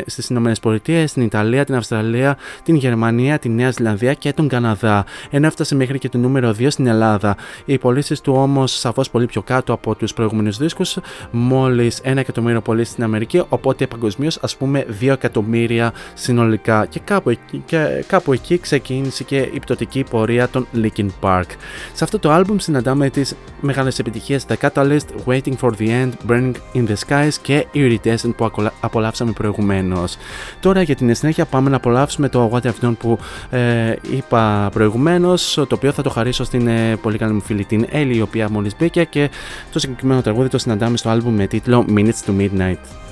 στις 0.05 0.29
ΗΠΑ, 0.29 1.07
στην 1.07 1.21
Ιταλία, 1.21 1.65
την 1.65 1.75
Αυστραλία, 1.75 2.37
την 2.63 2.75
Γερμανία, 2.75 3.39
τη 3.39 3.49
Νέα 3.49 3.71
Ζηλανδία 3.71 4.13
και 4.13 4.33
τον 4.33 4.47
Καναδά, 4.47 5.05
ενώ 5.29 5.47
έφτασε 5.47 5.75
μέχρι 5.75 5.99
και 5.99 6.09
το 6.09 6.17
νούμερο 6.17 6.55
2 6.59 6.67
στην 6.69 6.87
Ελλάδα. 6.87 7.12
Οι 7.65 7.77
πωλήσεις 7.77 8.21
του 8.21 8.33
όμως 8.35 8.79
σαφώς 8.79 9.09
πολύ 9.09 9.25
πιο 9.25 9.41
κάτω 9.41 9.73
από 9.73 9.95
τους 9.95 10.13
προηγούμενους 10.13 10.57
δίσκους, 10.57 10.97
μόλις 11.31 12.01
1 12.03 12.17
εκατομμύριο 12.17 12.61
πωλήσεις 12.61 12.91
στην 12.91 13.03
Αμερική, 13.03 13.43
οπότε 13.49 13.87
παγκοσμίως 13.87 14.37
ας 14.41 14.55
πούμε 14.55 14.85
2 14.99 15.11
εκατομμύρια 15.11 15.93
συνολικά. 16.13 16.85
Και 16.85 16.99
κάπου, 16.99 17.29
εκεί, 17.29 17.63
και 17.65 18.03
κάπου 18.07 18.33
εκεί 18.33 18.57
ξεκίνησε 18.57 19.23
και 19.23 19.37
η 19.53 19.59
πτωτική 19.59 20.03
πορεία 20.09 20.49
των 20.49 20.67
Linkin 20.75 21.07
Park. 21.21 21.47
Σε 21.93 22.03
αυτό 22.03 22.19
το 22.19 22.35
album 22.37 22.55
συναντάμε 22.57 23.09
τις 23.09 23.35
μεγάλες 23.61 23.99
επιτυχίες 23.99 24.45
The 24.47 24.55
Catalyst, 24.69 25.05
Waiting 25.25 25.55
for 25.61 25.71
the 25.79 25.87
End, 25.87 26.11
Burning 26.27 26.53
in 26.73 26.87
the 26.87 26.95
Skies 27.07 27.33
και 27.41 27.65
Irritation 27.73 28.35
που 28.35 28.51
απολαύσαμε 28.79 29.31
προηγουμένως. 29.31 30.17
Τώρα 30.59 30.81
για 30.81 30.95
την 30.95 31.15
συνέχεια 31.15 31.45
πάμε 31.45 31.69
να 31.69 31.75
απολαύσουμε 31.75 32.29
το 32.29 32.51
What 32.53 32.67
I've 32.67 32.85
Done 32.87 32.95
που 32.99 33.17
ε, 33.49 33.95
είπα 34.11 34.69
προηγουμένως, 34.73 35.53
το 35.53 35.75
οποίο 35.75 35.91
θα 35.91 36.01
το 36.01 36.09
χαρίσω 36.09 36.43
στην 36.43 36.67
ε, 36.67 36.95
πολύ 37.03 37.17
καλή 37.17 37.33
μου 37.33 37.41
φίλη 37.41 37.65
την 37.65 37.85
Ellie, 37.91 38.15
η 38.15 38.21
οποία 38.21 38.49
μόλις 38.49 38.75
μπήκε 38.77 39.03
και 39.03 39.29
το 39.71 39.79
συγκεκριμένο 39.79 40.21
τραγούδι 40.21 40.49
το 40.49 40.57
συναντάμε 40.57 40.97
στο 40.97 41.11
album 41.11 41.31
με 41.31 41.47
τίτλο 41.47 41.85
Minutes 41.89 42.23
to 42.25 42.37
Midnight. 42.39 43.02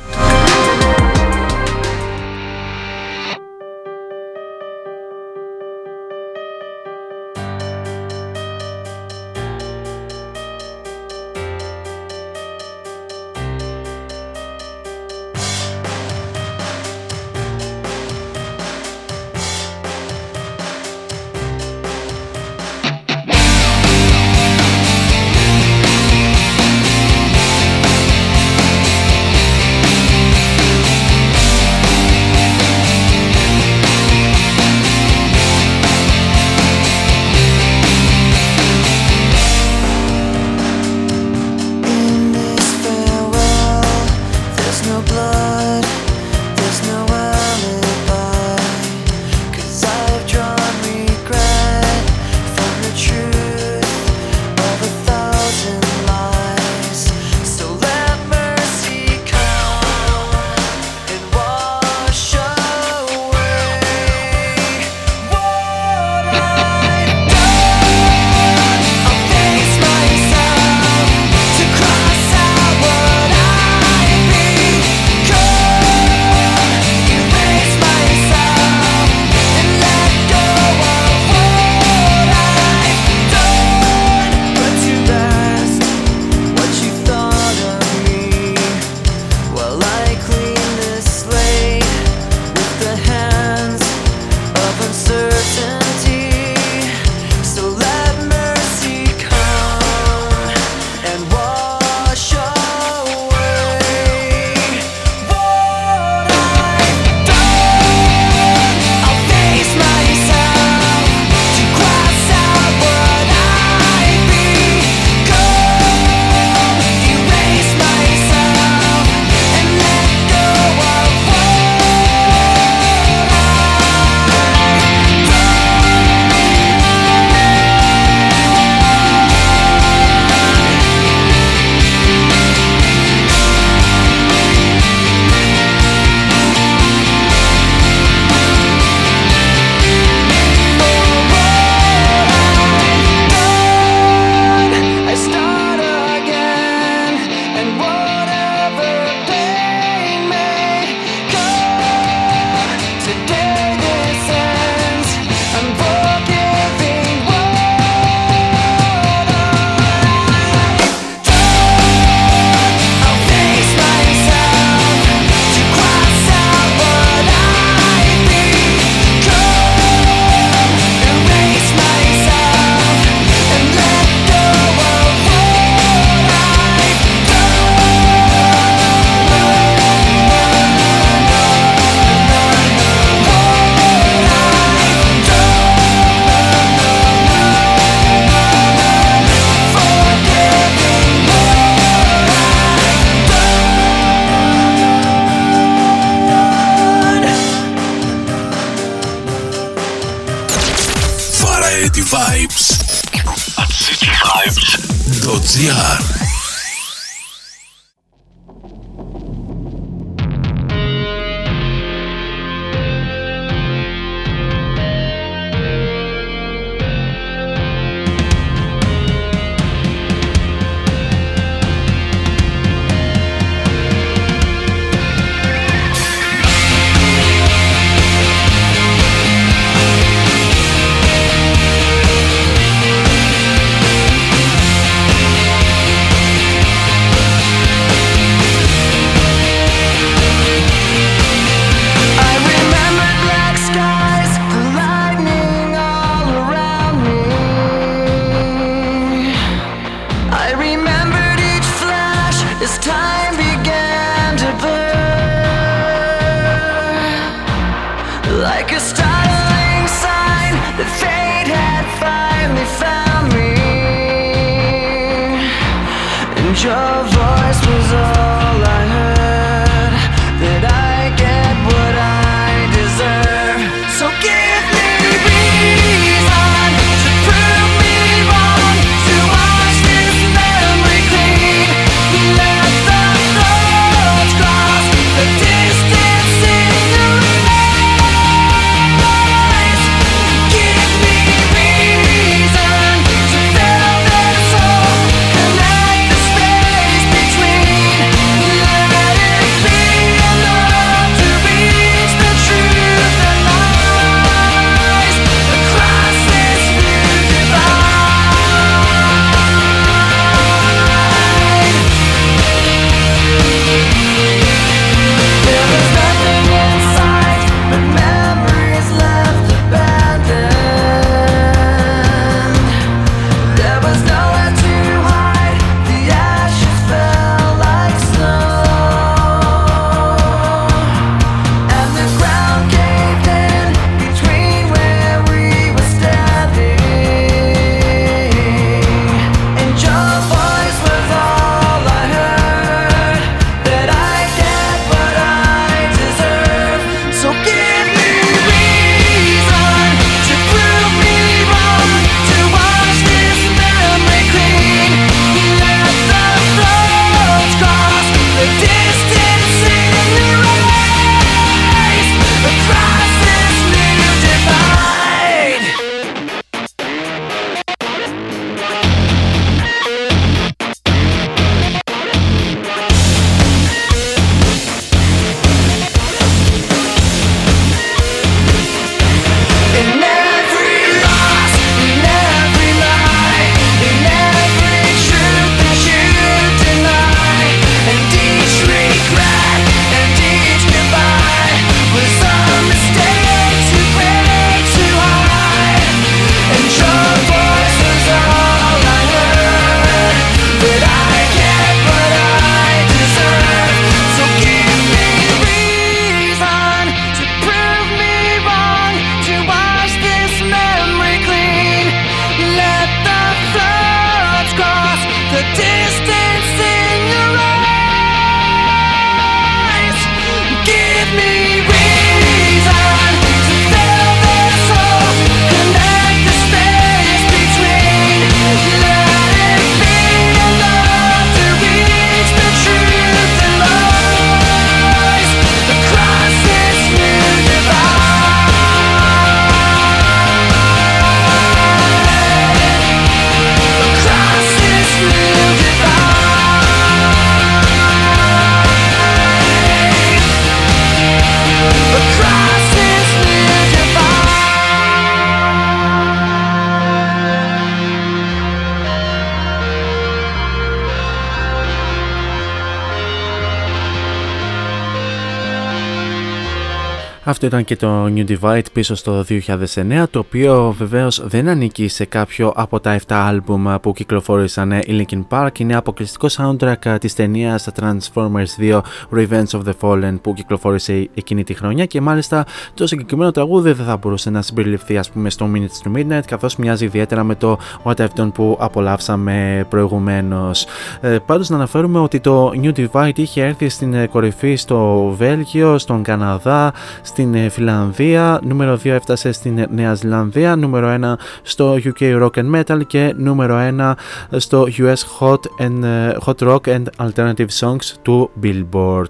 Αυτό 467.31 467.45
ήταν 467.45 467.63
και 467.63 467.75
το 467.75 468.05
New 468.05 468.25
Divide 468.27 468.71
πίσω 468.73 468.95
στο 468.95 469.25
2009, 469.29 470.03
το 470.09 470.19
οποίο 470.19 470.75
βεβαίως 470.77 471.21
δεν 471.27 471.47
ανήκει 471.47 471.87
σε 471.87 472.05
κάποιο 472.05 472.53
από 472.55 472.79
τα 472.79 472.99
7 472.99 473.01
άλμπουμ 473.07 473.75
που 473.81 473.93
κυκλοφόρησαν 473.93 474.71
η 474.71 474.83
Linkin 474.87 475.21
Park. 475.29 475.59
Είναι 475.59 475.75
αποκλειστικό 475.75 476.27
soundtrack 476.31 476.97
της 476.99 477.13
ταινίας 477.15 477.67
Transformers 477.79 478.61
2 478.61 478.81
Revenge 479.15 479.49
of 479.51 479.61
the 479.65 479.73
Fallen 479.81 480.21
που 480.21 480.33
κυκλοφόρησε 480.33 481.09
εκείνη 481.13 481.43
τη 481.43 481.53
χρονιά 481.53 481.85
και 481.85 482.01
μάλιστα 482.01 482.45
το 482.73 482.87
συγκεκριμένο 482.87 483.31
τραγούδι 483.31 483.71
δεν 483.71 483.85
θα 483.85 483.97
μπορούσε 483.97 484.29
να 484.29 484.41
συμπεριληφθεί 484.41 484.97
ας 484.97 485.11
πούμε 485.11 485.29
στο 485.29 485.49
Minutes 485.53 485.87
to 485.87 485.97
Midnight 485.97 486.25
καθώς 486.25 486.55
μοιάζει 486.55 486.85
ιδιαίτερα 486.85 487.23
με 487.23 487.35
το 487.35 487.57
What 487.83 487.95
I've 487.95 488.21
Done 488.21 488.33
που 488.33 488.57
απολαύσαμε 488.59 489.65
προηγουμένως. 489.69 490.65
Ε, 491.01 491.17
πάντως 491.25 491.49
να 491.49 491.55
αναφέρουμε 491.55 491.99
ότι 491.99 492.19
το 492.19 492.51
New 492.63 492.71
Divide 492.75 493.17
είχε 493.19 493.43
έρθει 493.43 493.69
στην 493.69 494.09
κορυφή 494.09 494.55
στο 494.55 495.13
Βέλγιο, 495.17 495.77
στον 495.77 496.03
Καναδά, 496.03 496.73
στη 497.01 497.20
στην 497.21 497.35
ε, 497.35 497.49
Φιλανδία, 497.49 498.39
νούμερο 498.43 498.73
2 498.73 498.85
έφτασε 498.85 499.31
στην 499.31 499.67
Νέα 499.71 499.93
Ζηλανδία, 499.93 500.55
νούμερο 500.55 500.97
1 501.01 501.13
στο 501.41 501.77
UK 501.83 501.99
Rock 501.99 502.29
and 502.29 502.55
Metal 502.55 502.81
και 502.87 503.13
νούμερο 503.17 503.57
1 503.79 503.93
στο 504.37 504.67
US 504.77 505.19
Hot, 505.19 505.39
and, 505.59 505.83
Hot 506.25 506.47
Rock 506.47 506.59
and 506.59 506.83
Alternative 506.97 507.47
Songs 507.59 507.93
του 508.01 508.29
Billboard. 508.43 509.09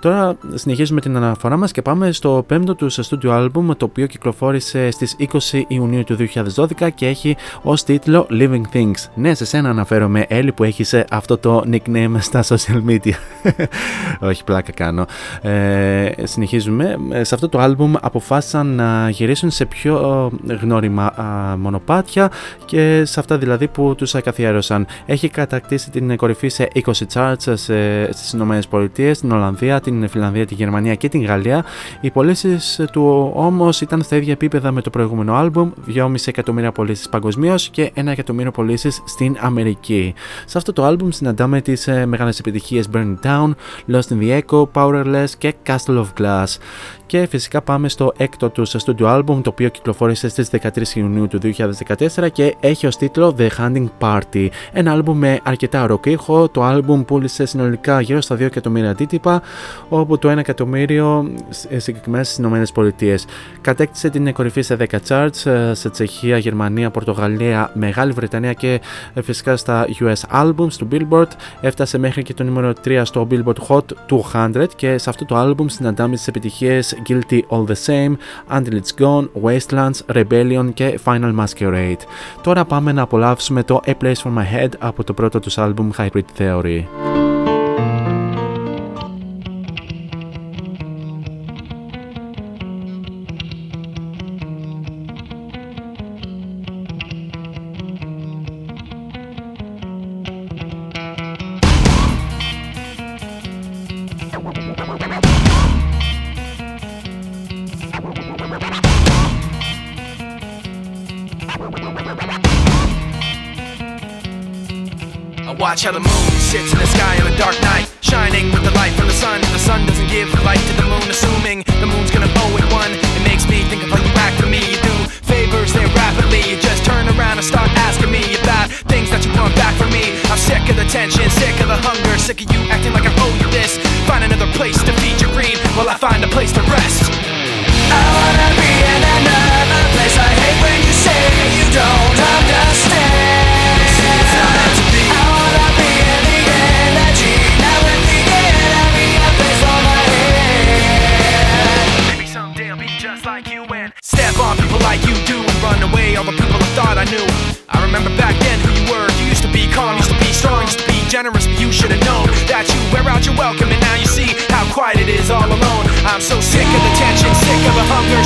Τώρα 0.00 0.36
συνεχίζουμε 0.54 1.00
την 1.00 1.16
αναφορά 1.16 1.56
μας 1.56 1.72
και 1.72 1.82
πάμε 1.82 2.12
στο 2.12 2.44
πέμπτο 2.46 2.74
τους 2.74 2.98
studio 3.08 3.28
album 3.28 3.76
το 3.76 3.84
οποίο 3.84 4.06
κυκλοφόρησε 4.06 4.90
στις 4.90 5.16
20 5.18 5.62
Ιουνίου 5.68 6.04
του 6.04 6.16
2012 6.54 6.88
και 6.94 7.06
έχει 7.06 7.36
ως 7.62 7.84
τίτλο 7.84 8.26
Living 8.30 8.62
Things. 8.72 9.08
Ναι, 9.14 9.34
σε 9.34 9.44
σένα 9.44 9.68
αναφέρομαι, 9.68 10.24
Έλλη 10.28 10.52
που 10.52 10.64
έχεις 10.64 10.94
αυτό 11.10 11.38
το 11.38 11.64
nickname 11.72 12.16
στα 12.18 12.42
social 12.42 12.82
media. 12.88 13.14
Όχι, 14.28 14.44
πλάκα 14.44 14.72
κάνω. 14.72 15.06
Ε, 15.42 16.10
συνεχίζουμε. 16.22 16.96
Ε, 17.10 17.24
σε 17.24 17.34
αυτό 17.34 17.48
το 17.52 17.62
album 17.62 17.92
αποφάσισαν 18.00 18.66
να 18.66 19.08
γυρίσουν 19.10 19.50
σε 19.50 19.64
πιο 19.66 20.30
γνώριμα 20.60 21.12
μονοπάτια 21.58 22.30
και 22.64 23.04
σε 23.04 23.20
αυτά 23.20 23.38
δηλαδή 23.38 23.68
που 23.68 23.94
τους 23.96 24.14
καθιέρωσαν. 24.24 24.86
Έχει 25.06 25.28
κατακτήσει 25.28 25.90
την 25.90 26.16
κορυφή 26.16 26.48
σε 26.48 26.68
20 26.74 26.90
charts 27.12 27.54
στις 28.10 28.32
Ηνωμένες 28.32 28.68
Πολιτείες, 28.68 29.20
την 29.20 29.32
Ολλανδία, 29.32 29.80
την 29.80 30.08
Φιλανδία, 30.08 30.46
τη 30.46 30.54
Γερμανία 30.54 30.94
και 30.94 31.08
την 31.08 31.24
Γαλλία. 31.24 31.64
Οι 32.00 32.10
πωλήσεις 32.10 32.80
του 32.92 33.32
όμως 33.34 33.80
ήταν 33.80 34.02
στα 34.02 34.16
ίδια 34.16 34.32
επίπεδα 34.32 34.70
με 34.70 34.80
το 34.80 34.90
προηγούμενο 34.90 35.40
album, 35.40 35.70
2,5 35.94 36.14
εκατομμύρια 36.24 36.72
πωλήσεις 36.72 37.08
παγκοσμίως 37.08 37.68
και 37.68 37.92
1 37.94 38.06
εκατομμύριο 38.06 38.50
πωλήσεις 38.50 39.02
στην 39.06 39.36
Αμερική. 39.40 40.14
Σε 40.46 40.58
αυτό 40.58 40.72
το 40.72 40.88
album 40.88 41.08
συναντάμε 41.08 41.60
τις 41.60 41.88
ε, 41.88 42.06
μεγάλες 42.06 42.38
επιτυχίες 42.38 42.88
Burn 42.92 43.14
Down, 43.24 43.50
Lost 43.92 44.08
in 44.12 44.20
the 44.20 44.40
Echo, 44.40 44.64
Powerless 44.72 45.30
και 45.38 45.54
Castle 45.66 45.96
of 45.96 46.06
Glass. 46.20 46.46
Και 47.12 47.26
φυσικά 47.26 47.62
πάμε 47.62 47.88
στο 47.88 48.12
έκτο 48.16 48.50
του 48.50 48.68
studio 48.68 49.18
album 49.18 49.40
το 49.42 49.50
οποίο 49.50 49.68
κυκλοφόρησε 49.68 50.28
στις 50.28 50.50
13 50.50 50.88
Ιουνίου 50.94 51.28
του 51.28 51.38
2014 52.18 52.30
και 52.32 52.56
έχει 52.60 52.86
ως 52.86 52.96
τίτλο 52.96 53.34
The 53.38 53.48
Hunting 53.58 53.86
Party. 53.98 54.48
Ένα 54.72 54.96
album 54.96 55.12
με 55.12 55.40
αρκετά 55.42 55.86
rock 55.90 56.06
ήχο, 56.06 56.48
το 56.48 56.68
album 56.68 57.06
πούλησε 57.06 57.46
συνολικά 57.46 58.00
γύρω 58.00 58.20
στα 58.20 58.34
2 58.34 58.40
εκατομμύρια 58.40 58.90
αντίτυπα 58.90 59.42
όπου 59.88 60.18
το 60.18 60.32
1 60.32 60.36
εκατομμύριο 60.36 61.32
συγκεκριμένα 61.76 62.24
στις 62.24 62.38
ΗΠΑ. 62.38 63.14
Κατέκτησε 63.60 64.10
την 64.10 64.32
κορυφή 64.32 64.62
σε 64.62 64.76
10 64.90 64.96
charts 65.08 65.50
ε, 65.50 65.74
σε 65.74 65.90
Τσεχία, 65.90 66.38
Γερμανία, 66.38 66.90
Πορτογαλία, 66.90 67.70
Μεγάλη 67.74 68.12
Βρετανία 68.12 68.52
και 68.52 68.80
ε, 69.14 69.22
φυσικά 69.22 69.56
στα 69.56 69.86
US 70.00 70.42
Albums 70.42 70.72
του 70.78 70.88
Billboard. 70.92 71.30
Έφτασε 71.60 71.98
μέχρι 71.98 72.22
και 72.22 72.34
το 72.34 72.44
νούμερο 72.44 72.72
3 72.84 73.02
στο 73.04 73.26
Billboard 73.30 73.68
Hot 73.68 73.84
200 74.32 74.66
και 74.76 74.98
σε 74.98 75.10
αυτό 75.10 75.24
το 75.24 75.40
album 75.40 75.64
συναντάμε 75.66 76.14
τις 76.14 76.26
επιτυχίες 76.26 76.96
Guilty 77.08 77.40
All 77.48 77.64
The 77.66 77.74
Same, 77.86 78.16
Until 78.56 78.80
It's 78.80 78.92
Gone, 79.00 79.28
Wastelands, 79.42 80.16
Rebellion 80.16 80.70
και 80.74 80.98
Final 81.04 81.34
Masquerade. 81.34 82.00
Τώρα 82.42 82.64
πάμε 82.64 82.92
να 82.92 83.02
απολαύσουμε 83.02 83.62
το 83.62 83.80
A 83.86 83.90
Place 83.90 84.22
For 84.24 84.38
My 84.38 84.56
Head 84.56 84.70
από 84.78 85.04
το 85.04 85.12
πρώτο 85.12 85.40
τους 85.40 85.54
album 85.58 85.90
Hybrid 85.96 86.38
Theory. 86.38 87.11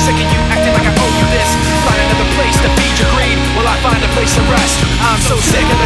Sick 0.06 0.22
of 0.22 0.30
you 0.30 0.40
acting 0.54 0.70
like 0.70 0.86
I 0.86 0.94
owe 0.94 1.12
you 1.18 1.26
this. 1.34 1.50
Find 1.82 1.98
another 1.98 2.30
place 2.38 2.54
to 2.62 2.70
feed 2.78 2.94
your 2.94 3.10
greed 3.18 3.38
while 3.58 3.66
I 3.66 3.74
find 3.82 3.98
a 3.98 4.10
place 4.14 4.30
to 4.38 4.42
rest. 4.46 4.78
I'm 5.02 5.18
so 5.18 5.34
sick 5.42 5.66
of 5.66 5.78
the 5.82 5.85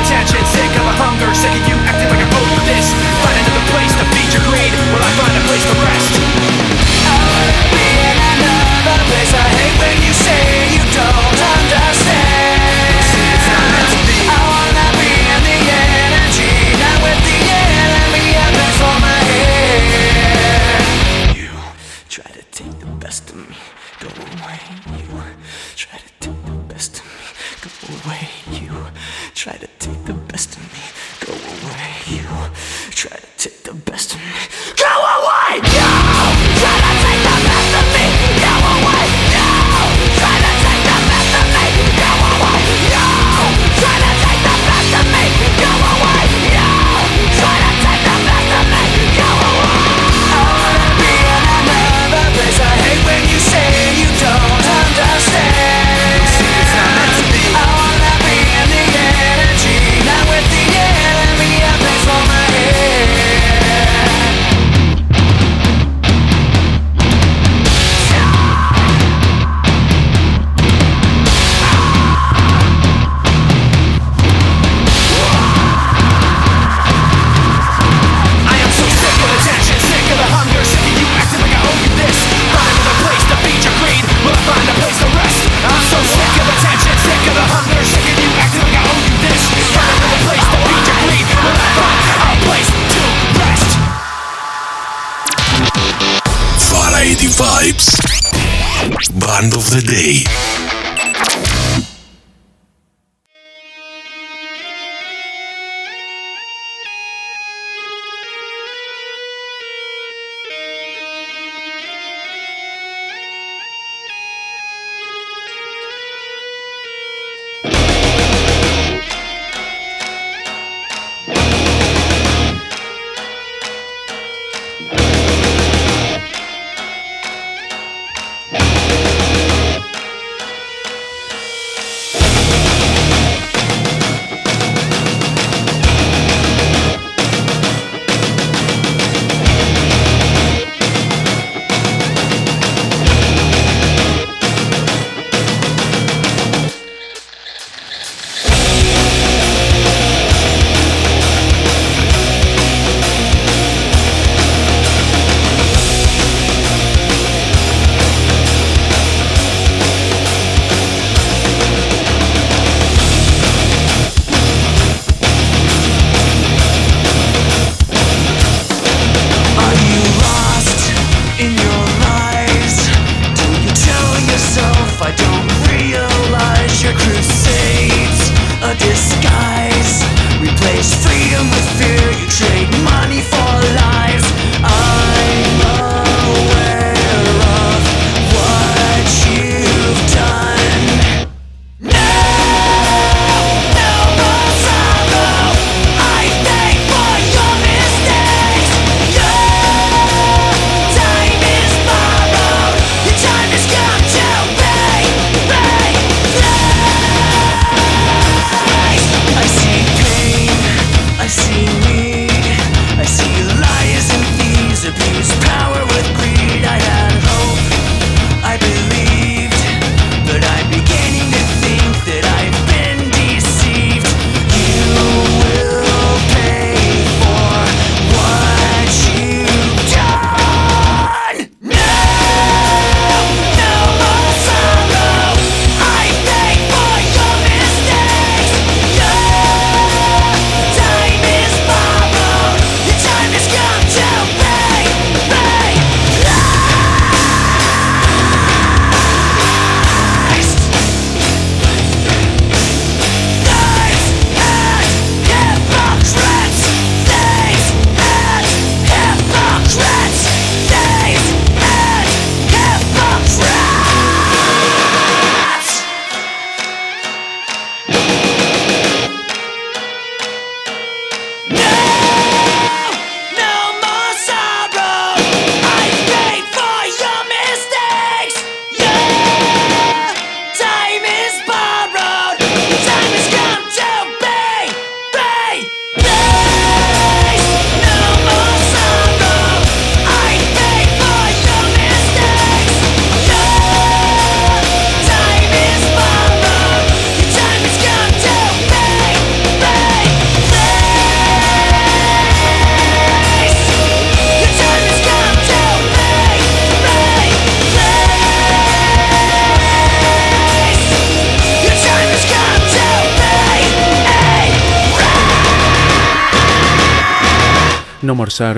forçar 318.31 318.57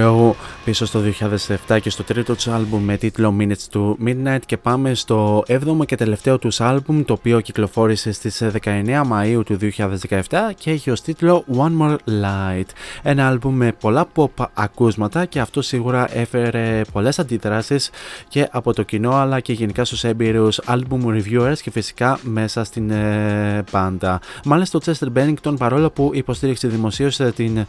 πίσω 0.73 0.87
στο 0.87 1.01
2007 1.69 1.81
και 1.81 1.91
στο 1.91 2.03
τρίτο 2.03 2.35
τους 2.35 2.49
άλμπουμ 2.49 2.85
με 2.85 2.97
τίτλο 2.97 3.37
Minutes 3.39 3.73
to 3.73 3.95
Midnight 4.07 4.39
και 4.47 4.57
πάμε 4.57 4.95
στο 4.95 5.45
7ο 5.49 5.87
και 5.87 5.97
τελευταίο 5.97 6.39
τους 6.39 6.61
άλμπουμ 6.61 7.05
το 7.05 7.13
οποίο 7.13 7.41
κυκλοφόρησε 7.41 8.13
στις 8.13 8.43
19 8.65 9.03
Μαΐου 9.11 9.41
του 9.45 9.59
2017 9.61 10.21
και 10.55 10.71
έχει 10.71 10.91
ως 10.91 11.01
τίτλο 11.01 11.45
One 11.57 11.81
More 11.81 11.97
Light 11.97 12.67
ένα 13.03 13.29
άλμπουμ 13.29 13.57
με 13.57 13.73
πολλά 13.81 14.09
pop 14.15 14.47
ακούσματα 14.55 15.25
και 15.25 15.41
αυτό 15.41 15.63
σίγουρα 15.63 16.17
έφερε 16.17 16.81
πολλές 16.93 17.19
αντιδράσεις 17.19 17.91
και 18.29 18.49
από 18.51 18.75
το 18.75 18.83
κοινό 18.83 19.13
αλλά 19.15 19.41
και 19.41 19.53
γενικά 19.53 19.85
στους 19.85 20.05
έμπειρους 20.05 20.61
album 20.67 21.05
reviewers 21.05 21.59
και 21.63 21.71
φυσικά 21.71 22.19
μέσα 22.23 22.65
στην 22.65 22.91
ε, 22.91 23.65
μπάντα. 23.73 24.21
Μάλιστα 24.45 24.79
ο 24.79 24.81
Chester 24.85 25.09
Bennington 25.19 25.55
παρόλο 25.59 25.91
που 25.91 26.11
υποστήριξε 26.15 26.69
δημοσίως 26.69 27.17
την 27.17 27.67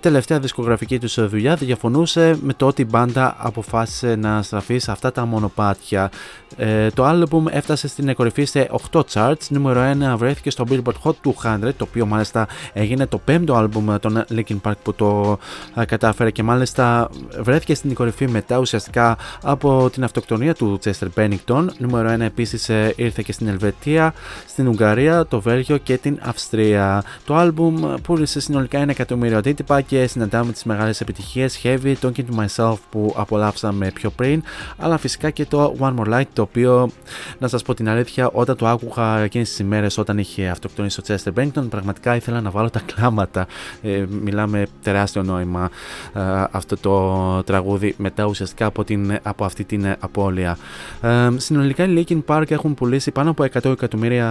τελευταία 0.00 0.38
δισκογραφική 0.38 0.98
τους 0.98 1.28
δουλειά 1.28 1.56
διαφωνούσε 1.56 2.38
με 2.44 2.52
το 2.52 2.66
ότι 2.66 2.82
η 2.82 2.86
μπάντα 2.90 3.36
αποφάσισε 3.38 4.14
να 4.14 4.42
στραφεί 4.42 4.78
σε 4.78 4.90
αυτά 4.90 5.12
τα 5.12 5.24
μονοπάτια. 5.26 6.10
Ε, 6.56 6.90
το 6.90 7.08
album 7.10 7.44
έφτασε 7.50 7.88
στην 7.88 8.14
κορυφή 8.14 8.44
σε 8.44 8.70
8 8.90 9.00
charts, 9.12 9.48
νούμερο 9.48 9.80
1 10.14 10.16
βρέθηκε 10.16 10.50
στο 10.50 10.64
Billboard 10.68 10.92
Hot 11.02 11.32
200, 11.42 11.58
το 11.76 11.86
οποίο 11.88 12.06
μάλιστα 12.06 12.48
έγινε 12.72 13.06
το 13.06 13.18
πέμπτο 13.18 13.58
album 13.62 14.00
των 14.00 14.24
Linkin 14.30 14.60
Park 14.62 14.72
που 14.82 14.94
το 14.94 15.38
κατάφερε 15.86 16.30
και 16.30 16.42
μάλιστα 16.42 17.10
βρέθηκε 17.40 17.74
στην 17.74 17.94
κορυφή 17.94 18.28
μετά 18.28 18.58
ουσιαστικά 18.58 19.16
από 19.42 19.90
την 19.90 20.04
αυτοκτονία 20.04 20.54
του 20.54 20.78
Chester 20.84 21.06
Bennington. 21.16 21.66
Νούμερο 21.78 22.14
1 22.14 22.20
επίσης 22.20 22.68
ε, 22.68 22.92
ήρθε 22.96 23.22
και 23.24 23.32
στην 23.32 23.46
Ελβετία, 23.48 24.14
στην 24.46 24.68
Ουγγαρία, 24.68 25.26
το 25.26 25.40
Βέλγιο 25.40 25.76
και 25.76 25.96
την 25.96 26.18
Αυστρία. 26.22 27.04
Το 27.24 27.40
album 27.40 27.96
πούλησε 28.02 28.40
συνολικά 28.40 28.78
ένα 28.78 28.90
εκατομμύριο 28.90 29.38
αντίτυπα 29.38 29.80
και 29.80 30.06
συναντάμε 30.06 30.52
τις 30.52 30.64
μεγάλες 30.64 31.00
επιτυχίες 31.00 31.60
Heavy, 31.62 31.94
Talking 32.02 32.24
to 32.34 32.44
Myself 32.44 32.76
που 32.90 33.14
απολαύσαμε 33.16 33.90
πιο 33.94 34.10
πριν, 34.10 34.42
αλλά 34.78 34.98
φυσικά 34.98 35.30
και 35.30 35.46
το 35.46 35.76
One 35.80 35.94
More 35.98 36.14
Light 36.14 36.26
το 36.32 36.42
οποίο 36.42 36.90
να 37.38 37.48
σας 37.48 37.62
πω 37.62 37.74
την 37.74 37.88
αλήθεια 37.88 38.30
όταν 38.32 38.56
το 38.56 38.66
άκουγα 38.66 39.18
εκείνες 39.18 39.48
τις 39.48 39.58
ημέρες 39.58 39.98
όταν 39.98 40.18
είχε 40.18 40.48
αυτοκτονήσει 40.48 41.00
ο 41.00 41.04
Chester 41.06 41.32
Bennington 41.40 41.66
πραγματικά 41.70 42.16
ήθελα 42.16 42.40
να 42.40 42.50
βάλω 42.50 42.70
τα 42.70 42.80
κλάματα. 42.94 43.46
Ε, 43.82 44.04
μιλάμε 44.08 44.66
τεράστιο 44.82 45.22
νόημα 45.22 45.70
ε, 46.14 46.20
αυτό 46.50 46.76
το 46.76 47.42
τραγούδι 47.42 47.94
μετά 47.98 48.24
ουσιαστικά 48.24 48.66
από, 48.66 48.84
την, 48.84 49.18
από 49.22 49.44
αυτή 49.44 49.64
την 49.64 49.96
απώλεια. 50.00 50.58
Ε, 51.00 51.28
συνολικά 51.36 51.84
οι 51.84 52.04
Linkin 52.08 52.22
Park 52.26 52.50
έχουν 52.50 52.74
πουλήσει 52.74 53.10
πάνω 53.10 53.30
από 53.30 53.44
100 53.44 53.64
εκατομμύρια 53.64 54.28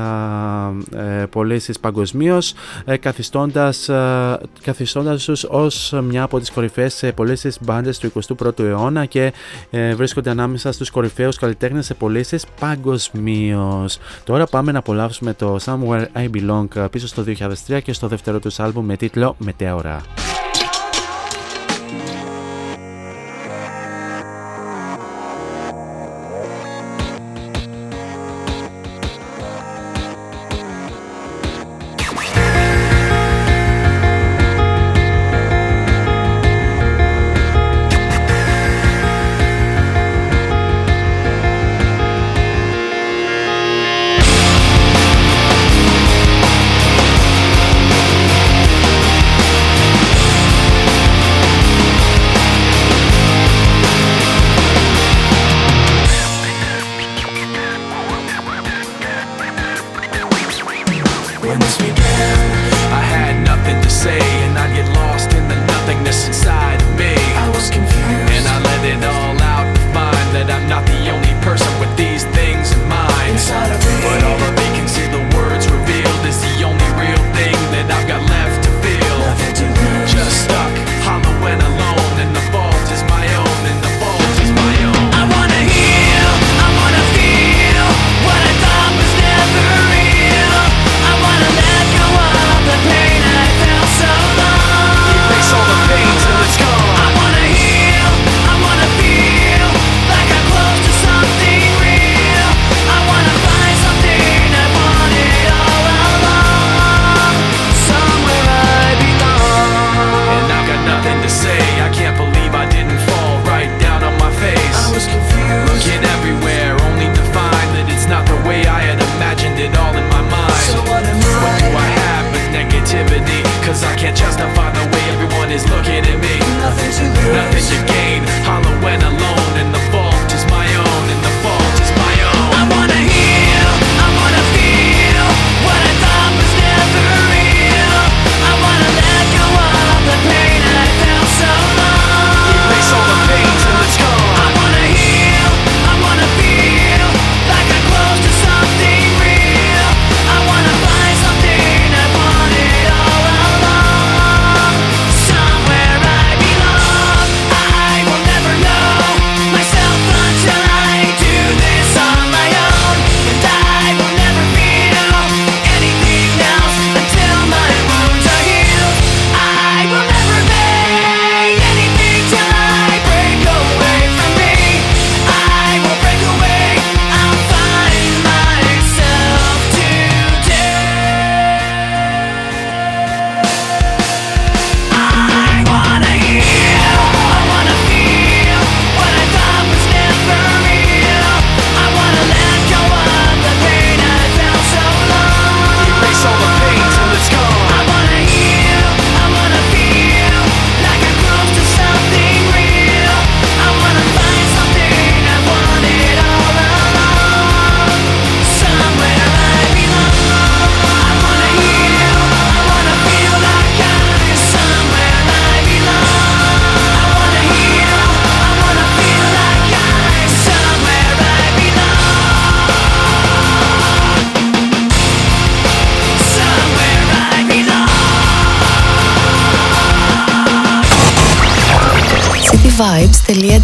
ε, 0.95 1.25
πωλήσεις 1.25 1.79
παγκοσμίως, 1.79 2.53
ε, 2.85 2.97
καθιστώντας, 2.97 3.89
ε, 3.89 4.39
καθιστώντας 4.61 5.23
τους 5.23 5.43
ως 5.43 5.93
μια 6.03 6.23
από 6.23 6.39
τις 6.39 6.51
κορυφαίες 6.51 7.11
πωλήσεις 7.15 7.57
μπάντες 7.83 7.97
του 7.97 8.37
21ου 8.39 8.59
αιώνα 8.59 9.05
και 9.05 9.33
ε, 9.69 9.95
βρίσκονται 9.95 10.29
ανάμεσα 10.29 10.71
στους 10.71 10.89
κορυφαίους 10.89 11.37
καλλιτέχνες 11.37 11.85
σε 11.85 11.93
πωλήσεις 11.93 12.45
παγκοσμίως. 12.59 13.97
Τώρα 14.23 14.45
πάμε 14.45 14.71
να 14.71 14.79
απολαύσουμε 14.79 15.33
το 15.33 15.57
Somewhere 15.65 16.05
I 16.15 16.29
Belong 16.29 16.89
πίσω 16.91 17.07
στο 17.07 17.23
2003 17.67 17.81
και 17.83 17.93
στο 17.93 18.07
δεύτερο 18.07 18.39
τους 18.39 18.59
άλμπου 18.59 18.81
με 18.81 18.97
τίτλο 18.97 19.35
Μετέωρα. 19.37 20.01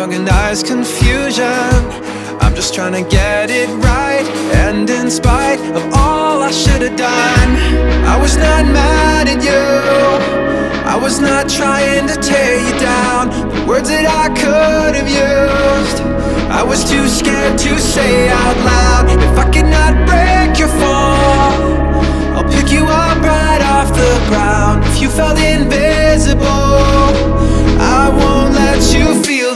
Organized 0.00 0.66
confusion. 0.66 1.44
I'm 2.40 2.54
just 2.54 2.72
trying 2.72 2.94
to 2.94 3.08
get 3.10 3.50
it 3.50 3.68
right, 3.84 4.24
and 4.64 4.88
in 4.88 5.10
spite 5.10 5.60
of 5.76 5.82
all 5.92 6.40
I 6.42 6.50
should 6.50 6.80
have 6.80 6.96
done, 6.96 7.50
I 8.06 8.16
was 8.18 8.34
not 8.38 8.64
mad 8.64 9.28
at 9.28 9.42
you. 9.44 9.66
I 10.88 10.96
was 10.96 11.20
not 11.20 11.50
trying 11.50 12.06
to 12.08 12.16
tear 12.16 12.54
you 12.66 12.74
down. 12.80 13.28
The 13.28 13.66
words 13.68 13.90
that 13.90 14.06
I 14.08 14.28
could 14.42 14.94
have 14.96 15.10
used, 15.28 16.00
I 16.50 16.62
was 16.62 16.80
too 16.90 17.06
scared 17.06 17.58
to 17.58 17.78
say 17.78 18.30
out 18.30 18.56
loud. 18.72 19.04
If 19.28 19.38
I 19.38 19.50
cannot 19.52 19.92
break 20.08 20.58
your 20.58 20.72
fall, 20.80 21.52
I'll 22.36 22.50
pick 22.56 22.72
you 22.72 22.84
up 22.86 23.18
right 23.20 23.62
off 23.74 23.88
the 23.92 24.12
ground. 24.30 24.82
If 24.86 25.02
you 25.02 25.10
felt 25.10 25.38
invisible, 25.38 26.40
I 27.78 28.08
won't 28.08 28.54
let 28.54 28.80
you 28.94 29.22
feel 29.22 29.49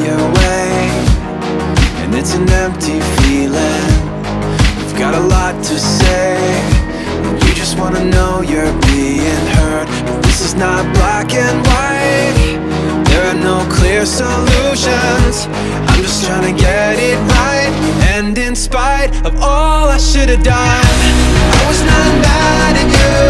your 0.00 0.24
way, 0.40 0.88
and 2.00 2.14
it's 2.14 2.34
an 2.34 2.48
empty 2.48 3.00
feeling. 3.20 3.90
You've 4.78 4.98
got 4.98 5.14
a 5.14 5.20
lot 5.20 5.54
to 5.62 5.78
say, 5.78 6.36
and 7.24 7.42
you 7.44 7.52
just 7.54 7.78
wanna 7.78 8.04
know 8.04 8.40
you're 8.40 8.72
being 8.88 9.44
heard. 9.56 9.86
But 10.06 10.22
this 10.22 10.40
is 10.40 10.54
not 10.54 10.82
black 10.94 11.34
and 11.34 11.58
white. 11.66 12.60
There 13.10 13.24
are 13.30 13.40
no 13.50 13.58
clear 13.76 14.06
solutions. 14.06 15.48
I'm 15.88 16.00
just 16.00 16.24
trying 16.24 16.46
to 16.50 16.56
get 16.58 16.98
it 16.98 17.18
right. 17.36 17.72
And 18.14 18.36
in 18.38 18.54
spite 18.56 19.10
of 19.26 19.32
all 19.42 19.88
I 19.88 19.98
should 19.98 20.30
have 20.30 20.42
done, 20.42 20.96
I 21.58 21.62
was 21.68 21.80
not 21.92 22.08
mad 22.26 22.72
at 22.82 22.88
you. 22.98 23.20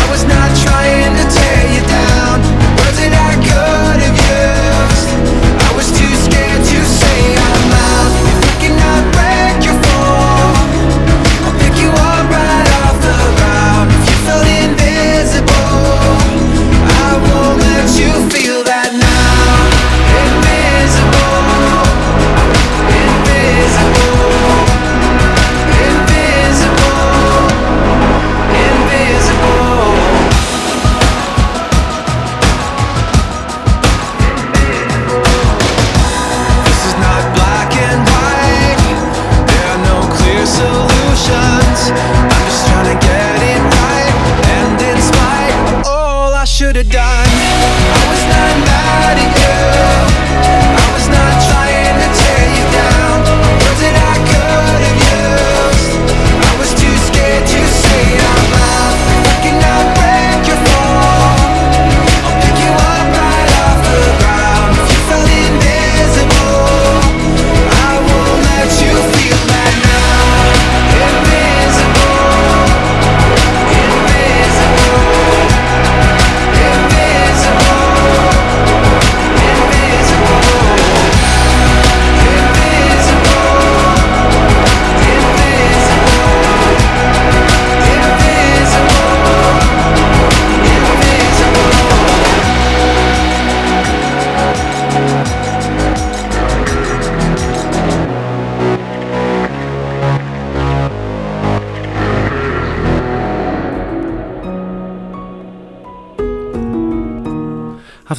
I 0.00 0.04
was 0.12 0.24
not 0.24 0.50
trying 0.64 1.12
to 1.20 1.24
tear 1.36 1.62
you 1.74 1.82
down. 1.98 2.36
Words 2.78 2.98
that 3.02 3.14
I 3.28 3.32
could 3.48 3.89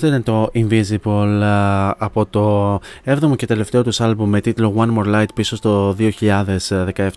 Αυτό 0.02 0.16
ήταν 0.16 0.24
το 0.24 0.50
Invisible 0.54 1.42
α, 1.44 1.90
από 1.98 2.26
το 2.26 2.76
7ο 3.06 3.36
και 3.36 3.46
τελευταίο 3.46 3.84
τους 3.84 4.02
άλμπουμ 4.02 4.30
με 4.30 4.42
τίτλο 4.42 4.74
One 4.78 4.98
More 4.98 5.16
Light 5.16 5.34
πίσω 5.36 5.56
στο 5.56 5.96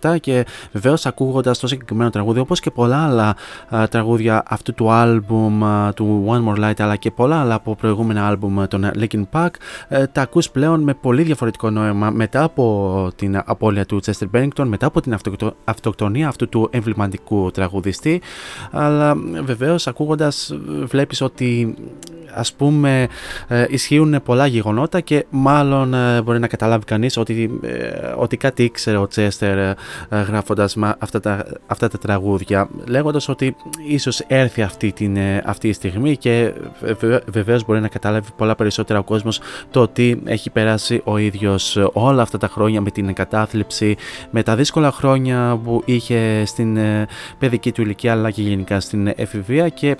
2017 0.00 0.16
και 0.20 0.46
βεβαίως 0.72 1.06
ακούγοντας 1.06 1.58
το 1.58 1.66
συγκεκριμένο 1.66 2.10
τραγούδι 2.10 2.40
όπως 2.40 2.60
και 2.60 2.70
πολλά 2.70 3.04
άλλα 3.04 3.36
α, 3.74 3.88
τραγούδια 3.88 4.42
αυτού 4.46 4.74
του 4.74 4.90
άλμπουμ 4.90 5.64
α, 5.64 5.92
του 5.92 6.24
One 6.28 6.48
More 6.54 6.64
Light 6.64 6.74
αλλά 6.78 6.96
και 6.96 7.10
πολλά 7.10 7.40
άλλα 7.40 7.54
από 7.54 7.74
προηγούμενα 7.74 8.26
άλμπουμ 8.26 8.64
των 8.68 8.90
Linkin 8.98 9.22
Park 9.32 9.50
ε, 9.88 10.06
τα 10.06 10.22
ακούς 10.22 10.50
πλέον 10.50 10.80
με 10.82 10.94
πολύ 10.94 11.22
διαφορετικό 11.22 11.70
νόημα 11.70 12.10
μετά 12.10 12.42
από 12.42 13.08
την 13.16 13.42
απώλεια 13.44 13.86
του 13.86 14.00
Chester 14.04 14.26
Bennington, 14.34 14.64
μετά 14.64 14.86
από 14.86 15.00
την 15.00 15.14
αυτοκτο- 15.14 15.56
αυτοκτονία 15.64 16.28
αυτού 16.28 16.48
του 16.48 16.68
εμβληματικού 16.72 17.50
τραγουδιστή. 17.50 18.20
Αλλά 18.70 19.14
βεβαίως 19.44 19.86
ακούγοντας 19.86 20.54
βλέπεις 20.84 21.20
ότι 21.20 21.74
ας 22.34 22.52
πούμε 22.52 23.08
ε, 23.48 23.66
ισχύουν 23.68 24.22
πολλά 24.24 24.46
γεγονότα 24.46 25.00
και 25.00 25.26
μάλλον 25.30 25.94
ε, 25.94 26.22
μπορεί 26.22 26.38
να 26.38 26.46
καταλάβει 26.46 26.84
κανείς 26.84 27.16
ότι, 27.16 27.58
ε, 27.62 27.88
ότι 28.16 28.36
κάτι 28.36 28.64
ήξερε 28.64 28.96
ο 28.96 29.06
Τσέστερ 29.06 29.58
ε, 29.58 29.74
γράφοντας 30.08 30.76
μα, 30.76 30.96
αυτά, 30.98 31.20
τα, 31.20 31.46
αυτά 31.66 31.88
τα 31.88 31.98
τραγούδια 31.98 32.68
λέγοντας 32.86 33.28
ότι 33.28 33.56
ίσως 33.88 34.20
έρθει 34.26 34.62
αυτή, 34.62 34.92
την, 34.92 35.16
ε, 35.16 35.42
αυτή 35.46 35.68
η 35.68 35.72
στιγμή 35.72 36.16
και 36.16 36.52
βεβαίω 36.80 37.44
βεβαίως 37.44 37.64
μπορεί 37.64 37.80
να 37.80 37.88
καταλάβει 37.88 38.28
πολλά 38.36 38.54
περισσότερα 38.54 38.98
ο 38.98 39.02
κόσμος 39.02 39.40
το 39.70 39.88
τι 39.88 40.14
έχει 40.24 40.50
περάσει 40.50 41.00
ο 41.04 41.18
ίδιος 41.18 41.78
όλα 41.92 42.22
αυτά 42.22 42.38
τα 42.38 42.48
χρόνια 42.48 42.80
με 42.80 42.90
την 42.90 43.08
εγκατάθλιψη 43.08 43.96
με 44.30 44.42
τα 44.42 44.56
δύσκολα 44.56 44.92
χρόνια 44.92 45.60
που 45.64 45.82
είχε 45.84 46.42
στην 46.46 46.76
ε, 46.76 47.06
παιδική 47.38 47.72
του 47.72 47.82
ηλικία 47.82 48.12
αλλά 48.12 48.30
και 48.30 48.42
γενικά 48.42 48.80
στην 48.80 49.12
εφηβεία 49.16 49.68
και 49.68 49.96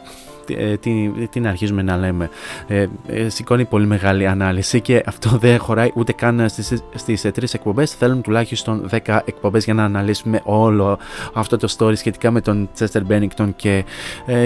τι, 0.81 1.09
τι 1.31 1.41
να 1.41 1.49
αρχίζουμε 1.49 1.83
να 1.83 1.97
λέμε. 1.97 2.31
Ε, 2.67 2.87
σηκώνει 3.27 3.65
πολύ 3.65 3.87
μεγάλη 3.87 4.27
ανάλυση 4.27 4.81
και 4.81 5.03
αυτό 5.07 5.31
δεν 5.31 5.59
χωράει 5.59 5.91
ούτε 5.95 6.13
καν 6.13 6.49
στις, 6.49 6.83
στις 6.95 7.23
τρεις 7.35 7.55
εκπομπές. 7.55 7.93
Θέλουν 7.95 8.23
τουλάχιστον 8.23 8.89
10 9.07 9.19
εκπομπές 9.25 9.65
για 9.65 9.75
να 9.75 9.85
αναλύσουμε 9.85 10.41
όλο 10.45 10.99
αυτό 11.33 11.57
το 11.57 11.75
story 11.79 11.97
σχετικά 11.97 12.31
με 12.31 12.41
τον 12.41 12.69
Chester 12.79 13.03
Bennington 13.09 13.49
και 13.57 13.85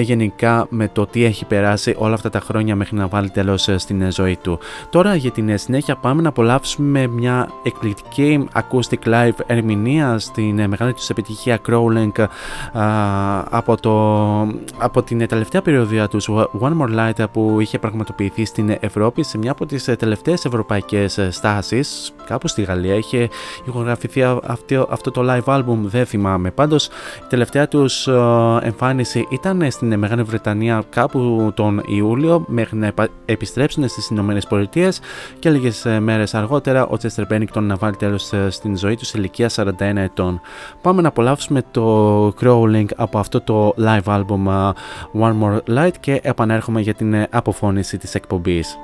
γενικά 0.01 0.67
με 0.71 0.89
το 0.93 1.07
τι 1.07 1.25
έχει 1.25 1.45
περάσει 1.45 1.95
όλα 1.99 2.15
αυτά 2.15 2.31
τα 2.31 2.41
χρόνια 2.41 2.77
μέχρι 2.77 2.97
να 2.97 3.07
βάλει 3.07 3.31
τέλος 3.31 3.69
στην 3.77 4.13
ζωή 4.13 4.37
του. 4.43 4.59
Τώρα 4.91 5.15
για 5.15 5.31
την 5.31 5.59
συνέχεια 5.59 5.97
πάμε 5.97 6.23
να 6.23 6.29
απολαύσουμε 6.29 7.07
μια 7.07 7.49
εκπληκτική 7.63 8.49
acoustic 8.55 9.09
live 9.09 9.39
ερμηνεία 9.47 10.19
στην 10.19 10.69
μεγάλη 10.69 10.93
τους 10.93 11.11
επιτυχία 11.11 11.59
Crowlink 11.69 12.27
από, 13.51 13.81
το, 13.81 14.41
από 14.79 15.03
την 15.03 15.27
τελευταία 15.27 15.63
περιοδία 15.89 16.09
τους. 16.09 16.29
One 16.61 16.77
More 16.81 16.99
Light 16.99 17.25
που 17.33 17.61
είχε 17.61 17.79
πραγματοποιηθεί 17.79 18.45
στην 18.45 18.77
Ευρώπη 18.81 19.23
σε 19.23 19.39
μια 19.39 19.51
από 19.51 19.67
τις 19.67 19.85
τελευταίες 19.85 20.45
ευρωπαϊκές 20.45 21.29
στάσεις 21.31 22.13
κάπου 22.27 22.49
στη 22.49 22.63
Γαλλία. 22.63 22.95
Είχε 22.95 23.29
ηχογραφηθεί 23.65 24.23
αυτό, 24.23 24.87
αυτό 24.91 25.11
το 25.11 25.23
live 25.25 25.55
album 25.55 25.77
δεν 25.81 26.07
θυμάμαι. 26.07 26.51
Πάντως 26.51 26.87
η 26.87 27.27
τελευταία 27.29 27.69
τους 27.69 28.09
εμφάνιση 28.63 29.27
ήταν 29.31 29.71
στην 29.71 29.99
Μεγάλη 29.99 30.23
Βρετανία 30.23 30.83
κάπου 30.91 31.53
τον 31.55 31.83
Ιούλιο 31.87 32.45
μέχρι 32.47 32.79
να 32.79 32.93
επιστρέψουν 33.25 33.89
στις 33.89 34.09
Ηνωμένες 34.09 34.47
Πολιτείες 34.47 35.01
και 35.39 35.51
λίγες 35.51 35.87
μέρες 36.01 36.35
αργότερα 36.35 36.87
ο 36.87 36.97
Chester 37.03 37.33
Bennington 37.33 37.61
να 37.61 37.77
βάλει 37.77 37.97
τέλος 37.97 38.33
στην 38.49 38.77
ζωή 38.77 38.97
του 38.97 39.05
σε 39.05 39.19
ηλικία 39.19 39.51
41 39.55 39.65
ετών. 39.81 40.41
Πάμε 40.83 41.03
να 41.03 41.09
απολαύσουμε 41.09 41.63
το 41.71 42.27
Crawling 42.41 42.87
από 42.97 43.19
αυτό 43.19 43.41
το 43.41 43.75
live 43.79 44.05
album 44.05 44.73
One 45.21 45.35
More 45.43 45.59
Light 45.69 45.78
και 46.01 46.21
επανέρχομαι 46.23 46.81
για 46.81 46.95
την 46.95 47.27
αποφώνηση 47.31 47.99
της 47.99 48.15
εκπομπής. 48.15 48.79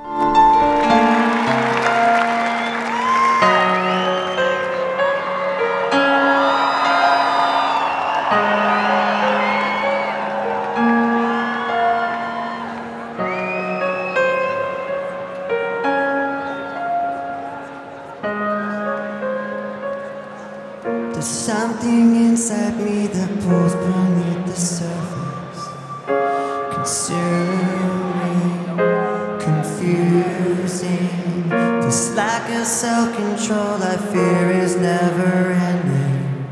lack 32.15 32.49
of 32.49 32.65
self 32.65 33.13
control 33.13 33.83
I 33.83 33.97
fear 33.97 34.51
is 34.51 34.77
never 34.77 35.51
ending. 35.51 36.47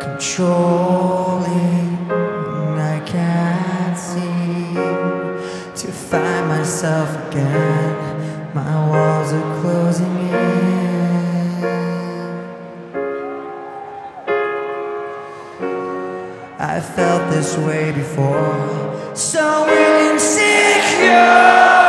Controlling, 0.00 1.98
I 2.78 3.02
can't 3.04 3.98
seem 3.98 4.74
to 5.74 5.92
find 5.92 6.46
myself 6.46 7.10
again. 7.26 8.54
My 8.54 8.88
walls 8.88 9.32
are 9.32 9.60
closing 9.60 10.16
in. 10.28 10.32
I 16.60 16.80
felt 16.80 17.32
this 17.32 17.56
way 17.58 17.90
before, 17.90 19.16
so 19.16 19.68
insecure. 20.08 21.81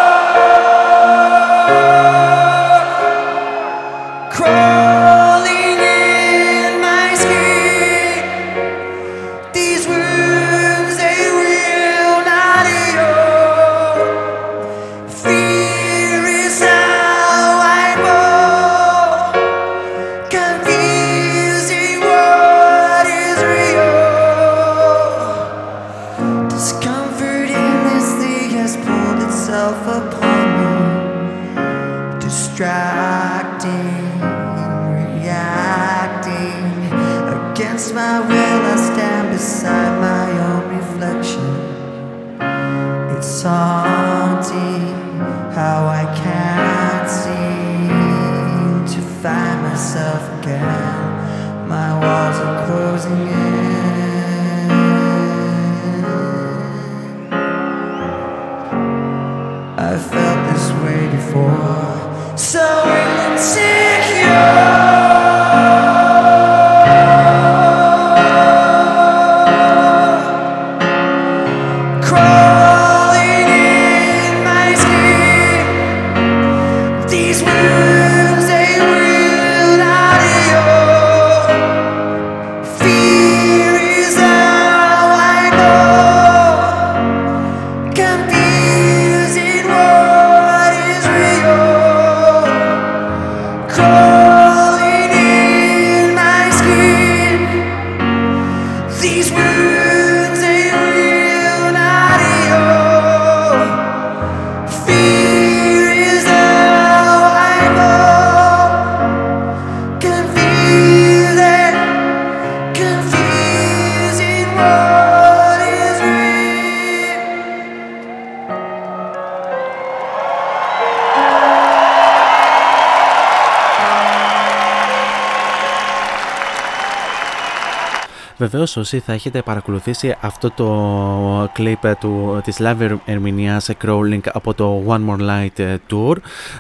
Βεβαίως, 128.54 128.78
όσοι 128.78 129.00
θα 129.00 129.14
έχετε 129.14 129.42
παρακολουθήσει 129.42 130.16
αυτό 130.22 130.52
το 130.52 131.50
κλιπ 131.54 131.96
του, 132.00 132.42
της 132.44 132.58
live 132.60 132.98
ερμηνείας 133.06 133.70
Crawling 133.86 134.20
από 134.32 134.54
το 134.54 134.84
One 134.88 135.10
More 135.10 135.20
Light 135.20 135.60
ε, 135.60 135.76
Tour 135.92 136.16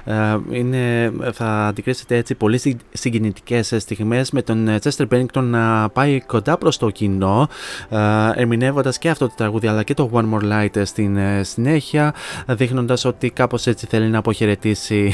ε, 0.06 0.14
είναι, 0.52 1.11
θα 1.34 1.45
αντικρίσετε 1.45 2.15
έτσι 2.15 2.36
πολύ 2.36 2.80
συγκινητικές 2.94 3.74
στιγμές 3.78 4.32
με 4.32 4.41
τον 4.41 4.70
Chester 4.84 5.07
Bennington 5.11 5.44
να 5.44 5.90
πάει 5.90 6.22
κοντά 6.22 6.57
προς 6.57 6.78
το 6.78 6.90
κοινό 6.90 7.48
ε, 7.90 7.98
ερμηνεύοντας 8.36 8.98
και 8.98 9.10
αυτό 9.10 9.28
το 9.28 9.34
τραγούδι 9.38 9.68
αλλά 9.68 9.84
και 9.84 9.94
το 9.94 10.10
One 10.14 10.34
More 10.34 10.52
Light 10.52 10.82
στην 10.84 11.18
συνέχεια 11.41 12.14
δείχνοντας 12.48 13.06
ότι 13.06 13.30
κάπως 13.30 13.68
έτσι 13.68 13.86
θέλει 13.86 14.07
να 14.07 14.18
αποχαιρετήσει 14.18 15.14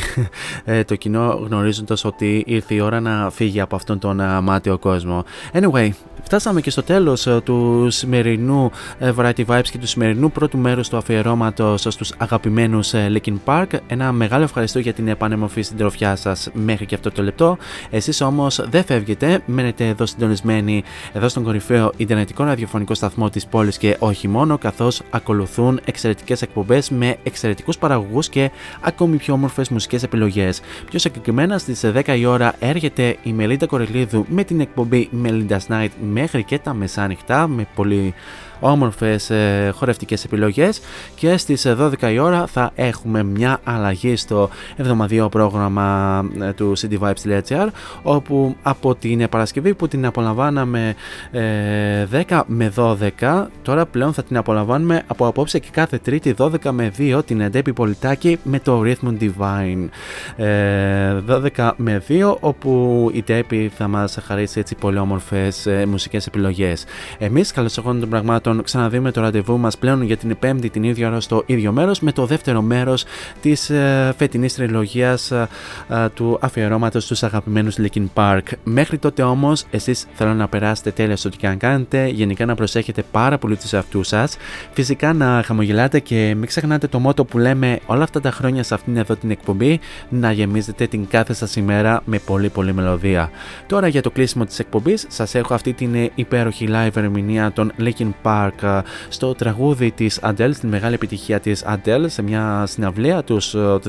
το 0.85 0.95
κοινό 0.95 1.45
γνωρίζοντας 1.47 2.05
ότι 2.05 2.43
ήρθε 2.45 2.73
η 2.73 2.79
ώρα 2.79 2.99
να 2.99 3.29
φύγει 3.29 3.61
από 3.61 3.75
αυτόν 3.75 3.99
τον 3.99 4.21
μάτιο 4.43 4.77
κόσμο. 4.77 5.23
Anyway, 5.53 5.89
φτάσαμε 6.23 6.59
φτάνουμε 6.59 6.61
και 6.69 6.75
στο 6.75 6.93
τέλος 6.93 7.27
ε, 7.27 7.41
του 7.43 7.87
σημερινού 7.89 8.71
ε, 8.99 9.11
Variety 9.17 9.45
Vibes 9.45 9.67
και 9.71 9.77
του 9.77 9.87
σημερινού 9.87 10.31
πρώτου 10.31 10.57
μέρους 10.57 10.89
του 10.89 10.97
αφιερώματος 10.97 11.81
στους 11.89 12.13
αγαπημένους 12.17 12.93
Linkin 12.93 13.35
Park. 13.45 13.65
Ένα 13.87 14.11
μεγάλο 14.11 14.43
ευχαριστώ 14.43 14.79
για 14.79 14.93
την 14.93 15.07
επανέμορφη 15.07 15.61
συντροφιά 15.61 16.15
σας 16.15 16.49
μέχρι 16.53 16.85
και 16.85 16.95
αυτό 16.95 17.11
το 17.11 17.23
λεπτό. 17.23 17.57
Εσείς 17.89 18.21
όμως 18.21 18.65
δεν 18.69 18.83
φεύγετε, 18.83 19.41
μένετε 19.45 19.87
εδώ 19.87 20.05
συντονισμένοι 20.05 20.83
εδώ 21.13 21.27
στον 21.27 21.43
κορυφαίο 21.43 21.91
Ιντερνετικό 21.97 22.43
ραδιοφωνικό 22.43 22.93
σταθμό 22.93 23.29
της 23.29 23.47
πόλης 23.47 23.77
και 23.77 23.95
όχι 23.99 24.27
μόνο, 24.27 24.57
καθώς 24.57 25.01
ακολουθούν 25.09 25.79
εξαιρετικές 25.85 26.41
εκπομπές 26.41 26.89
με 26.89 27.15
εξαιρετικούς 27.23 27.77
παραγωγούς 27.77 28.29
και 28.29 28.51
ακόμη 28.81 29.17
πιο 29.17 29.33
όμορφες 29.33 29.69
μουσικές 29.69 30.03
επιλογές. 30.03 30.61
Πιο 30.89 30.99
συγκεκριμένα 30.99 31.57
στις 31.57 31.85
10 31.85 32.17
η 32.17 32.25
ώρα 32.25 32.53
έρχεται 32.59 33.17
η 33.23 33.33
Μελίντα 33.33 33.65
Κορελίδου 33.65 34.25
με 34.29 34.43
την 34.43 34.59
εκπομπή 34.59 35.09
Melinda's 35.23 35.67
Night 35.67 35.89
μέχρι 36.11 36.43
και 36.43 36.58
τα 36.63 36.73
μεσάνυχτα 36.73 37.47
με 37.47 37.67
πολύ 37.75 38.13
όμορφες 38.59 39.29
ε, 39.29 39.71
χορευτικές 39.75 40.23
επιλογές 40.23 40.81
και 41.15 41.37
στις 41.37 41.67
12 41.67 42.11
η 42.11 42.19
ώρα 42.19 42.47
θα 42.47 42.71
έχουμε 42.75 43.23
μια 43.23 43.59
αλλαγή 43.63 44.15
στο 44.15 44.49
εβδομαδιαίο 44.75 45.29
πρόγραμμα 45.29 46.25
ε, 46.41 46.53
του 46.53 46.73
cityvibes.gr 46.77 47.67
όπου 48.03 48.55
από 48.61 48.95
την 48.95 49.29
Παρασκευή 49.29 49.73
που 49.73 49.87
την 49.87 50.05
απολαμβάναμε 50.05 50.95
ε, 51.31 52.07
10 52.27 52.41
με 52.45 52.73
12 52.75 53.45
τώρα 53.61 53.85
πλέον 53.85 54.13
θα 54.13 54.23
την 54.23 54.37
απολαμβάνουμε 54.37 55.03
από 55.07 55.27
απόψε 55.27 55.59
και 55.59 55.69
κάθε 55.71 55.97
τρίτη 55.97 56.35
12 56.37 56.49
με 56.71 56.91
2 56.97 57.21
την 57.25 57.41
Εντέπη 57.41 57.73
Πολιτάκη 57.73 58.39
με 58.43 58.59
το 58.59 58.83
Rhythm 58.85 59.17
Divine. 59.19 59.87
Ε, 60.35 61.17
12 61.55 61.71
με 61.75 62.03
2 62.07 62.35
όπου 62.39 63.09
η 63.13 63.23
Ντέπη 63.23 63.71
θα 63.77 63.87
μας 63.87 64.17
χαρίσει 64.25 64.59
έτσι 64.59 64.75
πολύ 64.75 64.97
όμορφες 64.97 65.65
ε, 65.65 65.85
μουσικές 65.85 66.25
επιλογές. 66.27 66.85
Εμείς 67.17 67.51
καλώς 67.51 67.73
των 67.73 68.09
πραγμάτων 68.09 68.48
τον 68.55 68.63
ξαναδούμε 68.63 69.11
το 69.11 69.21
ραντεβού 69.21 69.57
μας 69.57 69.77
πλέον 69.77 70.01
για 70.01 70.17
την 70.17 70.37
Πέμπτη 70.39 70.69
την 70.69 70.83
ίδια 70.83 71.07
ώρα 71.07 71.19
στο 71.19 71.43
ίδιο 71.45 71.71
μέρος 71.71 71.99
με 71.99 72.11
το 72.11 72.25
δεύτερο 72.25 72.61
μέρος 72.61 73.05
της 73.41 73.69
ε, 73.69 74.13
φετινής 74.17 74.53
τριλογίας 74.53 75.31
ε, 75.31 75.47
ε, 75.89 76.09
του 76.13 76.37
αφιερώματος 76.41 77.03
στους 77.03 77.23
αγαπημένους 77.23 77.75
Linkin 77.79 78.05
Park. 78.13 78.41
Μέχρι 78.63 78.97
τότε 78.97 79.21
όμως, 79.21 79.65
εσείς 79.69 80.05
θέλω 80.13 80.33
να 80.33 80.47
περάσετε 80.47 80.91
τέλεια 80.91 81.15
στο 81.15 81.29
τι 81.29 81.37
και 81.37 81.47
αν 81.47 81.57
κάνετε, 81.57 82.07
γενικά 82.07 82.45
να 82.45 82.55
προσέχετε 82.55 83.03
πάρα 83.11 83.37
πολύ 83.37 83.55
τους 83.55 83.73
εαυτούς 83.73 84.07
σας, 84.07 84.37
φυσικά 84.71 85.13
να 85.13 85.41
χαμογελάτε 85.45 85.99
και 85.99 86.33
μην 86.37 86.47
ξεχνάτε 86.47 86.87
το 86.87 86.99
μότο 86.99 87.25
που 87.25 87.37
λέμε 87.37 87.79
όλα 87.85 88.03
αυτά 88.03 88.21
τα 88.21 88.31
χρόνια 88.31 88.63
σε 88.63 88.73
αυτήν 88.73 88.97
εδώ 88.97 89.15
την 89.15 89.31
εκπομπή, 89.31 89.79
να 90.09 90.31
γεμίζετε 90.31 90.87
την 90.87 91.07
κάθε 91.07 91.33
σας 91.33 91.55
ημέρα 91.55 92.01
με 92.05 92.19
πολύ 92.19 92.49
πολύ 92.49 92.73
μελωδία. 92.73 93.29
Τώρα 93.67 93.87
για 93.87 94.01
το 94.01 94.11
κλείσιμο 94.11 94.45
της 94.45 94.59
εκπομπής, 94.59 95.05
σας 95.09 95.35
έχω 95.35 95.53
αυτή 95.53 95.73
την 95.73 96.11
υπέροχη 96.15 96.67
live 96.71 96.95
ερμηνεία 96.95 97.51
των 97.51 97.71
Linkin 97.79 98.11
Park 98.23 98.38
Park 98.39 98.81
στο 99.09 99.33
τραγούδι 99.35 99.91
της 99.91 100.19
Adele, 100.21 100.51
στην 100.53 100.69
μεγάλη 100.69 100.93
επιτυχία 100.93 101.39
της 101.39 101.63
Adele 101.67 102.05
σε 102.05 102.21
μια 102.21 102.63
συναυλία 102.67 103.23
τους 103.23 103.49
το 103.49 103.81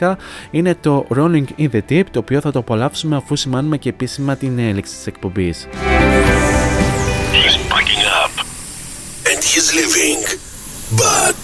2011 0.00 0.14
είναι 0.50 0.76
το 0.80 1.06
Rolling 1.16 1.44
in 1.58 1.68
the 1.72 1.80
Deep 1.90 2.04
το 2.10 2.18
οποίο 2.18 2.40
θα 2.40 2.50
το 2.50 2.58
απολαύσουμε 2.58 3.16
αφού 3.16 3.36
σημάνουμε 3.36 3.76
και 3.76 3.88
επίσημα 3.88 4.36
την 4.36 4.58
έλεξη 4.58 4.94
της 4.94 5.06
εκπομπής. 5.06 5.66
He's 7.32 7.56
packing 7.72 8.04
up 8.22 8.32
and 9.30 9.38
he's 9.50 9.68
leaving. 9.78 10.20
But 11.02 11.40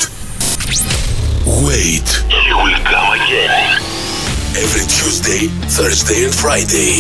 wait. 1.67 2.09
He 2.47 2.53
will 2.63 2.81
come 2.93 3.09
again. 3.21 3.53
Every 4.65 4.87
Tuesday, 4.99 5.43
Thursday 5.79 6.21
and 6.27 6.35
Friday. 6.43 6.93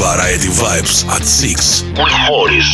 Variety 0.00 0.50
Vibes 0.60 0.96
at 1.14 1.24
6 1.24 1.82
with 1.98 2.14
Morris. 2.28 2.70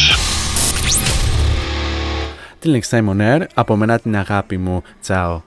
Την 2.66 2.82
Simon 2.90 3.20
Air, 3.20 3.42
από 3.54 3.76
μένα 3.76 3.98
την 3.98 4.16
αγάπη 4.16 4.56
μου. 4.56 4.82
Τσάω. 5.02 5.42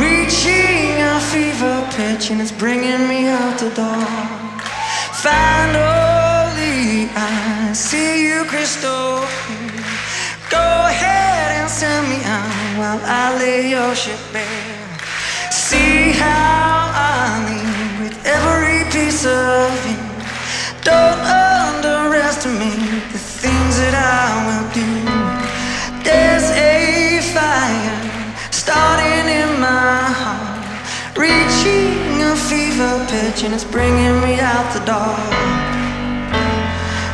Reaching 0.00 0.92
a 1.12 1.16
fever 1.30 1.78
pitch 1.96 2.24
and 2.30 2.40
it's 2.44 2.54
bringing 2.62 3.02
me 3.10 3.20
out 3.38 3.54
the 3.64 3.70
door. 3.80 4.08
Finally, 5.26 6.78
I 7.30 7.72
see 7.86 8.12
you 8.28 8.38
crystal 8.52 9.10
clear. 9.40 9.84
Go 10.56 10.66
ahead 10.90 11.48
and 11.58 11.68
send 11.78 12.02
me 12.12 12.20
out 12.38 12.58
while 12.78 13.00
I 13.22 13.24
lay 13.40 13.60
your 13.74 13.92
ship 14.02 14.22
bare. 14.32 14.86
See 15.66 16.00
how 16.22 16.78
I 17.12 17.18
leave 17.48 17.94
with 18.02 18.16
every 18.36 18.80
piece 18.94 19.24
of 19.26 19.70
you. 19.90 20.00
Don't 20.88 21.20
underestimate 21.20 21.36
the 21.36 21.36
things 21.36 21.47
that 23.78 23.94
I 23.94 24.26
will 24.46 24.68
do. 24.74 24.90
There's 26.02 26.50
a 26.50 27.22
fire 27.30 27.98
starting 28.50 29.26
in 29.30 29.50
my 29.60 30.02
heart, 30.20 30.66
reaching 31.14 32.18
a 32.22 32.34
fever 32.34 33.06
pitch, 33.06 33.44
and 33.44 33.54
it's 33.54 33.62
bringing 33.64 34.18
me 34.20 34.40
out 34.40 34.66
the 34.74 34.82
door. 34.82 35.18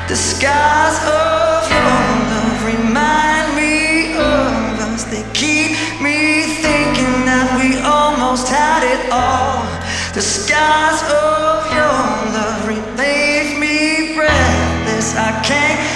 The 0.08 0.16
skies 0.16 0.96
of 1.04 1.68
your 1.68 2.00
love 2.32 2.58
remind 2.64 3.46
me 3.60 4.16
of 4.16 4.80
us. 4.88 5.04
They 5.04 5.24
keep 5.36 5.76
me 6.00 6.48
thinking 6.64 7.28
that 7.28 7.48
we 7.60 7.76
almost 7.84 8.48
had 8.48 8.82
it 8.84 9.02
all. 9.12 9.60
The 10.16 10.22
skies 10.22 11.00
of 11.12 11.68
your 11.76 12.00
love 12.32 12.64
leave 12.96 13.58
me 13.60 14.14
breathless. 14.16 15.12
I 15.16 15.32
can't 15.44 15.93